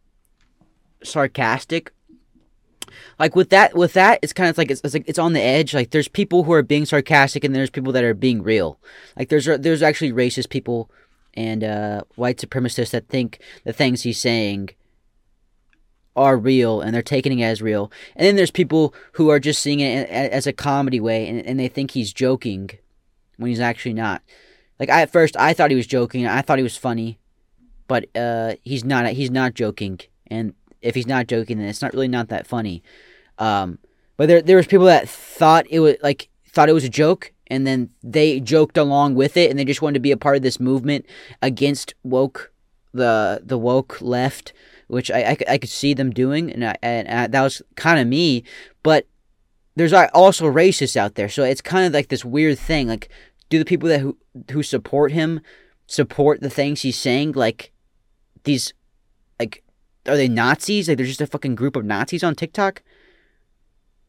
sarcastic 1.05 1.93
like 3.23 3.37
with 3.37 3.51
that 3.51 3.77
with 3.77 3.93
that 3.93 4.19
it's 4.21 4.33
kind 4.33 4.51
of 4.51 4.59
like 4.59 4.69
it's, 4.69 4.81
it's 4.83 4.95
like 4.95 5.05
it's 5.07 5.19
on 5.19 5.33
the 5.33 5.41
edge. 5.41 5.75
Like 5.75 5.91
there's 5.91 6.09
people 6.09 6.43
who 6.43 6.53
are 6.53 6.63
being 6.63 6.85
sarcastic 6.85 7.45
and 7.45 7.55
there's 7.55 7.71
people 7.71 7.93
that 7.93 8.03
are 8.03 8.15
being 8.15 8.43
real. 8.43 8.81
Like 9.17 9.29
there's 9.29 9.45
there's 9.45 9.81
actually 9.81 10.13
racist 10.13 10.51
people 10.51 10.91
and 11.35 11.63
uh, 11.63 12.03
white 12.17 12.39
supremacists 12.39 12.91
that 12.91 13.07
think 13.07 13.39
the 13.63 13.73
things 13.73 14.03
he's 14.03 14.19
saying 14.19 14.71
are 16.17 16.37
real 16.37 16.81
and 16.81 16.93
they're 16.93 17.01
taking 17.01 17.39
it 17.39 17.45
as 17.45 17.63
real. 17.63 17.93
And 18.17 18.27
then 18.27 18.35
there's 18.35 18.51
people 18.51 18.93
who 19.13 19.29
are 19.29 19.39
just 19.39 19.63
seeing 19.63 19.79
it 19.79 20.11
as 20.11 20.49
a 20.49 20.53
comedy 20.53 20.99
way 20.99 21.29
and, 21.29 21.47
and 21.47 21.61
they 21.61 21.69
think 21.69 21.93
he's 21.93 22.13
joking 22.13 22.71
when 23.37 23.51
he's 23.51 23.61
actually 23.61 23.95
not. 23.95 24.21
Like 24.81 24.91
I, 24.91 25.03
at 25.03 25.13
first 25.13 25.37
i 25.37 25.53
thought 25.53 25.71
he 25.71 25.77
was 25.77 25.87
joking. 25.87 26.27
I 26.27 26.43
thought 26.43 26.59
he 26.59 26.65
was 26.65 26.77
funny 26.77 27.21
but 27.87 28.09
uh, 28.17 28.55
he's 28.63 28.85
not 28.85 29.07
he's 29.09 29.31
not 29.31 29.55
joking. 29.55 30.01
And 30.29 30.55
if 30.81 30.95
he's 30.95 31.07
not 31.07 31.27
joking, 31.27 31.59
then 31.59 31.69
it's 31.69 31.83
not 31.83 31.93
really 31.93 32.09
not 32.09 32.29
that 32.29 32.47
funny. 32.47 32.83
Um, 33.43 33.79
but 34.17 34.29
there 34.29 34.41
there 34.41 34.57
was 34.57 34.69
people 34.69 34.87
that 34.87 35.09
thought 35.09 35.67
it 35.69 35.81
was 35.81 35.97
like 36.01 36.29
thought 36.49 36.69
it 36.69 36.75
was 36.75 36.85
a 36.85 36.89
joke, 36.89 37.33
and 37.49 37.67
then 37.67 37.91
they 38.03 38.39
joked 38.39 38.79
along 38.79 39.17
with 39.17 39.37
it, 39.37 39.51
and 39.51 39.59
they 39.59 39.65
just 39.65 39.83
wanted 39.83 39.95
to 39.95 40.01
be 40.01 40.13
a 40.13 40.17
part 40.17 40.37
of 40.37 40.43
this 40.43 40.61
movement 40.61 41.07
against 41.43 41.95
woke 42.05 42.53
the 42.93 43.43
the 43.45 43.59
woke 43.59 44.01
left, 44.01 44.53
which 44.87 45.11
I 45.11 45.23
I, 45.23 45.37
I 45.55 45.59
could 45.59 45.71
see 45.71 45.93
them 45.93 46.11
doing, 46.11 46.53
and 46.53 46.65
I, 46.65 46.77
and 46.83 47.09
I, 47.09 47.27
that 47.27 47.43
was 47.43 47.63
kind 47.75 47.99
of 47.99 48.07
me. 48.07 48.45
But 48.85 49.09
there's 49.75 49.93
also 49.93 50.47
racists 50.47 50.97
out 50.97 51.17
there, 51.17 51.29
so 51.29 51.43
it's 51.43 51.61
kind 51.61 51.85
of 51.85 51.93
like 51.93 52.09
this 52.09 52.25
weird 52.25 52.61
thing. 52.61 52.87
Like, 52.87 53.09
do 53.49 53.59
the 53.59 53.65
people 53.65 53.89
that 53.89 54.01
who 54.01 54.17
who 54.53 54.63
support 54.63 55.11
him 55.11 55.41
support 55.89 56.41
the 56.41 56.51
things 56.51 56.83
he's 56.83 56.99
saying? 56.99 57.33
Like 57.33 57.73
these 58.45 58.73
like 59.41 59.65
are 60.07 60.17
they 60.17 60.29
Nazis? 60.29 60.87
Like 60.87 60.97
they're 60.99 61.07
just 61.07 61.21
a 61.21 61.27
fucking 61.27 61.57
group 61.57 61.75
of 61.75 61.85
Nazis 61.85 62.23
on 62.23 62.37
TikTok? 62.37 62.83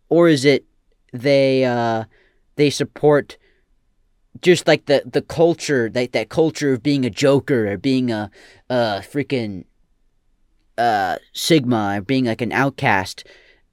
Or 0.09 0.27
is 0.27 0.45
it 0.45 0.65
they 1.11 1.63
uh 1.63 2.05
they 2.55 2.69
support 2.69 3.37
just 4.41 4.67
like 4.67 4.85
the 4.85 5.03
the 5.05 5.21
culture 5.21 5.89
that 5.89 6.11
that 6.11 6.29
culture 6.29 6.73
of 6.73 6.83
being 6.83 7.05
a 7.05 7.09
joker 7.09 7.71
or 7.71 7.77
being 7.77 8.11
a 8.11 8.29
freaking 8.69 9.65
uh 10.77 11.17
sigma 11.33 11.97
or 11.97 12.01
being 12.01 12.25
like 12.25 12.41
an 12.41 12.51
outcast 12.51 13.23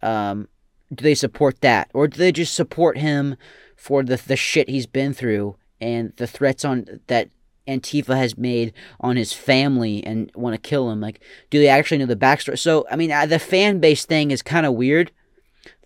um 0.03 0.47
do 0.95 1.03
they 1.03 1.15
support 1.15 1.61
that 1.63 1.91
or 1.95 2.07
do 2.07 2.19
they 2.19 2.31
just 2.31 2.55
support 2.55 2.99
him 2.99 3.37
for 3.75 4.03
the 4.03 4.17
the 4.17 4.37
shit 4.37 4.69
he's 4.69 4.87
been 4.87 5.15
through 5.15 5.57
and 5.81 6.13
the 6.17 6.27
threats 6.27 6.65
on 6.65 7.01
that 7.07 7.31
Antifa 7.67 8.17
has 8.17 8.37
made 8.37 8.73
on 9.01 9.17
his 9.17 9.33
family 9.33 10.05
and 10.05 10.31
want 10.35 10.55
to 10.55 10.69
kill 10.69 10.91
him. 10.91 11.01
Like, 11.01 11.21
do 11.51 11.61
they 11.61 11.69
actually 11.69 11.99
know 11.99 12.07
the 12.07 12.17
backstory? 12.17 12.59
So, 12.59 12.85
I 12.91 12.97
mean, 12.97 13.13
uh, 13.13 13.27
the 13.27 13.39
fan 13.39 13.79
base 13.79 14.05
thing 14.05 14.31
is 14.31 14.43
kind 14.43 14.67
of 14.67 14.75
weird. 14.75 15.13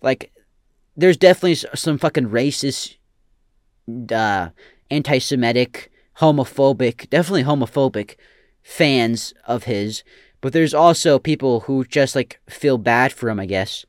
Like, 0.01 0.31
there's 0.95 1.17
definitely 1.17 1.55
some 1.55 1.97
fucking 1.97 2.29
racist, 2.29 2.95
uh, 4.11 4.49
anti 4.89 5.19
Semitic, 5.19 5.91
homophobic, 6.19 7.09
definitely 7.09 7.43
homophobic 7.43 8.15
fans 8.63 9.33
of 9.45 9.63
his. 9.63 10.03
But 10.41 10.53
there's 10.53 10.73
also 10.73 11.17
people 11.17 11.61
who 11.61 11.85
just, 11.85 12.15
like, 12.15 12.39
feel 12.47 12.77
bad 12.77 13.11
for 13.11 13.29
him, 13.29 13.39
I 13.39 13.45
guess, 13.45 13.85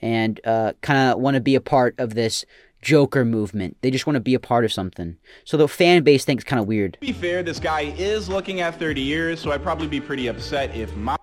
and 0.00 0.40
uh, 0.44 0.72
kind 0.82 1.10
of 1.10 1.18
want 1.18 1.36
to 1.36 1.40
be 1.40 1.54
a 1.54 1.60
part 1.60 1.94
of 1.98 2.14
this 2.14 2.44
Joker 2.82 3.24
movement. 3.24 3.76
They 3.80 3.90
just 3.90 4.06
want 4.06 4.14
to 4.14 4.20
be 4.20 4.34
a 4.34 4.40
part 4.40 4.64
of 4.64 4.72
something. 4.72 5.16
So 5.44 5.56
the 5.56 5.66
fan 5.66 6.02
base 6.02 6.24
thinks 6.24 6.44
kind 6.44 6.60
of 6.60 6.66
weird. 6.66 6.94
To 6.94 7.00
be 7.00 7.12
fair, 7.12 7.42
this 7.42 7.58
guy 7.58 7.94
is 7.96 8.28
looking 8.28 8.60
at 8.60 8.78
30 8.78 9.00
years, 9.00 9.40
so 9.40 9.50
I'd 9.50 9.62
probably 9.62 9.88
be 9.88 10.00
pretty 10.00 10.28
upset 10.28 10.74
if 10.76 10.94
my. 10.94 11.16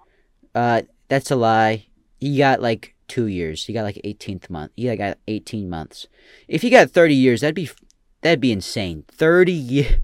Uh, 0.55 0.81
that's 1.07 1.31
a 1.31 1.35
lie. 1.35 1.85
He 2.19 2.37
got 2.37 2.61
like 2.61 2.92
two 3.13 3.27
years. 3.27 3.65
He 3.65 3.73
got 3.73 3.83
like 3.83 4.01
18th 4.03 4.49
month. 4.49 4.71
He 4.75 4.93
got 4.95 5.19
18 5.27 5.69
months. 5.69 6.07
If 6.47 6.63
he 6.63 6.71
got 6.71 6.89
30 6.89 7.13
years, 7.13 7.41
that'd 7.41 7.53
be 7.53 7.69
that'd 8.21 8.39
be 8.39 8.51
insane. 8.51 9.03
30 9.11 9.51
years. 9.51 9.95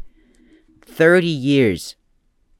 30 0.85 1.27
years 1.27 1.95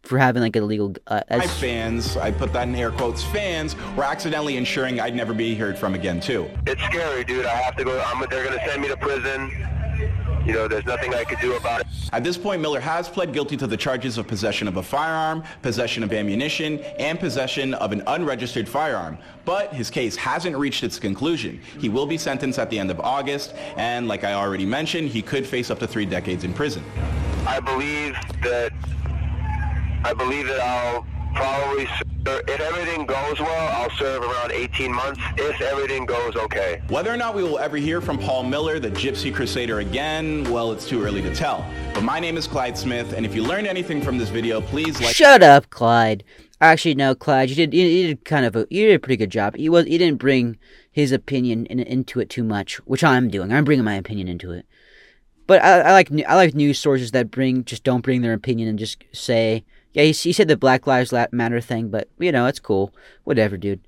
for 0.01 0.17
having 0.17 0.41
like 0.41 0.55
a 0.55 0.61
legal. 0.61 0.95
Uh, 1.05 1.21
my 1.29 1.45
fans, 1.45 2.17
I 2.17 2.31
put 2.31 2.51
that 2.53 2.67
in 2.67 2.75
air 2.75 2.89
quotes, 2.89 3.23
fans 3.23 3.75
were 3.95 4.03
accidentally 4.03 4.57
ensuring 4.57 4.99
I'd 4.99 5.15
never 5.15 5.33
be 5.33 5.53
heard 5.53 5.77
from 5.77 5.93
again 5.93 6.19
too. 6.19 6.49
It's 6.65 6.81
scary, 6.83 7.23
dude. 7.23 7.45
I 7.45 7.55
have 7.55 7.75
to 7.75 7.83
go. 7.83 7.99
I'm, 7.99 8.25
they're 8.29 8.45
gonna 8.45 8.61
send 8.65 8.81
me 8.81 8.87
to 8.87 8.97
prison. 8.97 9.78
You 10.49 10.55
know, 10.55 10.67
there's 10.67 10.85
nothing 10.85 11.13
I 11.13 11.23
could 11.25 11.37
do 11.41 11.55
about 11.55 11.81
it. 11.81 11.87
At 12.11 12.23
this 12.23 12.35
point, 12.35 12.59
Miller 12.59 12.79
has 12.79 13.07
pled 13.07 13.33
guilty 13.33 13.55
to 13.57 13.67
the 13.67 13.77
charges 13.77 14.17
of 14.17 14.27
possession 14.27 14.67
of 14.67 14.77
a 14.77 14.83
firearm, 14.83 15.43
possession 15.61 16.01
of 16.01 16.11
ammunition, 16.11 16.79
and 16.97 17.19
possession 17.19 17.75
of 17.75 17.91
an 17.91 18.01
unregistered 18.07 18.67
firearm. 18.67 19.19
But 19.45 19.71
his 19.75 19.91
case 19.91 20.15
hasn't 20.15 20.57
reached 20.57 20.83
its 20.83 20.97
conclusion. 20.97 21.61
He 21.77 21.87
will 21.87 22.07
be 22.07 22.17
sentenced 22.17 22.57
at 22.57 22.71
the 22.71 22.79
end 22.79 22.89
of 22.89 22.99
August, 22.99 23.53
and 23.77 24.07
like 24.07 24.23
I 24.23 24.33
already 24.33 24.65
mentioned, 24.65 25.09
he 25.09 25.21
could 25.21 25.45
face 25.45 25.69
up 25.69 25.77
to 25.81 25.87
three 25.87 26.07
decades 26.07 26.43
in 26.43 26.51
prison. 26.51 26.83
I 27.45 27.59
believe 27.59 28.15
that 28.41 28.73
I 30.03 30.13
believe 30.15 30.47
that 30.47 30.61
I'll 30.61 31.05
probably, 31.35 31.87
if 32.25 32.59
everything 32.59 33.05
goes 33.05 33.39
well, 33.39 33.69
I'll 33.73 33.89
serve 33.97 34.23
around 34.23 34.51
18 34.51 34.93
months 34.93 35.19
if 35.37 35.61
everything 35.61 36.05
goes 36.05 36.35
okay. 36.35 36.81
Whether 36.89 37.13
or 37.13 37.17
not 37.17 37.35
we 37.35 37.43
will 37.43 37.59
ever 37.59 37.77
hear 37.77 38.01
from 38.01 38.17
Paul 38.17 38.43
Miller, 38.43 38.79
the 38.79 38.91
Gypsy 38.91 39.33
Crusader 39.33 39.79
again, 39.79 40.49
well, 40.51 40.71
it's 40.71 40.87
too 40.87 41.01
early 41.03 41.21
to 41.21 41.33
tell. 41.33 41.65
But 41.93 42.03
my 42.03 42.19
name 42.19 42.37
is 42.37 42.47
Clyde 42.47 42.77
Smith, 42.77 43.13
and 43.13 43.25
if 43.25 43.33
you 43.35 43.43
learned 43.43 43.67
anything 43.67 44.01
from 44.01 44.17
this 44.17 44.29
video, 44.29 44.61
please 44.61 44.99
like- 45.01 45.15
Shut 45.15 45.41
up, 45.41 45.69
Clyde. 45.69 46.23
Actually, 46.61 46.95
no, 46.95 47.15
Clyde, 47.15 47.49
you 47.49 47.55
did, 47.55 47.73
you, 47.73 47.85
you 47.85 48.07
did 48.07 48.25
kind 48.25 48.45
of 48.45 48.55
a, 48.55 48.67
you 48.69 48.87
did 48.87 48.95
a 48.95 48.99
pretty 48.99 49.17
good 49.17 49.31
job. 49.31 49.55
He 49.55 49.69
was, 49.69 49.85
he 49.85 49.97
didn't 49.97 50.19
bring 50.19 50.57
his 50.91 51.11
opinion 51.11 51.65
in, 51.67 51.79
into 51.79 52.19
it 52.19 52.29
too 52.29 52.43
much, 52.43 52.77
which 52.85 53.03
I'm 53.03 53.29
doing. 53.29 53.53
I'm 53.53 53.63
bringing 53.63 53.85
my 53.85 53.95
opinion 53.95 54.27
into 54.27 54.51
it. 54.51 54.65
But 55.47 55.63
I, 55.63 55.79
I 55.79 55.91
like, 55.93 56.11
I 56.27 56.35
like 56.35 56.53
news 56.53 56.77
sources 56.77 57.11
that 57.11 57.31
bring, 57.31 57.63
just 57.63 57.83
don't 57.83 58.01
bring 58.01 58.21
their 58.21 58.33
opinion 58.33 58.67
and 58.67 58.77
just 58.77 59.03
say, 59.13 59.63
yeah, 59.99 60.05
he, 60.05 60.11
he 60.11 60.33
said 60.33 60.47
the 60.47 60.57
Black 60.57 60.87
Lives 60.87 61.13
Matter 61.31 61.61
thing, 61.61 61.89
but 61.89 62.09
you 62.19 62.31
know, 62.31 62.45
it's 62.45 62.59
cool. 62.59 62.93
Whatever, 63.25 63.57
dude. 63.57 63.81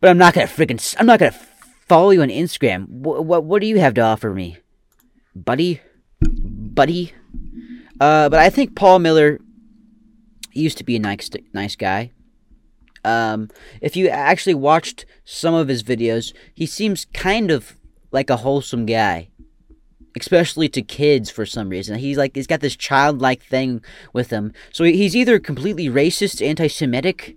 But 0.00 0.10
I'm 0.10 0.18
not 0.18 0.34
gonna 0.34 0.46
freaking. 0.46 0.96
I'm 0.98 1.06
not 1.06 1.18
gonna 1.18 1.34
follow 1.88 2.10
you 2.10 2.22
on 2.22 2.28
Instagram. 2.28 2.88
What 2.88 3.24
what 3.24 3.44
what 3.44 3.60
do 3.60 3.66
you 3.66 3.80
have 3.80 3.94
to 3.94 4.00
offer 4.00 4.32
me, 4.32 4.58
buddy? 5.34 5.80
Buddy. 6.22 7.12
Uh, 8.00 8.28
but 8.28 8.38
I 8.38 8.50
think 8.50 8.76
Paul 8.76 9.00
Miller 9.00 9.40
used 10.52 10.78
to 10.78 10.84
be 10.84 10.96
a 10.96 11.00
nice 11.00 11.28
nice 11.52 11.74
guy. 11.74 12.12
Um, 13.04 13.48
if 13.80 13.96
you 13.96 14.08
actually 14.08 14.54
watched 14.54 15.06
some 15.24 15.54
of 15.54 15.68
his 15.68 15.82
videos, 15.82 16.32
he 16.54 16.66
seems 16.66 17.06
kind 17.06 17.50
of 17.50 17.76
like 18.12 18.30
a 18.30 18.36
wholesome 18.36 18.86
guy. 18.86 19.29
Especially 20.18 20.68
to 20.70 20.82
kids 20.82 21.30
for 21.30 21.46
some 21.46 21.68
reason. 21.68 21.98
He's 21.98 22.18
like 22.18 22.34
he's 22.34 22.46
got 22.46 22.60
this 22.60 22.76
childlike 22.76 23.42
thing 23.42 23.82
with 24.12 24.30
him. 24.30 24.52
So 24.72 24.84
he's 24.84 25.16
either 25.16 25.38
completely 25.38 25.88
racist, 25.88 26.44
anti-Semitic, 26.44 27.36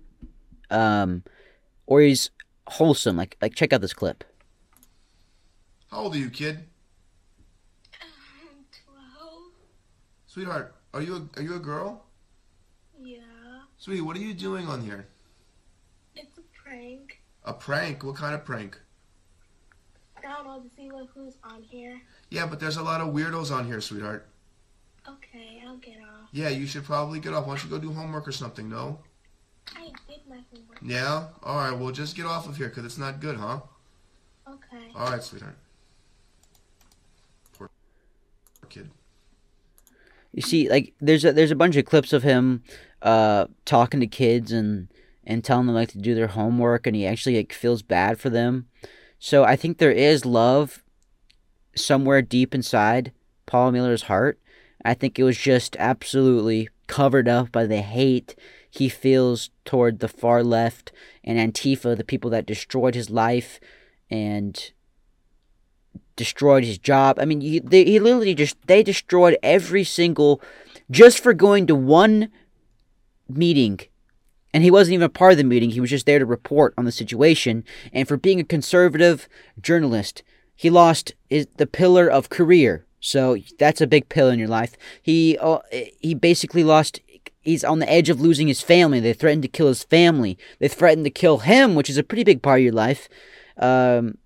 um, 0.70 1.24
or 1.86 2.02
he's 2.02 2.30
wholesome. 2.68 3.18
Like 3.18 3.38
like 3.42 3.56
check 3.56 3.74
out 3.74 3.82
this 3.82 3.94
clip. 3.94 4.24
How 5.92 6.00
old 6.00 6.16
are 6.16 6.18
you, 6.18 6.30
kid? 6.30 6.66
Twelve. 8.86 9.52
Sweetheart, 10.26 10.76
are 10.94 11.02
you 11.02 11.16
a, 11.16 11.40
are 11.40 11.44
you 11.44 11.56
a 11.56 11.60
girl? 11.60 12.06
Yeah. 13.00 13.20
Sweetie, 13.78 14.02
what 14.02 14.18
are 14.18 14.22
you 14.22 14.34
doing 14.34 14.68
on 14.68 14.82
here? 14.82 15.08
It's 16.16 16.38
a 16.38 16.42
prank. 16.64 17.22
A 17.44 17.54
prank? 17.54 18.04
What 18.04 18.16
kind 18.16 18.34
of 18.34 18.46
prank? 18.46 18.80
I 20.18 20.22
don't 20.22 20.46
know 20.48 20.62
to 20.62 20.70
see 20.76 20.90
like 20.90 21.10
who's 21.14 21.38
on 21.44 21.62
here. 21.64 22.02
Yeah, 22.34 22.48
but 22.48 22.60
there's 22.60 22.78
a 22.78 22.82
lot 22.82 23.00
of 23.00 23.14
weirdos 23.14 23.52
on 23.56 23.68
here, 23.68 23.80
sweetheart. 23.80 24.26
Okay, 25.08 25.62
I'll 25.68 25.78
get 25.78 25.98
off. 26.00 26.30
Yeah, 26.32 26.50
you 26.50 26.66
should 26.66 26.84
probably 26.84 27.20
get 27.20 27.32
off. 27.32 27.46
Why 27.46 27.54
don't 27.54 27.64
you 27.64 27.70
go 27.70 27.78
do 27.78 27.94
homework 27.94 28.28
or 28.28 28.32
something, 28.32 28.68
no? 28.68 28.98
I 29.76 29.92
did 30.10 30.22
my 30.28 30.40
homework. 30.52 30.80
Yeah? 30.82 31.26
Alright, 31.44 31.78
well, 31.78 31.92
just 31.92 32.16
get 32.16 32.26
off 32.26 32.50
of 32.50 32.58
here, 32.58 32.70
because 32.70 32.86
it's 32.86 32.98
not 32.98 33.20
good, 33.20 33.36
huh? 33.36 33.60
Okay. 34.50 34.92
Alright, 34.96 35.22
sweetheart. 35.22 35.56
Poor 37.56 37.70
kid. 38.68 38.90
You 40.32 40.42
see, 40.42 40.68
like 40.68 40.96
there's 41.00 41.24
a 41.24 41.34
there's 41.34 41.52
a 41.52 41.56
bunch 41.56 41.76
of 41.76 41.86
clips 41.86 42.14
of 42.14 42.24
him 42.24 42.64
uh 43.04 43.46
talking 43.64 44.00
to 44.00 44.08
kids 44.08 44.52
and 44.52 44.88
and 45.24 45.44
telling 45.44 45.68
them 45.68 45.76
like 45.76 45.90
to 45.90 46.00
do 46.00 46.16
their 46.16 46.28
homework, 46.28 46.88
and 46.88 46.96
he 46.96 47.06
actually 47.06 47.38
like 47.38 47.54
feels 47.54 47.84
bad 47.84 48.20
for 48.20 48.32
them. 48.32 48.66
So 49.20 49.44
I 49.44 49.56
think 49.56 49.78
there 49.78 49.92
is 49.92 50.26
love 50.26 50.84
somewhere 51.76 52.22
deep 52.22 52.54
inside 52.54 53.12
Paul 53.46 53.72
Miller's 53.72 54.04
heart. 54.04 54.40
I 54.86 54.94
think 54.94 55.18
it 55.18 55.24
was 55.24 55.38
just 55.38 55.76
absolutely 55.80 56.70
covered 56.88 57.28
up 57.28 57.52
by 57.52 57.66
the 57.66 57.82
hate 57.82 58.36
he 58.70 58.90
feels 58.90 59.50
toward 59.66 60.00
the 60.00 60.08
far 60.08 60.44
left 60.44 60.92
and 61.24 61.38
Antifa, 61.38 61.96
the 61.96 62.04
people 62.04 62.30
that 62.32 62.46
destroyed 62.46 62.96
his 62.96 63.10
life 63.10 63.60
and 64.10 64.72
destroyed 66.16 66.64
his 66.64 66.78
job. 66.78 67.18
I 67.20 67.26
mean, 67.26 67.42
he, 67.42 67.60
they, 67.60 67.86
he 67.86 68.00
literally 68.00 68.36
just 68.36 68.58
they 68.68 68.84
destroyed 68.84 69.38
every 69.44 69.84
single 69.84 70.42
just 70.90 71.20
for 71.20 71.34
going 71.34 71.68
to 71.68 71.76
one 71.76 72.30
meeting. 73.30 73.80
And 74.54 74.64
he 74.64 74.72
wasn't 74.72 74.96
even 74.96 75.06
a 75.06 75.10
part 75.10 75.32
of 75.32 75.38
the 75.38 75.44
meeting. 75.44 75.72
He 75.72 75.80
was 75.80 75.90
just 75.90 76.06
there 76.06 76.20
to 76.20 76.26
report 76.26 76.74
on 76.78 76.86
the 76.86 76.92
situation. 76.92 77.64
And 77.92 78.08
for 78.08 78.18
being 78.18 78.40
a 78.40 78.44
conservative 78.44 79.28
journalist, 79.60 80.22
he 80.56 80.70
lost 80.70 81.14
his, 81.30 81.48
the 81.58 81.68
pillar 81.68 82.08
of 82.08 82.30
career. 82.30 82.86
So 83.00 83.38
that's 83.60 83.82
a 83.82 83.88
big 83.88 84.08
pill 84.08 84.30
in 84.30 84.40
your 84.40 84.48
life. 84.48 84.78
He 85.02 85.38
uh, 85.40 85.60
he 86.00 86.14
basically 86.14 86.64
lost. 86.64 87.02
He's 87.42 87.64
on 87.64 87.80
the 87.80 87.92
edge 87.92 88.10
of 88.10 88.22
losing 88.22 88.48
his 88.48 88.62
family. 88.62 89.02
They 89.02 89.12
threatened 89.12 89.42
to 89.44 89.50
kill 89.50 89.68
his 89.68 89.84
family. 89.84 90.38
They 90.60 90.70
threatened 90.70 91.06
to 91.06 91.10
kill 91.12 91.40
him, 91.40 91.76
which 91.76 91.90
is 91.90 91.98
a 91.98 92.04
pretty 92.04 92.24
big 92.24 92.42
part 92.42 92.60
of 92.60 92.64
your 92.64 92.74
life. 92.74 93.10
Um, 93.58 94.18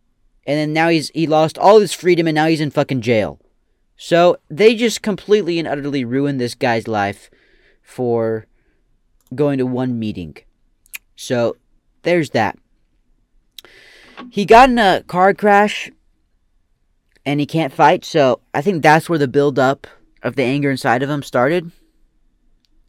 and 0.46 0.58
then 0.60 0.74
now 0.74 0.90
he's 0.90 1.10
he 1.10 1.26
lost 1.26 1.58
all 1.58 1.80
his 1.80 1.94
freedom, 1.94 2.28
and 2.28 2.36
now 2.36 2.46
he's 2.46 2.62
in 2.62 2.70
fucking 2.70 3.02
jail. 3.02 3.40
So 3.98 4.38
they 4.48 4.76
just 4.76 5.02
completely 5.02 5.58
and 5.58 5.68
utterly 5.68 6.06
ruined 6.06 6.40
this 6.40 6.54
guy's 6.54 6.88
life 6.88 7.32
for 7.82 8.46
going 9.34 9.58
to 9.58 9.66
one 9.66 9.98
meeting. 9.98 10.38
So 11.16 11.58
there's 12.04 12.30
that. 12.30 12.60
He 14.30 14.46
got 14.46 14.70
in 14.70 14.78
a 14.78 15.04
car 15.08 15.34
crash 15.34 15.92
and 17.28 17.42
he 17.42 17.46
can't 17.46 17.74
fight, 17.74 18.06
so 18.06 18.40
I 18.54 18.62
think 18.62 18.82
that's 18.82 19.10
where 19.10 19.20
the 19.20 19.28
build 19.28 19.60
up 19.60 19.86
of 20.24 20.38
the 20.38 20.44
anger 20.44 20.72
inside 20.72 21.04
of 21.04 21.10
him 21.10 21.22
started. 21.22 21.70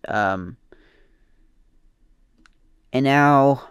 Um 0.07 0.57
and 2.93 3.05
now 3.05 3.68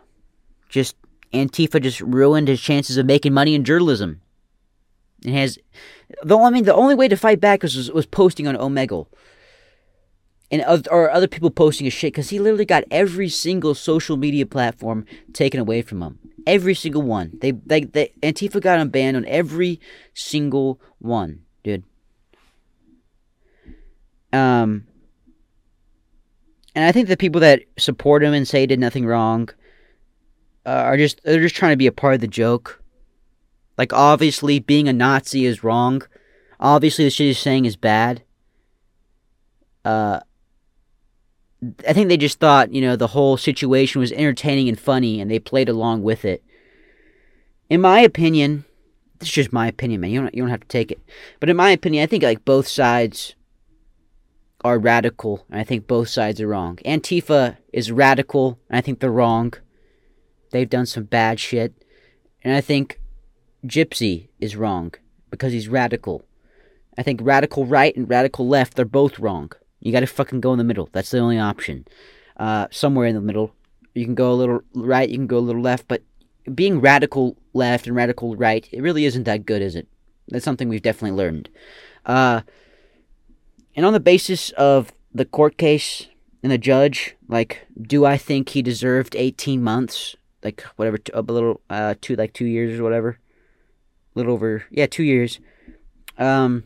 just 0.68 0.98
Antifa 1.34 1.82
just 1.82 2.02
ruined 2.02 2.50
his 2.50 2.60
chances 2.60 2.98
of 2.98 3.06
making 3.06 3.34
money 3.34 3.56
in 3.56 3.64
journalism. 3.64 4.20
It 5.24 5.32
has 5.32 5.58
the 6.22 6.38
I 6.38 6.50
mean 6.50 6.66
the 6.66 6.76
only 6.76 6.96
way 6.96 7.08
to 7.08 7.16
fight 7.16 7.40
back 7.40 7.64
was 7.64 7.90
was 7.92 8.06
posting 8.06 8.46
on 8.46 8.58
Omegle 8.58 9.08
and 10.50 10.88
or 10.90 11.12
other 11.12 11.28
people 11.28 11.50
posting 11.50 11.86
his 11.86 11.94
shit 11.94 12.14
because 12.14 12.30
he 12.30 12.40
literally 12.40 12.66
got 12.66 12.84
every 12.90 13.30
single 13.30 13.76
social 13.76 14.18
media 14.18 14.46
platform 14.46 15.06
taken 15.34 15.60
away 15.60 15.82
from 15.82 16.02
him. 16.02 16.20
Every 16.46 16.74
single 16.74 17.02
one. 17.02 17.32
They 17.42 17.52
they, 17.52 17.84
they 17.84 18.14
Antifa 18.22 18.62
got 18.62 18.80
him 18.80 18.90
banned 18.90 19.18
on 19.18 19.26
every 19.26 19.82
single 20.14 20.80
one, 21.00 21.42
dude. 21.64 21.84
Um, 24.32 24.88
and 26.76 26.86
I 26.86 26.92
think 26.92 27.08
the 27.08 27.18
people 27.18 27.42
that 27.42 27.64
support 27.78 28.24
him 28.24 28.34
and 28.34 28.48
say 28.48 28.62
he 28.62 28.68
did 28.68 28.80
nothing 28.80 29.06
wrong 29.06 29.50
uh, 30.66 30.70
are 30.70 30.98
just 30.98 31.22
they're 31.24 31.42
just 31.42 31.56
trying 31.56 31.74
to 31.74 31.78
be 31.78 31.88
a 31.88 31.92
part 31.92 32.14
of 32.14 32.22
the 32.22 32.28
joke. 32.28 32.82
Like 33.78 33.92
obviously, 33.92 34.60
being 34.60 34.88
a 34.88 34.94
Nazi 34.94 35.46
is 35.46 35.64
wrong. 35.64 36.04
Obviously, 36.60 37.04
the 37.04 37.12
shit 37.12 37.28
he's 37.28 37.40
saying 37.40 37.66
is 37.66 37.76
bad. 37.76 38.24
Uh, 39.84 40.20
I 41.88 41.94
think 41.94 42.10
they 42.10 42.18
just 42.18 42.40
thought, 42.40 42.72
you 42.72 42.82
know, 42.82 42.96
the 42.96 43.08
whole 43.08 43.36
situation 43.36 44.00
was 44.00 44.12
entertaining 44.12 44.70
and 44.70 44.80
funny, 44.80 45.20
and 45.20 45.30
they 45.30 45.40
played 45.40 45.70
along 45.70 46.04
with 46.04 46.24
it. 46.24 46.44
In 47.70 47.82
my 47.82 48.00
opinion, 48.00 48.66
this 49.20 49.30
is 49.30 49.36
just 49.36 49.54
my 49.54 49.68
opinion, 49.68 50.02
man. 50.02 50.12
You 50.12 50.22
don't 50.22 50.36
you 50.36 50.44
don't 50.44 50.52
have 50.52 50.62
to 50.62 50.68
take 50.68 50.92
it, 50.92 51.00
but 51.40 51.50
in 51.50 51.58
my 51.58 51.72
opinion, 51.72 52.04
I 52.04 52.06
think 52.06 52.24
like 52.24 52.46
both 52.46 52.68
sides 52.68 53.36
are 54.64 54.78
radical, 54.78 55.46
and 55.50 55.60
I 55.60 55.64
think 55.64 55.88
both 55.88 56.10
sides 56.10 56.40
are 56.40 56.48
wrong. 56.48 56.78
Antifa 56.86 57.58
is 57.74 57.92
radical, 57.92 58.60
and 58.70 58.78
I 58.78 58.82
think 58.82 59.00
they're 59.00 59.12
wrong. 59.12 59.54
They've 60.52 60.70
done 60.70 60.86
some 60.86 61.04
bad 61.04 61.40
shit, 61.40 61.74
and 62.44 62.56
I 62.56 62.62
think 62.62 63.00
Gypsy 63.66 64.30
is 64.40 64.56
wrong 64.56 64.94
because 65.32 65.54
he's 65.54 65.68
radical. 65.68 66.24
I 66.98 67.04
think 67.04 67.20
radical 67.24 67.66
right 67.66 67.96
and 67.96 68.10
radical 68.10 68.48
left, 68.48 68.76
they're 68.76 68.86
both 68.86 69.20
wrong. 69.20 69.52
You 69.80 69.92
gotta 69.92 70.08
fucking 70.08 70.42
go 70.42 70.52
in 70.52 70.58
the 70.58 70.64
middle. 70.64 70.90
That's 70.92 71.12
the 71.12 71.20
only 71.20 71.40
option. 71.40 71.86
Uh, 72.38 72.68
somewhere 72.72 73.08
in 73.08 73.16
the 73.16 73.22
middle. 73.22 73.54
You 73.94 74.06
can 74.06 74.16
go 74.16 74.32
a 74.32 74.36
little 74.36 74.62
right, 74.76 75.10
you 75.10 75.18
can 75.18 75.28
go 75.28 75.38
a 75.38 75.40
little 75.40 75.62
left, 75.62 75.88
but 75.88 76.04
being 76.54 76.80
radical 76.80 77.36
left 77.54 77.88
and 77.88 77.96
radical 77.96 78.36
right, 78.36 78.68
it 78.72 78.82
really 78.82 79.06
isn't 79.06 79.24
that 79.24 79.46
good, 79.46 79.62
is 79.62 79.76
it? 79.76 79.88
That's 80.30 80.46
something 80.46 80.70
we've 80.70 80.82
definitely 80.82 81.18
learned. 81.18 81.50
Uh, 82.06 82.42
and 83.76 83.86
on 83.86 83.94
the 83.94 84.00
basis 84.00 84.52
of 84.52 84.92
the 85.14 85.26
court 85.26 85.58
case 85.58 86.08
and 86.44 86.52
the 86.52 86.58
judge, 86.58 87.16
like, 87.28 87.68
do 87.80 88.06
I 88.06 88.18
think 88.18 88.50
he 88.50 88.62
deserved 88.62 89.16
18 89.16 89.62
months? 89.62 90.16
Like, 90.44 90.62
whatever, 90.76 91.00
a 91.14 91.22
little, 91.22 91.62
uh, 91.70 91.96
two, 92.00 92.16
like 92.16 92.34
two 92.34 92.46
years 92.46 92.80
or 92.80 92.84
whatever? 92.84 93.20
A 94.16 94.20
little 94.20 94.34
over, 94.34 94.66
yeah, 94.70 94.86
two 94.86 95.04
years. 95.04 95.40
Um, 96.18 96.64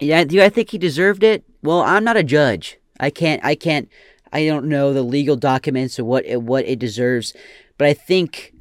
yeah, 0.00 0.24
do 0.24 0.40
I 0.42 0.48
think 0.48 0.70
he 0.70 0.78
deserved 0.78 1.22
it? 1.22 1.44
Well, 1.62 1.80
I'm 1.80 2.04
not 2.04 2.16
a 2.16 2.22
judge. 2.22 2.78
I 3.00 3.10
can't. 3.10 3.44
I 3.44 3.54
can't. 3.54 3.88
I 4.32 4.46
don't 4.46 4.66
know 4.66 4.92
the 4.92 5.02
legal 5.02 5.36
documents 5.36 5.98
or 5.98 6.04
what 6.04 6.24
it, 6.26 6.42
what 6.42 6.66
it 6.66 6.78
deserves, 6.78 7.34
but 7.78 7.86
I 7.86 7.94
think 7.94 8.52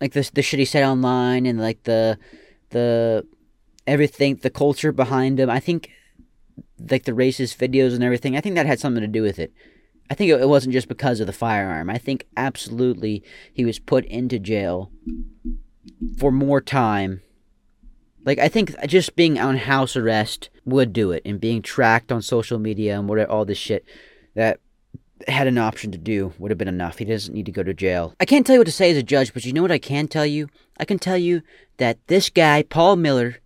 like 0.00 0.12
the 0.12 0.28
the 0.34 0.42
shit 0.42 0.58
he 0.58 0.64
said 0.64 0.84
online 0.84 1.46
and 1.46 1.60
like 1.60 1.84
the 1.84 2.18
the 2.70 3.26
everything, 3.86 4.36
the 4.36 4.50
culture 4.50 4.92
behind 4.92 5.40
him. 5.40 5.48
I 5.48 5.60
think 5.60 5.90
like 6.90 7.04
the 7.04 7.12
racist 7.12 7.56
videos 7.56 7.94
and 7.94 8.04
everything. 8.04 8.36
I 8.36 8.40
think 8.40 8.54
that 8.56 8.66
had 8.66 8.80
something 8.80 9.00
to 9.00 9.08
do 9.08 9.22
with 9.22 9.38
it. 9.38 9.52
I 10.10 10.14
think 10.14 10.30
it 10.30 10.48
wasn't 10.48 10.74
just 10.74 10.88
because 10.88 11.20
of 11.20 11.26
the 11.26 11.32
firearm. 11.32 11.88
I 11.88 11.98
think 11.98 12.26
absolutely 12.36 13.22
he 13.52 13.64
was 13.64 13.78
put 13.78 14.04
into 14.04 14.38
jail 14.38 14.90
for 16.18 16.30
more 16.30 16.60
time 16.60 17.22
like 18.24 18.38
I 18.38 18.48
think 18.48 18.74
just 18.86 19.16
being 19.16 19.38
on 19.38 19.56
house 19.56 19.96
arrest 19.96 20.50
would 20.64 20.92
do 20.92 21.12
it, 21.12 21.22
and 21.24 21.40
being 21.40 21.62
tracked 21.62 22.10
on 22.10 22.22
social 22.22 22.58
media 22.58 22.98
and 22.98 23.08
what 23.08 23.24
all 23.28 23.44
this 23.44 23.58
shit 23.58 23.84
that 24.34 24.60
had 25.28 25.46
an 25.46 25.58
option 25.58 25.90
to 25.92 25.98
do 25.98 26.32
would 26.38 26.50
have 26.50 26.58
been 26.58 26.68
enough. 26.68 26.98
He 26.98 27.04
doesn't 27.04 27.34
need 27.34 27.46
to 27.46 27.52
go 27.52 27.62
to 27.62 27.72
jail. 27.74 28.14
I 28.20 28.24
can't 28.24 28.46
tell 28.46 28.54
you 28.54 28.60
what 28.60 28.66
to 28.66 28.72
say 28.72 28.90
as 28.90 28.96
a 28.96 29.02
judge, 29.02 29.32
but 29.32 29.44
you 29.44 29.52
know 29.52 29.62
what 29.62 29.72
I 29.72 29.78
can 29.78 30.08
tell 30.08 30.26
you? 30.26 30.48
I 30.78 30.84
can 30.84 30.98
tell 30.98 31.16
you 31.18 31.42
that 31.78 31.98
this 32.08 32.30
guy, 32.30 32.62
Paul 32.62 32.96
Miller, 32.96 33.36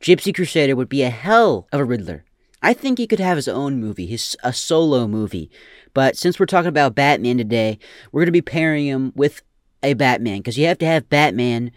Gypsy 0.00 0.34
Crusader, 0.34 0.76
would 0.76 0.88
be 0.88 1.02
a 1.02 1.10
hell 1.10 1.66
of 1.72 1.80
a 1.80 1.84
Riddler. 1.84 2.24
I 2.62 2.72
think 2.72 2.98
he 2.98 3.06
could 3.06 3.20
have 3.20 3.36
his 3.36 3.48
own 3.48 3.80
movie, 3.80 4.06
his 4.06 4.36
a 4.42 4.52
solo 4.52 5.06
movie. 5.06 5.50
But 5.94 6.16
since 6.16 6.38
we're 6.38 6.46
talking 6.46 6.68
about 6.68 6.94
Batman 6.94 7.38
today, 7.38 7.78
we're 8.12 8.22
going 8.22 8.26
to 8.26 8.32
be 8.32 8.42
pairing 8.42 8.86
him 8.86 9.12
with 9.14 9.42
a 9.82 9.94
Batman 9.94 10.38
because 10.38 10.58
you 10.58 10.66
have 10.66 10.78
to 10.78 10.86
have 10.86 11.08
Batman 11.08 11.70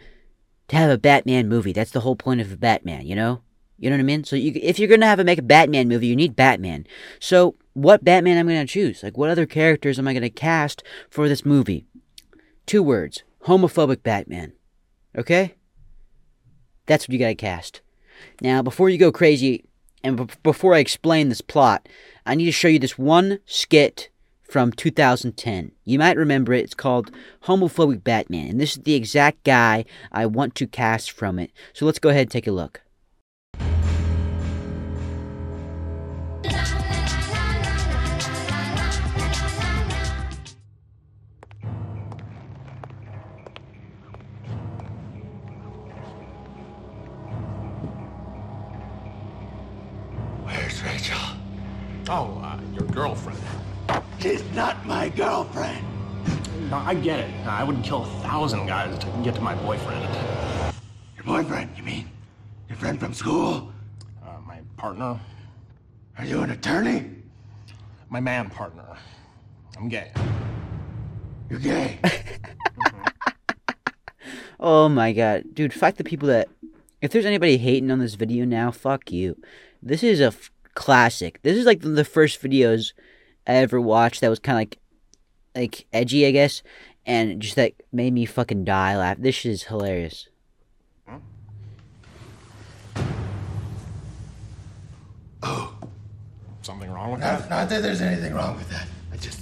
to 0.70 0.76
have 0.76 0.90
a 0.90 0.98
Batman 0.98 1.50
movie. 1.50 1.74
That's 1.74 1.92
the 1.92 2.00
whole 2.00 2.16
point 2.16 2.42
of 2.42 2.52
a 2.52 2.58
Batman, 2.58 3.06
you 3.06 3.16
know? 3.16 3.42
You 3.78 3.90
know 3.90 3.96
what 3.96 4.02
I 4.02 4.06
mean? 4.06 4.24
So 4.24 4.36
you, 4.36 4.52
if 4.56 4.78
you're 4.78 4.90
gonna 4.90 5.06
have 5.06 5.20
a 5.20 5.24
make 5.24 5.40
a 5.40 5.44
Batman 5.44 5.88
movie, 5.88 6.08
you 6.08 6.16
need 6.16 6.36
Batman. 6.36 6.86
So 7.20 7.56
what 7.74 8.04
Batman 8.04 8.38
am 8.38 8.50
I 8.50 8.54
gonna 8.54 8.66
choose? 8.66 9.04
Like 9.04 9.18
what 9.18 9.30
other 9.30 9.46
characters 9.46 9.98
am 9.98 10.08
I 10.08 10.14
gonna 10.14 10.30
cast 10.30 10.84
for 11.10 11.30
this 11.30 11.46
movie? 11.46 11.86
Two 12.66 12.84
words: 12.84 13.24
homophobic 13.46 14.04
Batman. 14.04 14.54
Okay? 15.18 15.56
That's 16.86 17.08
what 17.08 17.14
you 17.14 17.20
gotta 17.20 17.36
cast. 17.36 17.82
Now, 18.42 18.62
before 18.62 18.90
you 18.90 18.98
go 18.98 19.12
crazy, 19.12 19.64
and 20.04 20.18
b- 20.18 20.34
before 20.44 20.76
I 20.76 20.80
explain 20.80 21.30
this 21.30 21.42
plot, 21.42 21.88
I 22.26 22.36
need 22.36 22.46
to 22.46 22.52
show 22.52 22.68
you 22.68 22.80
this 22.80 22.98
one 22.98 23.40
skit 23.46 24.10
from 24.50 24.72
2010. 24.72 25.72
You 25.86 26.00
might 26.00 26.18
remember 26.18 26.54
it. 26.54 26.64
It's 26.64 26.74
called 26.74 27.12
Homophobic 27.44 28.04
Batman, 28.04 28.50
and 28.50 28.60
this 28.60 28.76
is 28.76 28.84
the 28.84 28.96
exact 28.96 29.44
guy 29.44 29.86
I 30.12 30.26
want 30.26 30.56
to 30.56 30.68
cast 30.68 31.12
from 31.12 31.40
it. 31.40 31.52
So 31.74 31.86
let's 31.86 32.00
go 32.00 32.10
ahead 32.10 32.24
and 32.24 32.32
take 32.32 32.48
a 32.48 32.52
look. 32.52 32.82
Where's 50.44 50.84
Rachel? 50.84 51.18
Oh, 52.10 52.42
uh, 52.44 52.60
your 52.74 52.88
girlfriend. 52.88 53.40
She's 54.20 54.44
not 54.52 54.86
my 54.86 55.10
girlfriend. 55.10 55.86
No, 56.70 56.78
I 56.78 56.94
get 56.94 57.20
it. 57.20 57.48
I 57.48 57.64
wouldn't 57.64 57.86
kill 57.86 58.04
a 58.04 58.22
thousand 58.22 58.68
guys 58.68 58.98
to 59.00 59.08
get 59.24 59.34
to 59.36 59.42
my 59.42 59.56
boyfriend. 59.56 60.04
Your 61.16 61.24
boyfriend, 61.26 61.72
you 61.78 61.84
mean? 61.84 62.10
Your 62.68 62.78
friend 62.78 63.00
from 63.00 63.14
school? 63.14 63.72
Uh, 64.22 64.38
my 64.46 64.60
partner. 64.78 65.20
Are 66.18 66.26
you 66.26 66.42
an 66.42 66.52
attorney? 66.52 67.10
My 68.10 68.20
man 68.20 68.50
partner. 68.50 68.98
I'm 69.78 69.88
gay. 69.88 70.12
You're 71.50 71.60
gay. 71.60 72.00
Oh 74.62 74.90
my 74.90 75.14
god. 75.14 75.44
Dude, 75.54 75.74
fuck 75.74 75.96
the 75.96 76.04
people 76.04 76.28
that. 76.28 76.50
If 77.02 77.12
there's 77.12 77.26
anybody 77.26 77.58
hating 77.58 77.90
on 77.92 78.00
this 78.00 78.16
video 78.16 78.44
now, 78.44 78.72
fuck 78.72 79.10
you. 79.10 79.38
This 79.82 80.04
is 80.04 80.20
a 80.20 80.26
f- 80.26 80.52
classic. 80.76 81.42
This 81.44 81.56
is 81.58 81.66
like 81.66 81.80
the 81.80 82.04
first 82.04 82.42
videos 82.42 82.92
I 83.50 83.56
ever 83.56 83.82
watched 83.82 84.22
that 84.22 84.30
was 84.30 84.40
kind 84.40 84.56
of 84.58 84.60
like. 84.62 84.78
Like 85.56 85.88
edgy, 85.92 86.28
I 86.28 86.32
guess. 86.32 86.62
And 87.08 87.42
just 87.42 87.58
like 87.58 87.82
made 87.92 88.14
me 88.14 88.26
fucking 88.26 88.66
die 88.66 88.96
laugh. 88.96 89.18
This 89.20 89.34
shit 89.34 89.52
is 89.52 89.64
hilarious. 89.64 90.30
Oh, 95.42 95.74
Something 96.62 96.92
wrong 96.92 97.12
with 97.12 97.22
Not, 97.22 97.40
that? 97.40 97.50
not 97.50 97.70
that 97.70 97.82
there's 97.82 98.02
anything 98.02 98.34
wrong 98.36 98.56
with 98.58 98.70
that. 98.70 98.86
I 99.12 99.18
just. 99.18 99.42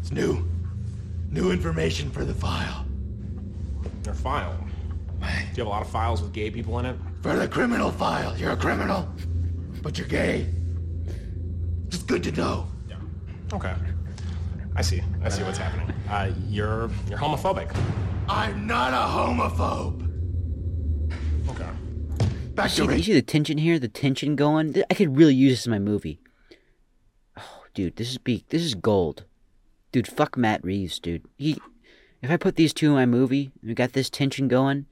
It's 0.00 0.12
new. 0.12 0.46
New 1.30 1.50
information 1.50 2.10
for 2.10 2.24
the 2.24 2.34
file. 2.34 2.84
Your 4.04 4.14
file. 4.14 4.54
Do 5.20 5.26
you 5.26 5.32
have 5.58 5.66
a 5.66 5.70
lot 5.70 5.82
of 5.82 5.88
files 5.90 6.20
with 6.22 6.32
gay 6.32 6.50
people 6.50 6.78
in 6.80 6.86
it? 6.86 6.96
For 7.22 7.34
the 7.34 7.48
criminal 7.48 7.90
file. 7.90 8.36
You're 8.36 8.52
a 8.52 8.56
criminal, 8.56 9.08
but 9.82 9.96
you're 9.98 10.06
gay. 10.06 10.46
Just 11.88 12.06
good 12.06 12.22
to 12.24 12.32
know. 12.32 12.66
Okay. 13.52 13.74
I 14.76 14.82
see. 14.82 15.02
I 15.22 15.28
see 15.28 15.42
what's 15.42 15.58
happening. 15.58 15.92
Uh, 16.08 16.32
you're 16.48 16.90
you're 17.08 17.18
homophobic. 17.18 17.74
I'm 18.28 18.66
not 18.66 18.92
a 18.92 18.96
homophobe. 18.96 20.06
Okay. 21.48 21.68
Back 22.54 22.70
See, 22.70 22.86
to 22.86 22.96
you 22.96 23.02
see 23.02 23.12
the 23.12 23.22
tension 23.22 23.58
here? 23.58 23.78
The 23.78 23.88
tension 23.88 24.36
going? 24.36 24.82
I 24.88 24.94
could 24.94 25.16
really 25.16 25.34
use 25.34 25.52
this 25.52 25.66
in 25.66 25.72
my 25.72 25.78
movie. 25.78 26.20
Oh, 27.36 27.64
dude, 27.74 27.96
this 27.96 28.10
is 28.10 28.18
be 28.18 28.44
this 28.50 28.62
is 28.62 28.74
gold. 28.74 29.24
Dude, 29.92 30.06
fuck 30.06 30.36
Matt 30.36 30.62
Reeves, 30.62 31.00
dude. 31.00 31.24
He, 31.36 31.58
if 32.22 32.30
I 32.30 32.36
put 32.36 32.54
these 32.54 32.72
two 32.72 32.88
in 32.88 32.94
my 32.94 33.06
movie, 33.06 33.50
and 33.60 33.68
we 33.70 33.74
got 33.74 33.92
this 33.92 34.08
tension 34.08 34.46
going. 34.46 34.86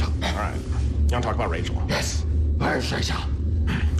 All 0.00 0.08
right. 0.20 0.56
You 0.56 1.10
want 1.10 1.10
to 1.10 1.20
talk 1.20 1.34
about 1.36 1.50
Rachel? 1.50 1.80
Yes. 1.88 2.24
Where's 2.56 2.92
Rachel? 2.92 3.20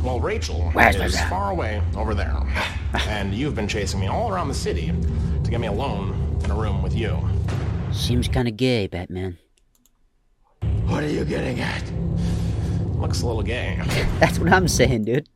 Well, 0.02 0.20
Rachel 0.20 0.70
Where's 0.72 0.94
is 0.96 1.14
Rachel? 1.14 1.28
far 1.28 1.50
away 1.50 1.82
over 1.96 2.14
there, 2.14 2.36
and 3.08 3.34
you've 3.34 3.54
been 3.54 3.68
chasing 3.68 4.00
me 4.00 4.06
all 4.06 4.30
around 4.30 4.48
the 4.48 4.54
city 4.54 4.92
to 5.44 5.50
get 5.50 5.60
me 5.60 5.66
alone 5.66 6.38
in 6.44 6.50
a 6.50 6.54
room 6.54 6.82
with 6.82 6.94
you. 6.94 7.18
Seems 7.92 8.28
kind 8.28 8.46
of 8.48 8.56
gay, 8.56 8.86
Batman. 8.86 9.38
What 10.86 11.02
are 11.02 11.08
you 11.08 11.24
getting 11.24 11.60
at? 11.60 11.82
Looks 12.96 13.22
a 13.22 13.26
little 13.26 13.42
gay. 13.42 13.78
That's 14.20 14.38
what 14.38 14.52
I'm 14.52 14.68
saying, 14.68 15.04
dude. 15.04 15.28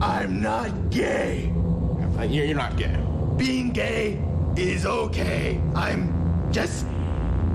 I'm 0.00 0.42
not 0.42 0.90
gay. 0.90 1.52
You're, 2.18 2.44
you're 2.44 2.56
not 2.56 2.76
gay. 2.76 2.96
Being 3.36 3.70
gay 3.70 4.22
is 4.56 4.86
okay. 4.86 5.60
I'm 5.74 6.50
just. 6.52 6.86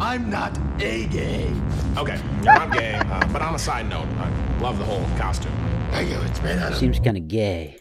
I'm 0.01 0.31
not 0.31 0.57
a 0.81 1.05
gay. 1.05 1.53
Okay, 1.95 2.19
you're 2.37 2.53
not 2.55 2.73
gay. 2.73 2.95
Uh, 2.95 3.23
but 3.31 3.43
on 3.43 3.53
a 3.53 3.59
side 3.59 3.87
note, 3.87 4.07
I 4.17 4.59
love 4.59 4.79
the 4.79 4.83
whole 4.83 5.05
costume. 5.15 5.53
Thank 5.91 6.09
you. 6.09 6.19
It's 6.21 6.41
made 6.41 6.57
out 6.57 6.71
of. 6.71 6.79
Seems 6.79 6.99
kind 6.99 7.17
of 7.17 7.27
gay. 7.27 7.77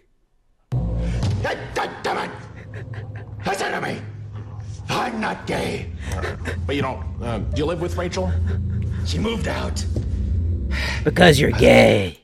God 1.43 1.91
damn 2.03 2.31
it! 2.31 2.31
Listen 3.47 3.73
to 3.73 3.81
me. 3.81 4.03
I'm 4.91 5.19
not 5.19 5.47
gay. 5.47 5.91
But 6.67 6.77
you 6.77 6.83
don't. 6.83 7.03
Uh, 7.23 7.39
do 7.39 7.59
you 7.63 7.65
live 7.65 7.81
with 7.81 7.97
Rachel? 7.97 8.31
She 9.07 9.19
moved 9.19 9.49
out. 9.49 9.83
Because 11.03 11.41
you're 11.41 11.53
gay. 11.53 12.21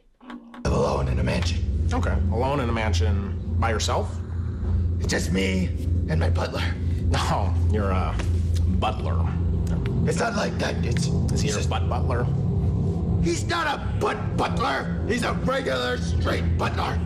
Live 0.62 0.74
alone 0.74 1.08
in 1.08 1.18
a 1.18 1.24
mansion. 1.24 1.88
Okay. 1.90 2.14
Alone 2.32 2.60
in 2.60 2.68
a 2.68 2.72
mansion 2.72 3.56
by 3.58 3.70
yourself? 3.70 4.14
It's 4.98 5.06
just 5.06 5.32
me 5.32 5.70
and 6.10 6.20
my 6.20 6.28
butler. 6.28 6.62
No, 7.10 7.54
you're 7.72 7.92
a 7.92 8.14
butler. 8.78 9.26
It's 10.06 10.18
not 10.18 10.36
like 10.36 10.56
that. 10.58 10.74
It's. 10.84 11.06
Is 11.32 11.40
he 11.40 11.48
your 11.48 11.62
butt 11.68 11.88
butler? 11.88 12.26
He's 13.22 13.44
not 13.46 13.66
a 13.66 13.98
butt 13.98 14.36
butler. 14.36 15.02
He's 15.08 15.24
a 15.24 15.32
regular 15.32 15.98
straight 15.98 16.56
butler. 16.56 16.98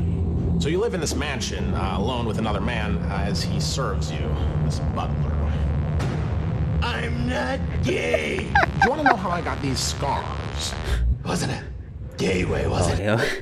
So 0.61 0.69
you 0.69 0.79
live 0.79 0.93
in 0.93 1.01
this 1.01 1.15
mansion 1.15 1.73
uh, 1.75 1.95
alone 1.97 2.27
with 2.27 2.39
another 2.39 2.61
man 2.61 2.99
uh, 3.11 3.25
as 3.27 3.43
he 3.43 3.59
serves 3.61 4.13
you, 4.13 4.19
this 4.65 4.79
butler. 4.95 5.37
I'm 6.83 7.27
not 7.29 7.59
gay. 7.83 8.39
Do 8.39 8.45
you 8.85 8.91
want 8.91 9.03
to 9.03 9.09
know 9.09 9.17
how 9.17 9.31
I 9.31 9.41
got 9.41 9.61
these 9.63 9.79
scars? 9.81 10.75
Wasn't 11.25 11.53
it? 11.53 11.65
Gay 12.19 12.45
way, 12.45 12.67
was 12.67 12.89
Oh, 12.89 12.93
it? 12.93 12.99
yeah. 12.99 13.25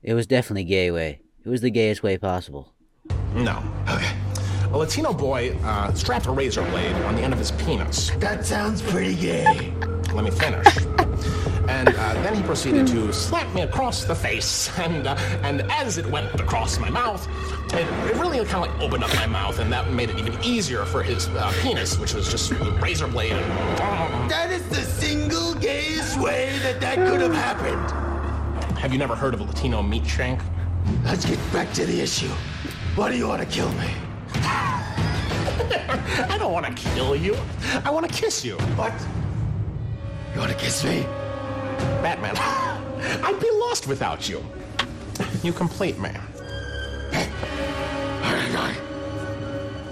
It 0.00 0.14
was 0.14 0.26
definitely 0.28 0.62
gay 0.64 0.90
way. 0.92 1.20
It 1.44 1.48
was 1.48 1.60
the 1.60 1.70
gayest 1.72 2.02
way 2.04 2.16
possible. 2.18 2.72
No. 3.34 3.62
Okay. 3.90 4.12
A 4.70 4.76
Latino 4.76 5.14
boy 5.14 5.56
uh, 5.64 5.92
strapped 5.94 6.26
a 6.26 6.30
razor 6.30 6.62
blade 6.70 6.94
on 7.04 7.16
the 7.16 7.22
end 7.22 7.32
of 7.32 7.38
his 7.38 7.52
penis. 7.52 8.10
That 8.18 8.44
sounds 8.44 8.82
pretty 8.82 9.14
gay. 9.14 9.72
Let 10.12 10.24
me 10.24 10.30
finish. 10.30 10.66
And 11.68 11.88
uh, 11.88 12.14
then 12.22 12.34
he 12.34 12.42
proceeded 12.42 12.86
to 12.88 13.12
slap 13.12 13.52
me 13.54 13.62
across 13.62 14.04
the 14.04 14.14
face, 14.14 14.70
and 14.78 15.06
uh, 15.06 15.16
and 15.42 15.62
as 15.70 15.98
it 15.98 16.06
went 16.06 16.34
across 16.40 16.78
my 16.78 16.88
mouth, 16.88 17.26
it, 17.74 17.86
it 18.10 18.16
really 18.16 18.38
kind 18.44 18.64
of 18.64 18.72
like 18.72 18.80
opened 18.80 19.04
up 19.04 19.14
my 19.16 19.26
mouth, 19.26 19.58
and 19.58 19.70
that 19.72 19.90
made 19.92 20.08
it 20.10 20.18
even 20.18 20.34
easier 20.42 20.84
for 20.86 21.02
his 21.02 21.28
uh, 21.28 21.52
penis, 21.62 21.98
which 21.98 22.14
was 22.14 22.30
just 22.30 22.52
a 22.52 22.78
razor 22.80 23.06
blade. 23.06 23.32
And, 23.32 24.30
That 24.30 24.50
is 24.50 24.66
the 24.68 24.76
single 24.82 25.54
gayest 25.56 26.18
way 26.18 26.58
that 26.62 26.80
that 26.80 26.96
could 26.96 27.20
have 27.20 27.34
happened. 27.34 28.78
have 28.78 28.92
you 28.92 28.98
never 28.98 29.14
heard 29.14 29.34
of 29.34 29.40
a 29.40 29.44
Latino 29.44 29.82
meat 29.82 30.06
shank? 30.06 30.40
Let's 31.04 31.26
get 31.26 31.38
back 31.52 31.72
to 31.74 31.84
the 31.84 32.00
issue. 32.00 32.30
Why 32.96 33.10
do 33.10 33.16
you 33.18 33.28
want 33.28 33.42
to 33.42 33.48
kill 33.48 33.70
me? 33.72 33.90
I 36.28 36.36
don't 36.38 36.52
want 36.52 36.66
to 36.66 36.72
kill 36.72 37.16
you. 37.16 37.36
I 37.84 37.90
want 37.90 38.06
to 38.08 38.12
kiss 38.12 38.44
you. 38.44 38.56
What? 38.76 38.92
You 40.34 40.40
want 40.40 40.52
to 40.52 40.58
kiss 40.58 40.84
me? 40.84 41.02
Batman, 42.02 42.36
I'd 43.24 43.40
be 43.40 43.50
lost 43.50 43.86
without 43.86 44.28
you. 44.28 44.44
You 45.42 45.52
complete 45.52 45.98
me. 45.98 46.10
Hey! 47.10 47.30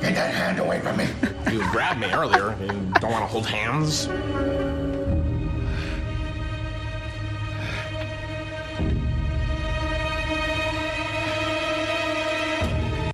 Get 0.01 0.15
that 0.15 0.35
hand 0.35 0.61
away 0.61 0.81
from 0.81 0.99
me. 0.99 1.07
You 1.51 1.59
grabbed 1.71 2.01
me 2.01 2.07
earlier. 2.13 2.55
You 2.61 2.69
don't 3.01 3.11
want 3.11 3.23
to 3.23 3.27
hold 3.27 3.47
hands? 3.47 4.07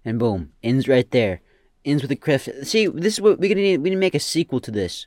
And 0.04 0.18
boom, 0.18 0.52
ends 0.62 0.88
right 0.88 1.10
there. 1.10 1.40
Ends 1.84 2.02
with 2.02 2.10
a 2.10 2.16
cliff. 2.16 2.48
See, 2.62 2.86
this 2.86 3.14
is 3.14 3.20
what 3.20 3.38
we're 3.38 3.48
gonna 3.48 3.62
need. 3.62 3.78
We 3.78 3.90
need 3.90 3.96
to 3.96 4.00
make 4.00 4.14
a 4.14 4.20
sequel 4.20 4.60
to 4.60 4.70
this. 4.70 5.06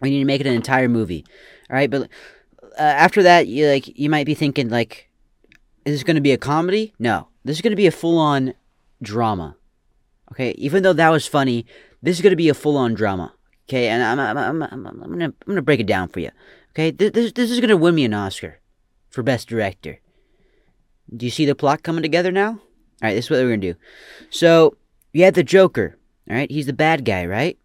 We 0.00 0.10
need 0.10 0.18
to 0.18 0.24
make 0.24 0.40
it 0.40 0.46
an 0.46 0.54
entire 0.54 0.88
movie. 0.88 1.24
All 1.70 1.76
right, 1.76 1.90
but 1.90 2.02
uh, 2.78 2.82
after 2.82 3.22
that, 3.22 3.46
you 3.46 3.66
like 3.68 3.98
you 3.98 4.10
might 4.10 4.26
be 4.26 4.34
thinking 4.34 4.68
like, 4.68 5.08
is 5.84 5.94
this 5.94 6.02
gonna 6.02 6.20
be 6.20 6.32
a 6.32 6.38
comedy? 6.38 6.94
No, 6.98 7.28
this 7.44 7.56
is 7.56 7.62
gonna 7.62 7.76
be 7.76 7.86
a 7.86 7.92
full-on 7.92 8.54
drama. 9.00 9.56
Okay, 10.32 10.52
even 10.52 10.82
though 10.82 10.92
that 10.92 11.10
was 11.10 11.26
funny, 11.26 11.66
this 12.02 12.16
is 12.16 12.22
gonna 12.22 12.36
be 12.36 12.48
a 12.48 12.54
full-on 12.54 12.94
drama. 12.94 13.34
Okay, 13.68 13.88
and 13.88 14.02
I'm 14.02 14.18
I'm 14.18 14.36
I'm, 14.36 14.62
I'm, 14.62 14.86
I'm 14.86 15.12
gonna 15.12 15.24
I'm 15.24 15.34
gonna 15.46 15.62
break 15.62 15.80
it 15.80 15.86
down 15.86 16.08
for 16.08 16.20
you. 16.20 16.30
Okay, 16.70 16.90
this 16.90 17.12
this 17.12 17.32
this 17.32 17.50
is 17.50 17.60
gonna 17.60 17.76
win 17.76 17.94
me 17.94 18.04
an 18.04 18.14
Oscar 18.14 18.60
for 19.08 19.22
best 19.22 19.48
director. 19.48 20.00
Do 21.14 21.26
you 21.26 21.30
see 21.30 21.46
the 21.46 21.54
plot 21.54 21.82
coming 21.82 22.02
together 22.02 22.32
now? 22.32 22.60
All 23.02 23.08
right, 23.08 23.14
this 23.14 23.24
is 23.24 23.30
what 23.30 23.38
we're 23.40 23.48
gonna 23.48 23.58
do. 23.58 23.74
So 24.30 24.76
you 25.12 25.24
had 25.24 25.34
the 25.34 25.42
Joker. 25.42 25.98
All 26.30 26.36
right, 26.36 26.50
he's 26.50 26.66
the 26.66 26.72
bad 26.72 27.04
guy, 27.04 27.26
right? 27.26 27.58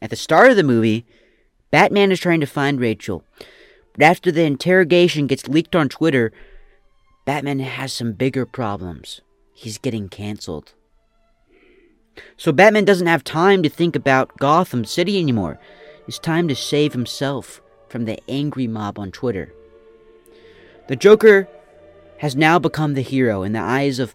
At 0.00 0.10
the 0.10 0.16
start 0.16 0.50
of 0.50 0.56
the 0.56 0.62
movie, 0.62 1.04
Batman 1.70 2.12
is 2.12 2.20
trying 2.20 2.40
to 2.40 2.46
find 2.46 2.80
Rachel, 2.80 3.24
But 3.94 4.04
after 4.04 4.30
the 4.30 4.42
interrogation 4.42 5.26
gets 5.26 5.48
leaked 5.48 5.74
on 5.74 5.88
Twitter, 5.88 6.32
Batman 7.24 7.60
has 7.60 7.92
some 7.92 8.12
bigger 8.12 8.44
problems. 8.44 9.20
He's 9.54 9.78
getting 9.78 10.08
canceled. 10.08 10.74
So 12.36 12.52
Batman 12.52 12.84
doesn't 12.84 13.06
have 13.06 13.24
time 13.24 13.62
to 13.62 13.68
think 13.68 13.96
about 13.96 14.36
Gotham 14.38 14.84
City 14.84 15.18
anymore. 15.18 15.58
It's 16.06 16.18
time 16.18 16.48
to 16.48 16.54
save 16.54 16.92
himself 16.92 17.60
from 17.88 18.04
the 18.04 18.20
angry 18.28 18.66
mob 18.66 18.98
on 18.98 19.10
Twitter. 19.10 19.52
The 20.88 20.96
Joker 20.96 21.48
has 22.18 22.36
now 22.36 22.58
become 22.58 22.94
the 22.94 23.02
hero 23.02 23.42
in 23.42 23.52
the 23.52 23.60
eyes 23.60 23.98
of 23.98 24.14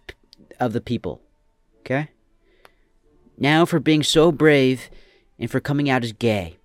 of 0.60 0.74
the 0.74 0.82
people. 0.82 1.22
Okay? 1.80 2.10
Now 3.38 3.66
for 3.66 3.80
being 3.80 4.04
so 4.04 4.32
brave 4.32 4.90
and 5.38 5.50
for 5.50 5.60
coming 5.60 5.90
out 5.90 6.04
as 6.04 6.12
gay. 6.12 6.58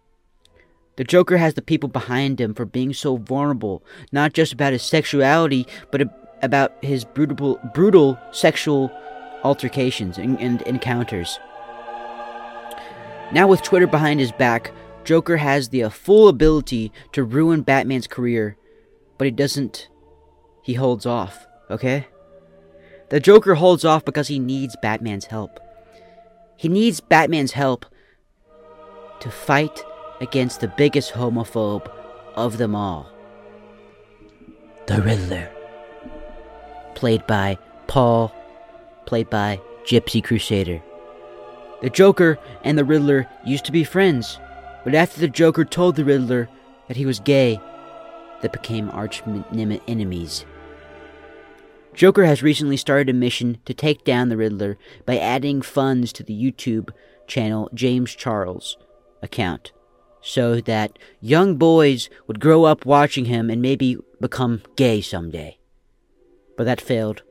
The 0.97 1.05
Joker 1.05 1.39
has 1.39 1.55
the 1.55 1.63
people 1.63 1.89
behind 1.89 2.41
him 2.41 2.55
for 2.55 2.65
being 2.65 2.93
so 2.93 3.17
vulnerable, 3.17 3.85
not 4.13 4.33
just 4.33 4.53
about 4.53 4.73
his 4.73 4.83
sexuality, 4.83 5.67
but 5.91 6.03
about 6.43 6.73
his 6.83 7.05
brutal, 7.05 7.59
brutal 7.75 8.19
sexual 8.31 8.93
altercations 9.43 10.19
and, 10.19 10.41
and 10.41 10.63
encounters. 10.63 11.39
Now, 13.33 13.49
with 13.49 13.63
Twitter 13.63 13.87
behind 13.87 14.21
his 14.21 14.31
back, 14.33 14.73
Joker 15.05 15.37
has 15.37 15.69
the 15.69 15.85
uh, 15.85 15.91
full 15.91 16.29
ability 16.29 16.93
to 17.13 17.25
ruin 17.25 17.63
Batman's 17.63 18.07
career, 18.07 18.57
but 19.19 19.25
he 19.25 19.31
doesn't. 19.31 19.89
He 20.65 20.75
holds 20.75 21.05
off, 21.05 21.47
okay? 21.71 22.07
The 23.11 23.21
Joker 23.21 23.55
holds 23.55 23.85
off 23.85 24.05
because 24.05 24.29
he 24.29 24.39
needs 24.39 24.77
Batman's 24.81 25.27
help. 25.27 25.61
He 26.57 26.71
needs 26.71 27.01
Batman's 27.01 27.53
help 27.53 27.85
to 29.21 29.31
fight 29.31 29.85
against 30.23 30.61
the 30.61 30.69
biggest 30.69 31.13
homophobe 31.13 31.91
of 32.35 32.57
them 32.57 32.75
all 32.75 33.11
the 34.87 35.01
Riddler. 35.01 35.51
Played 36.95 37.27
by 37.27 37.59
Paul, 37.87 38.35
played 39.07 39.31
by 39.31 39.61
Gypsy 39.85 40.23
Crusader. 40.23 40.83
The 41.83 41.91
Joker 41.91 42.39
and 42.63 42.79
the 42.79 42.85
Riddler 42.85 43.27
used 43.45 43.65
to 43.67 43.73
be 43.73 43.85
friends, 43.85 44.39
but 44.85 44.95
after 44.95 45.21
the 45.21 45.29
Joker 45.29 45.65
told 45.65 45.97
the 45.97 46.05
Riddler 46.05 46.49
that 46.89 46.97
he 46.97 47.07
was 47.07 47.21
gay, 47.21 47.61
they 48.43 48.49
became 48.49 48.91
arch 48.91 49.23
enemies. 49.27 50.45
Joker 51.95 52.25
has 52.25 52.43
recently 52.43 52.77
started 52.77 53.09
a 53.09 53.13
mission 53.13 53.59
to 53.67 53.73
take 53.73 54.05
down 54.05 54.29
the 54.29 54.37
Riddler 54.37 54.77
by 55.07 55.17
adding 55.17 55.63
funds 55.63 56.13
to 56.15 56.25
the 56.25 56.35
YouTube 56.35 56.91
channel 57.29 57.71
James 57.73 58.15
Charles 58.15 58.77
account 59.23 59.73
so 60.21 60.61
that 60.63 60.99
young 61.21 61.57
boys 61.57 62.11
would 62.27 62.41
grow 62.41 62.65
up 62.65 62.85
watching 62.85 63.27
him 63.27 63.49
and 63.49 63.63
maybe 63.63 63.97
become 64.21 64.63
gay 64.75 65.01
someday. 65.01 65.59
But 66.57 66.65
that 66.65 66.81
failed 66.81 67.23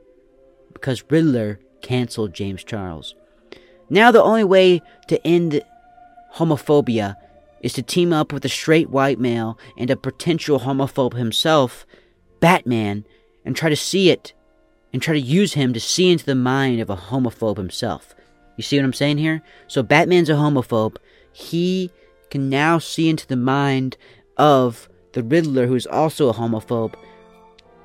because 0.72 1.04
Riddler 1.10 1.60
canceled 1.82 2.34
James 2.34 2.64
Charles. 2.64 3.16
Now 3.90 4.12
the 4.12 4.24
only 4.24 4.44
way 4.46 4.82
to 5.08 5.28
end 5.28 5.62
homophobia 6.36 7.16
is 7.62 7.74
to 7.74 7.82
team 7.82 8.14
up 8.14 8.32
with 8.32 8.46
a 8.46 8.50
straight 8.50 8.90
white 8.90 9.20
male 9.20 9.58
and 9.78 9.90
a 9.90 9.98
potential 9.98 10.62
homophobe 10.62 11.16
himself, 11.16 11.86
Batman, 12.40 13.06
and 13.44 13.56
try 13.56 13.70
to 13.70 13.76
see 13.76 14.10
it 14.10 14.34
and 14.94 15.02
try 15.02 15.16
to 15.16 15.20
use 15.20 15.54
him 15.54 15.74
to 15.74 15.80
see 15.80 16.12
into 16.12 16.26
the 16.26 16.36
mind 16.36 16.80
of 16.80 16.90
a 16.90 16.96
homophobe 16.96 17.58
himself. 17.58 18.16
You 18.56 18.64
see 18.64 18.78
what 18.78 18.86
I'm 18.86 18.94
saying 18.94 19.18
here? 19.18 19.42
So 19.68 19.82
Batman's 19.82 20.30
a 20.30 20.34
homophobe. 20.34 20.98
He 21.32 21.92
can 22.30 22.50
now 22.50 22.78
see 22.78 23.10
into 23.10 23.28
the 23.28 23.36
mind 23.36 23.98
of 24.38 24.88
the 25.14 25.24
Riddler, 25.24 25.68
who's 25.68 25.88
also 25.88 26.30
a 26.30 26.34
homophobe. 26.34 26.94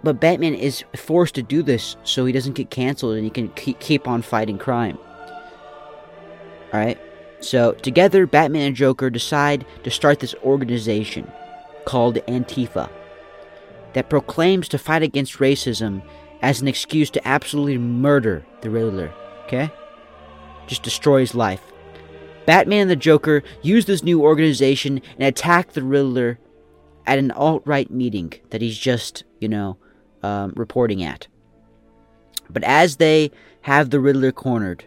But 0.05 0.21
Batman 0.21 0.55
is 0.55 0.85
forced 0.95 1.35
to 1.37 1.43
do 1.43 1.63
this 1.63 1.97
so 2.05 2.25
he 2.25 2.33
doesn't 2.33 2.53
get 2.53 2.71
canceled 2.71 3.17
and 3.17 3.25
he 3.25 3.31
can 3.31 3.49
keep 3.49 4.07
on 4.07 4.23
fighting 4.23 4.59
crime. 4.59 4.99
Alright? 6.73 7.01
So, 7.41 7.73
together, 7.73 8.27
Batman 8.27 8.69
and 8.69 8.77
Joker 8.77 9.11
decide 9.11 9.65
to 9.85 9.91
start 9.91 10.21
this 10.21 10.35
organization 10.45 11.31
called 11.85 12.17
Antifa 12.27 12.91
that 13.95 14.11
proclaims 14.11 14.69
to 14.69 14.79
fight 14.79 15.03
against 15.03 15.39
racism 15.39 16.03
as 16.43 16.61
an 16.61 16.69
excuse 16.69 17.11
to 17.11 17.29
absolutely 17.29 17.79
murder 17.79 18.45
the 18.61 18.71
Riddler. 18.71 19.13
Okay? 19.45 19.71
Just 20.67 20.83
destroy 20.83 21.21
his 21.21 21.35
life. 21.35 21.63
Batman 22.47 22.83
and 22.83 22.91
the 22.91 22.97
Joker 22.97 23.43
use 23.63 23.87
this 23.87 24.03
new 24.03 24.23
organization 24.23 25.03
and 25.19 25.23
attack 25.29 25.73
the 25.73 25.83
Riddler 25.83 26.39
at 27.07 27.19
an 27.19 27.31
alt 27.31 27.63
right 27.65 27.91
meeting 27.91 28.33
that 28.51 28.63
he's 28.63 28.79
just, 28.79 29.25
you 29.41 29.49
know, 29.49 29.77
um, 30.23 30.53
reporting 30.57 31.03
at. 31.03 31.27
But 32.51 32.65
as 32.65 32.97
they 32.97 33.31
have 33.63 33.91
the 33.91 34.01
Riddler 34.01 34.33
cornered, 34.33 34.85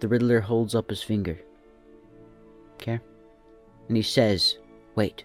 the 0.00 0.08
Riddler 0.08 0.40
holds 0.40 0.74
up 0.74 0.90
his 0.90 1.02
finger. 1.02 1.38
Okay? 2.74 3.00
And 3.88 3.96
he 3.96 4.02
says, 4.02 4.58
Wait. 4.94 5.24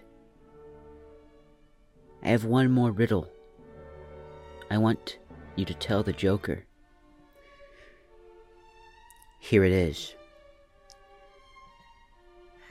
I 2.22 2.28
have 2.28 2.44
one 2.44 2.70
more 2.70 2.90
riddle. 2.90 3.28
I 4.72 4.78
want 4.78 5.18
you 5.54 5.66
to 5.66 5.74
tell 5.74 6.02
the 6.02 6.14
Joker. 6.14 6.64
Here 9.38 9.64
it 9.64 9.70
is. 9.70 10.14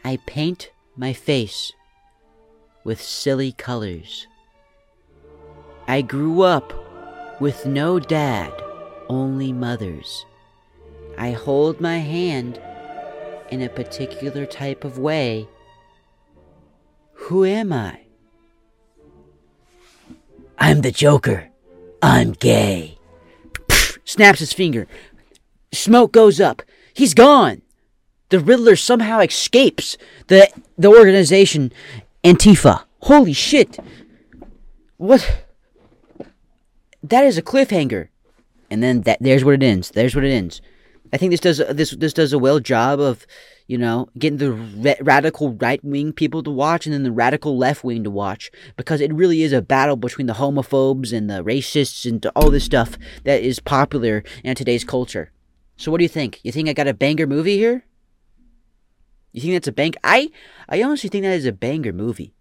I 0.04 0.18
paint 0.26 0.72
my 0.98 1.14
face 1.14 1.72
with 2.84 3.00
silly 3.00 3.52
colors. 3.52 4.26
I 5.88 6.02
grew 6.02 6.42
up 6.42 6.74
with 7.40 7.68
no 7.68 8.00
dad, 8.00 8.52
only 9.08 9.54
mothers. 9.54 10.26
I 11.20 11.34
hold 11.34 11.80
my 11.80 12.00
hand 12.00 12.60
in 13.52 13.62
a 13.62 13.70
particular 13.70 14.48
type 14.48 14.84
of 14.84 14.98
way. 14.98 15.48
Who 17.14 17.46
am 17.46 17.72
I? 17.72 18.00
I'm 20.58 20.82
the 20.82 20.92
Joker. 20.92 21.51
I'm 22.02 22.32
gay. 22.34 22.98
snaps 24.06 24.40
his 24.40 24.54
finger. 24.54 24.88
Smoke 25.72 26.12
goes 26.12 26.40
up. 26.40 26.62
He's 26.94 27.14
gone 27.14 27.62
the 28.32 28.40
Riddler 28.40 28.76
somehow 28.76 29.20
escapes 29.20 29.98
the 30.28 30.50
the 30.78 30.88
organization 30.88 31.72
Antifa. 32.24 32.84
Holy 33.02 33.34
shit! 33.34 33.78
What? 34.98 35.46
That 37.04 37.26
is 37.26 37.38
a 37.38 37.42
cliffhanger, 37.42 38.08
and 38.72 38.82
then 38.82 39.02
that 39.02 39.20
there's 39.22 39.44
what 39.44 39.56
it 39.56 39.64
ends. 39.64 39.92
There's 39.92 40.16
what 40.16 40.24
it 40.24 40.32
ends. 40.32 40.62
I 41.14 41.18
think 41.18 41.32
this 41.32 41.40
does 41.42 41.58
this 41.70 41.92
this 41.92 42.14
does 42.14 42.34
a 42.34 42.40
well 42.40 42.60
job 42.60 43.00
of 43.00 43.28
you 43.72 43.78
know 43.78 44.10
getting 44.20 44.38
the 44.38 44.52
ra- 44.52 45.00
radical 45.00 45.54
right 45.54 45.82
wing 45.82 46.12
people 46.12 46.44
to 46.44 46.52
watch 46.52 46.86
and 46.86 46.94
then 46.94 47.04
the 47.04 47.12
radical 47.12 47.58
left 47.58 47.86
wing 47.86 48.04
to 48.04 48.12
watch 48.12 48.52
because 48.76 49.00
it 49.00 49.14
really 49.14 49.44
is 49.44 49.54
a 49.54 49.62
battle 49.62 49.96
between 49.96 50.28
the 50.28 50.34
homophobes 50.34 51.14
and 51.14 51.30
the 51.30 51.42
racists 51.42 52.06
and 52.06 52.26
all 52.36 52.52
this 52.52 52.66
stuff 52.66 52.98
that 53.24 53.42
is 53.42 53.62
popular 53.62 54.26
in 54.44 54.54
today's 54.56 54.84
culture. 54.84 55.32
So 55.78 55.90
what 55.90 56.00
do 56.00 56.04
you 56.04 56.10
think? 56.10 56.42
You 56.44 56.52
think 56.52 56.68
I 56.68 56.74
got 56.74 56.90
a 56.90 56.94
banger 56.94 57.26
movie 57.26 57.56
here? 57.56 57.86
You 59.32 59.40
think 59.40 59.54
that's 59.54 59.70
a 59.70 59.72
bang? 59.72 59.94
I 60.04 60.30
I 60.68 60.84
honestly 60.84 61.10
think 61.10 61.24
that 61.24 61.32
is 61.32 61.46
a 61.46 61.54
banger 61.54 61.94
movie. 61.94 62.34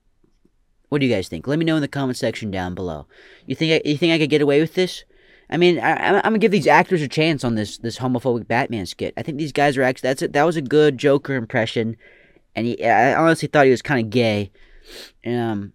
What 0.89 1.01
do 1.01 1.07
you 1.07 1.15
guys 1.15 1.29
think? 1.29 1.47
Let 1.47 1.61
me 1.61 1.65
know 1.65 1.77
in 1.77 1.83
the 1.83 1.87
comment 1.87 2.19
section 2.19 2.51
down 2.51 2.75
below. 2.75 3.07
You 3.47 3.55
think 3.55 3.73
I, 3.73 3.89
you 3.89 3.97
think 3.97 4.13
I 4.13 4.19
could 4.19 4.31
get 4.31 4.43
away 4.43 4.61
with 4.61 4.75
this? 4.75 5.05
I 5.51 5.57
mean, 5.57 5.81
I, 5.81 6.19
am 6.19 6.23
gonna 6.23 6.39
give 6.39 6.53
these 6.53 6.69
actors 6.69 7.03
a 7.03 7.09
chance 7.09 7.43
on 7.43 7.57
this 7.57 7.79
this 7.79 7.99
homophobic 7.99 8.47
Batman 8.47 8.87
skit. 8.87 9.13
I 9.17 9.23
think 9.23 9.37
these 9.37 9.53
guys 9.53 9.77
are 9.77 9.83
actually 9.83 10.09
that's 10.09 10.23
it. 10.23 10.33
That 10.33 10.45
was 10.45 10.57
a 10.57 10.63
good 10.63 10.97
Joker 10.97 11.35
impression, 11.35 11.97
and 12.55 12.67
he, 12.69 12.85
I 12.85 13.15
honestly 13.15 13.49
thought 13.49 13.65
he 13.65 13.73
was 13.73 13.83
kind 13.83 14.05
of 14.05 14.11
gay. 14.11 14.53
Um, 15.27 15.73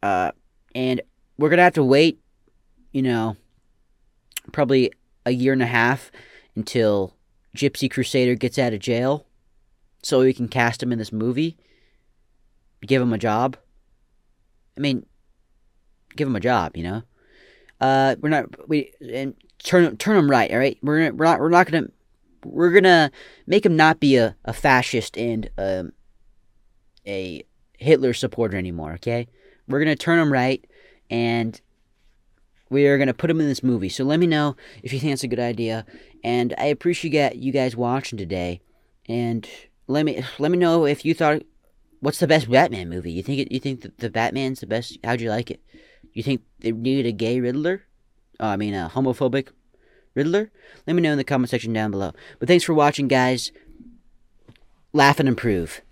uh, 0.00 0.30
and 0.76 1.02
we're 1.36 1.50
gonna 1.50 1.62
have 1.62 1.74
to 1.74 1.84
wait, 1.84 2.20
you 2.92 3.02
know, 3.02 3.36
probably 4.52 4.92
a 5.26 5.32
year 5.32 5.52
and 5.52 5.62
a 5.62 5.66
half 5.66 6.12
until 6.54 7.16
Gypsy 7.56 7.90
Crusader 7.90 8.36
gets 8.36 8.58
out 8.58 8.72
of 8.72 8.78
jail 8.78 9.26
so 10.04 10.20
we 10.20 10.32
can 10.32 10.48
cast 10.48 10.82
him 10.82 10.92
in 10.92 10.98
this 10.98 11.12
movie, 11.12 11.56
give 12.86 13.02
him 13.02 13.12
a 13.12 13.18
job. 13.18 13.56
I 14.76 14.80
mean, 14.80 15.04
give 16.14 16.28
him 16.28 16.36
a 16.36 16.40
job, 16.40 16.76
you 16.76 16.84
know. 16.84 17.02
Uh, 17.80 18.16
we're 18.20 18.28
not 18.28 18.68
we 18.68 18.92
and 19.12 19.34
turn 19.62 19.96
turn 19.96 20.16
him 20.16 20.30
right, 20.30 20.50
all 20.50 20.58
right. 20.58 20.78
We're 20.82 21.12
we're 21.12 21.24
not 21.24 21.40
we're 21.40 21.48
not 21.48 21.70
gonna 21.70 21.88
we're 22.44 22.72
gonna 22.72 23.10
make 23.46 23.66
him 23.66 23.76
not 23.76 24.00
be 24.00 24.16
a, 24.16 24.36
a 24.44 24.52
fascist 24.52 25.16
and 25.16 25.50
um, 25.58 25.92
a 27.06 27.44
Hitler 27.78 28.14
supporter 28.14 28.56
anymore. 28.56 28.92
Okay, 28.94 29.26
we're 29.68 29.80
gonna 29.80 29.96
turn 29.96 30.18
him 30.18 30.32
right, 30.32 30.64
and 31.10 31.60
we 32.70 32.86
are 32.86 32.98
gonna 32.98 33.14
put 33.14 33.30
him 33.30 33.40
in 33.40 33.48
this 33.48 33.62
movie. 33.62 33.88
So 33.88 34.04
let 34.04 34.20
me 34.20 34.26
know 34.26 34.56
if 34.82 34.92
you 34.92 35.00
think 35.00 35.12
it's 35.12 35.24
a 35.24 35.28
good 35.28 35.40
idea, 35.40 35.84
and 36.22 36.54
I 36.58 36.66
appreciate 36.66 37.36
you 37.36 37.52
guys 37.52 37.76
watching 37.76 38.18
today, 38.18 38.60
and 39.08 39.48
let 39.88 40.04
me 40.04 40.24
let 40.38 40.50
me 40.50 40.58
know 40.58 40.86
if 40.86 41.04
you 41.04 41.14
thought 41.14 41.42
what's 42.00 42.18
the 42.18 42.26
best 42.26 42.50
Batman 42.50 42.88
movie? 42.88 43.12
You 43.12 43.22
think 43.22 43.40
it, 43.40 43.52
you 43.52 43.58
think 43.58 43.98
the 43.98 44.10
Batman's 44.10 44.60
the 44.60 44.66
best? 44.66 44.98
How'd 45.02 45.20
you 45.20 45.30
like 45.30 45.50
it? 45.50 45.60
You 46.14 46.22
think 46.22 46.42
they 46.60 46.72
needed 46.72 47.06
a 47.06 47.12
gay 47.12 47.40
Riddler? 47.40 47.82
Oh, 48.40 48.46
I 48.46 48.56
mean 48.56 48.72
a 48.72 48.90
homophobic 48.94 49.48
Riddler? 50.14 50.50
Let 50.86 50.94
me 50.94 51.02
know 51.02 51.12
in 51.12 51.18
the 51.18 51.24
comment 51.24 51.50
section 51.50 51.72
down 51.72 51.90
below. 51.90 52.12
But 52.38 52.48
thanks 52.48 52.64
for 52.64 52.72
watching, 52.72 53.08
guys. 53.08 53.52
Laugh 54.92 55.18
and 55.18 55.28
improve. 55.28 55.82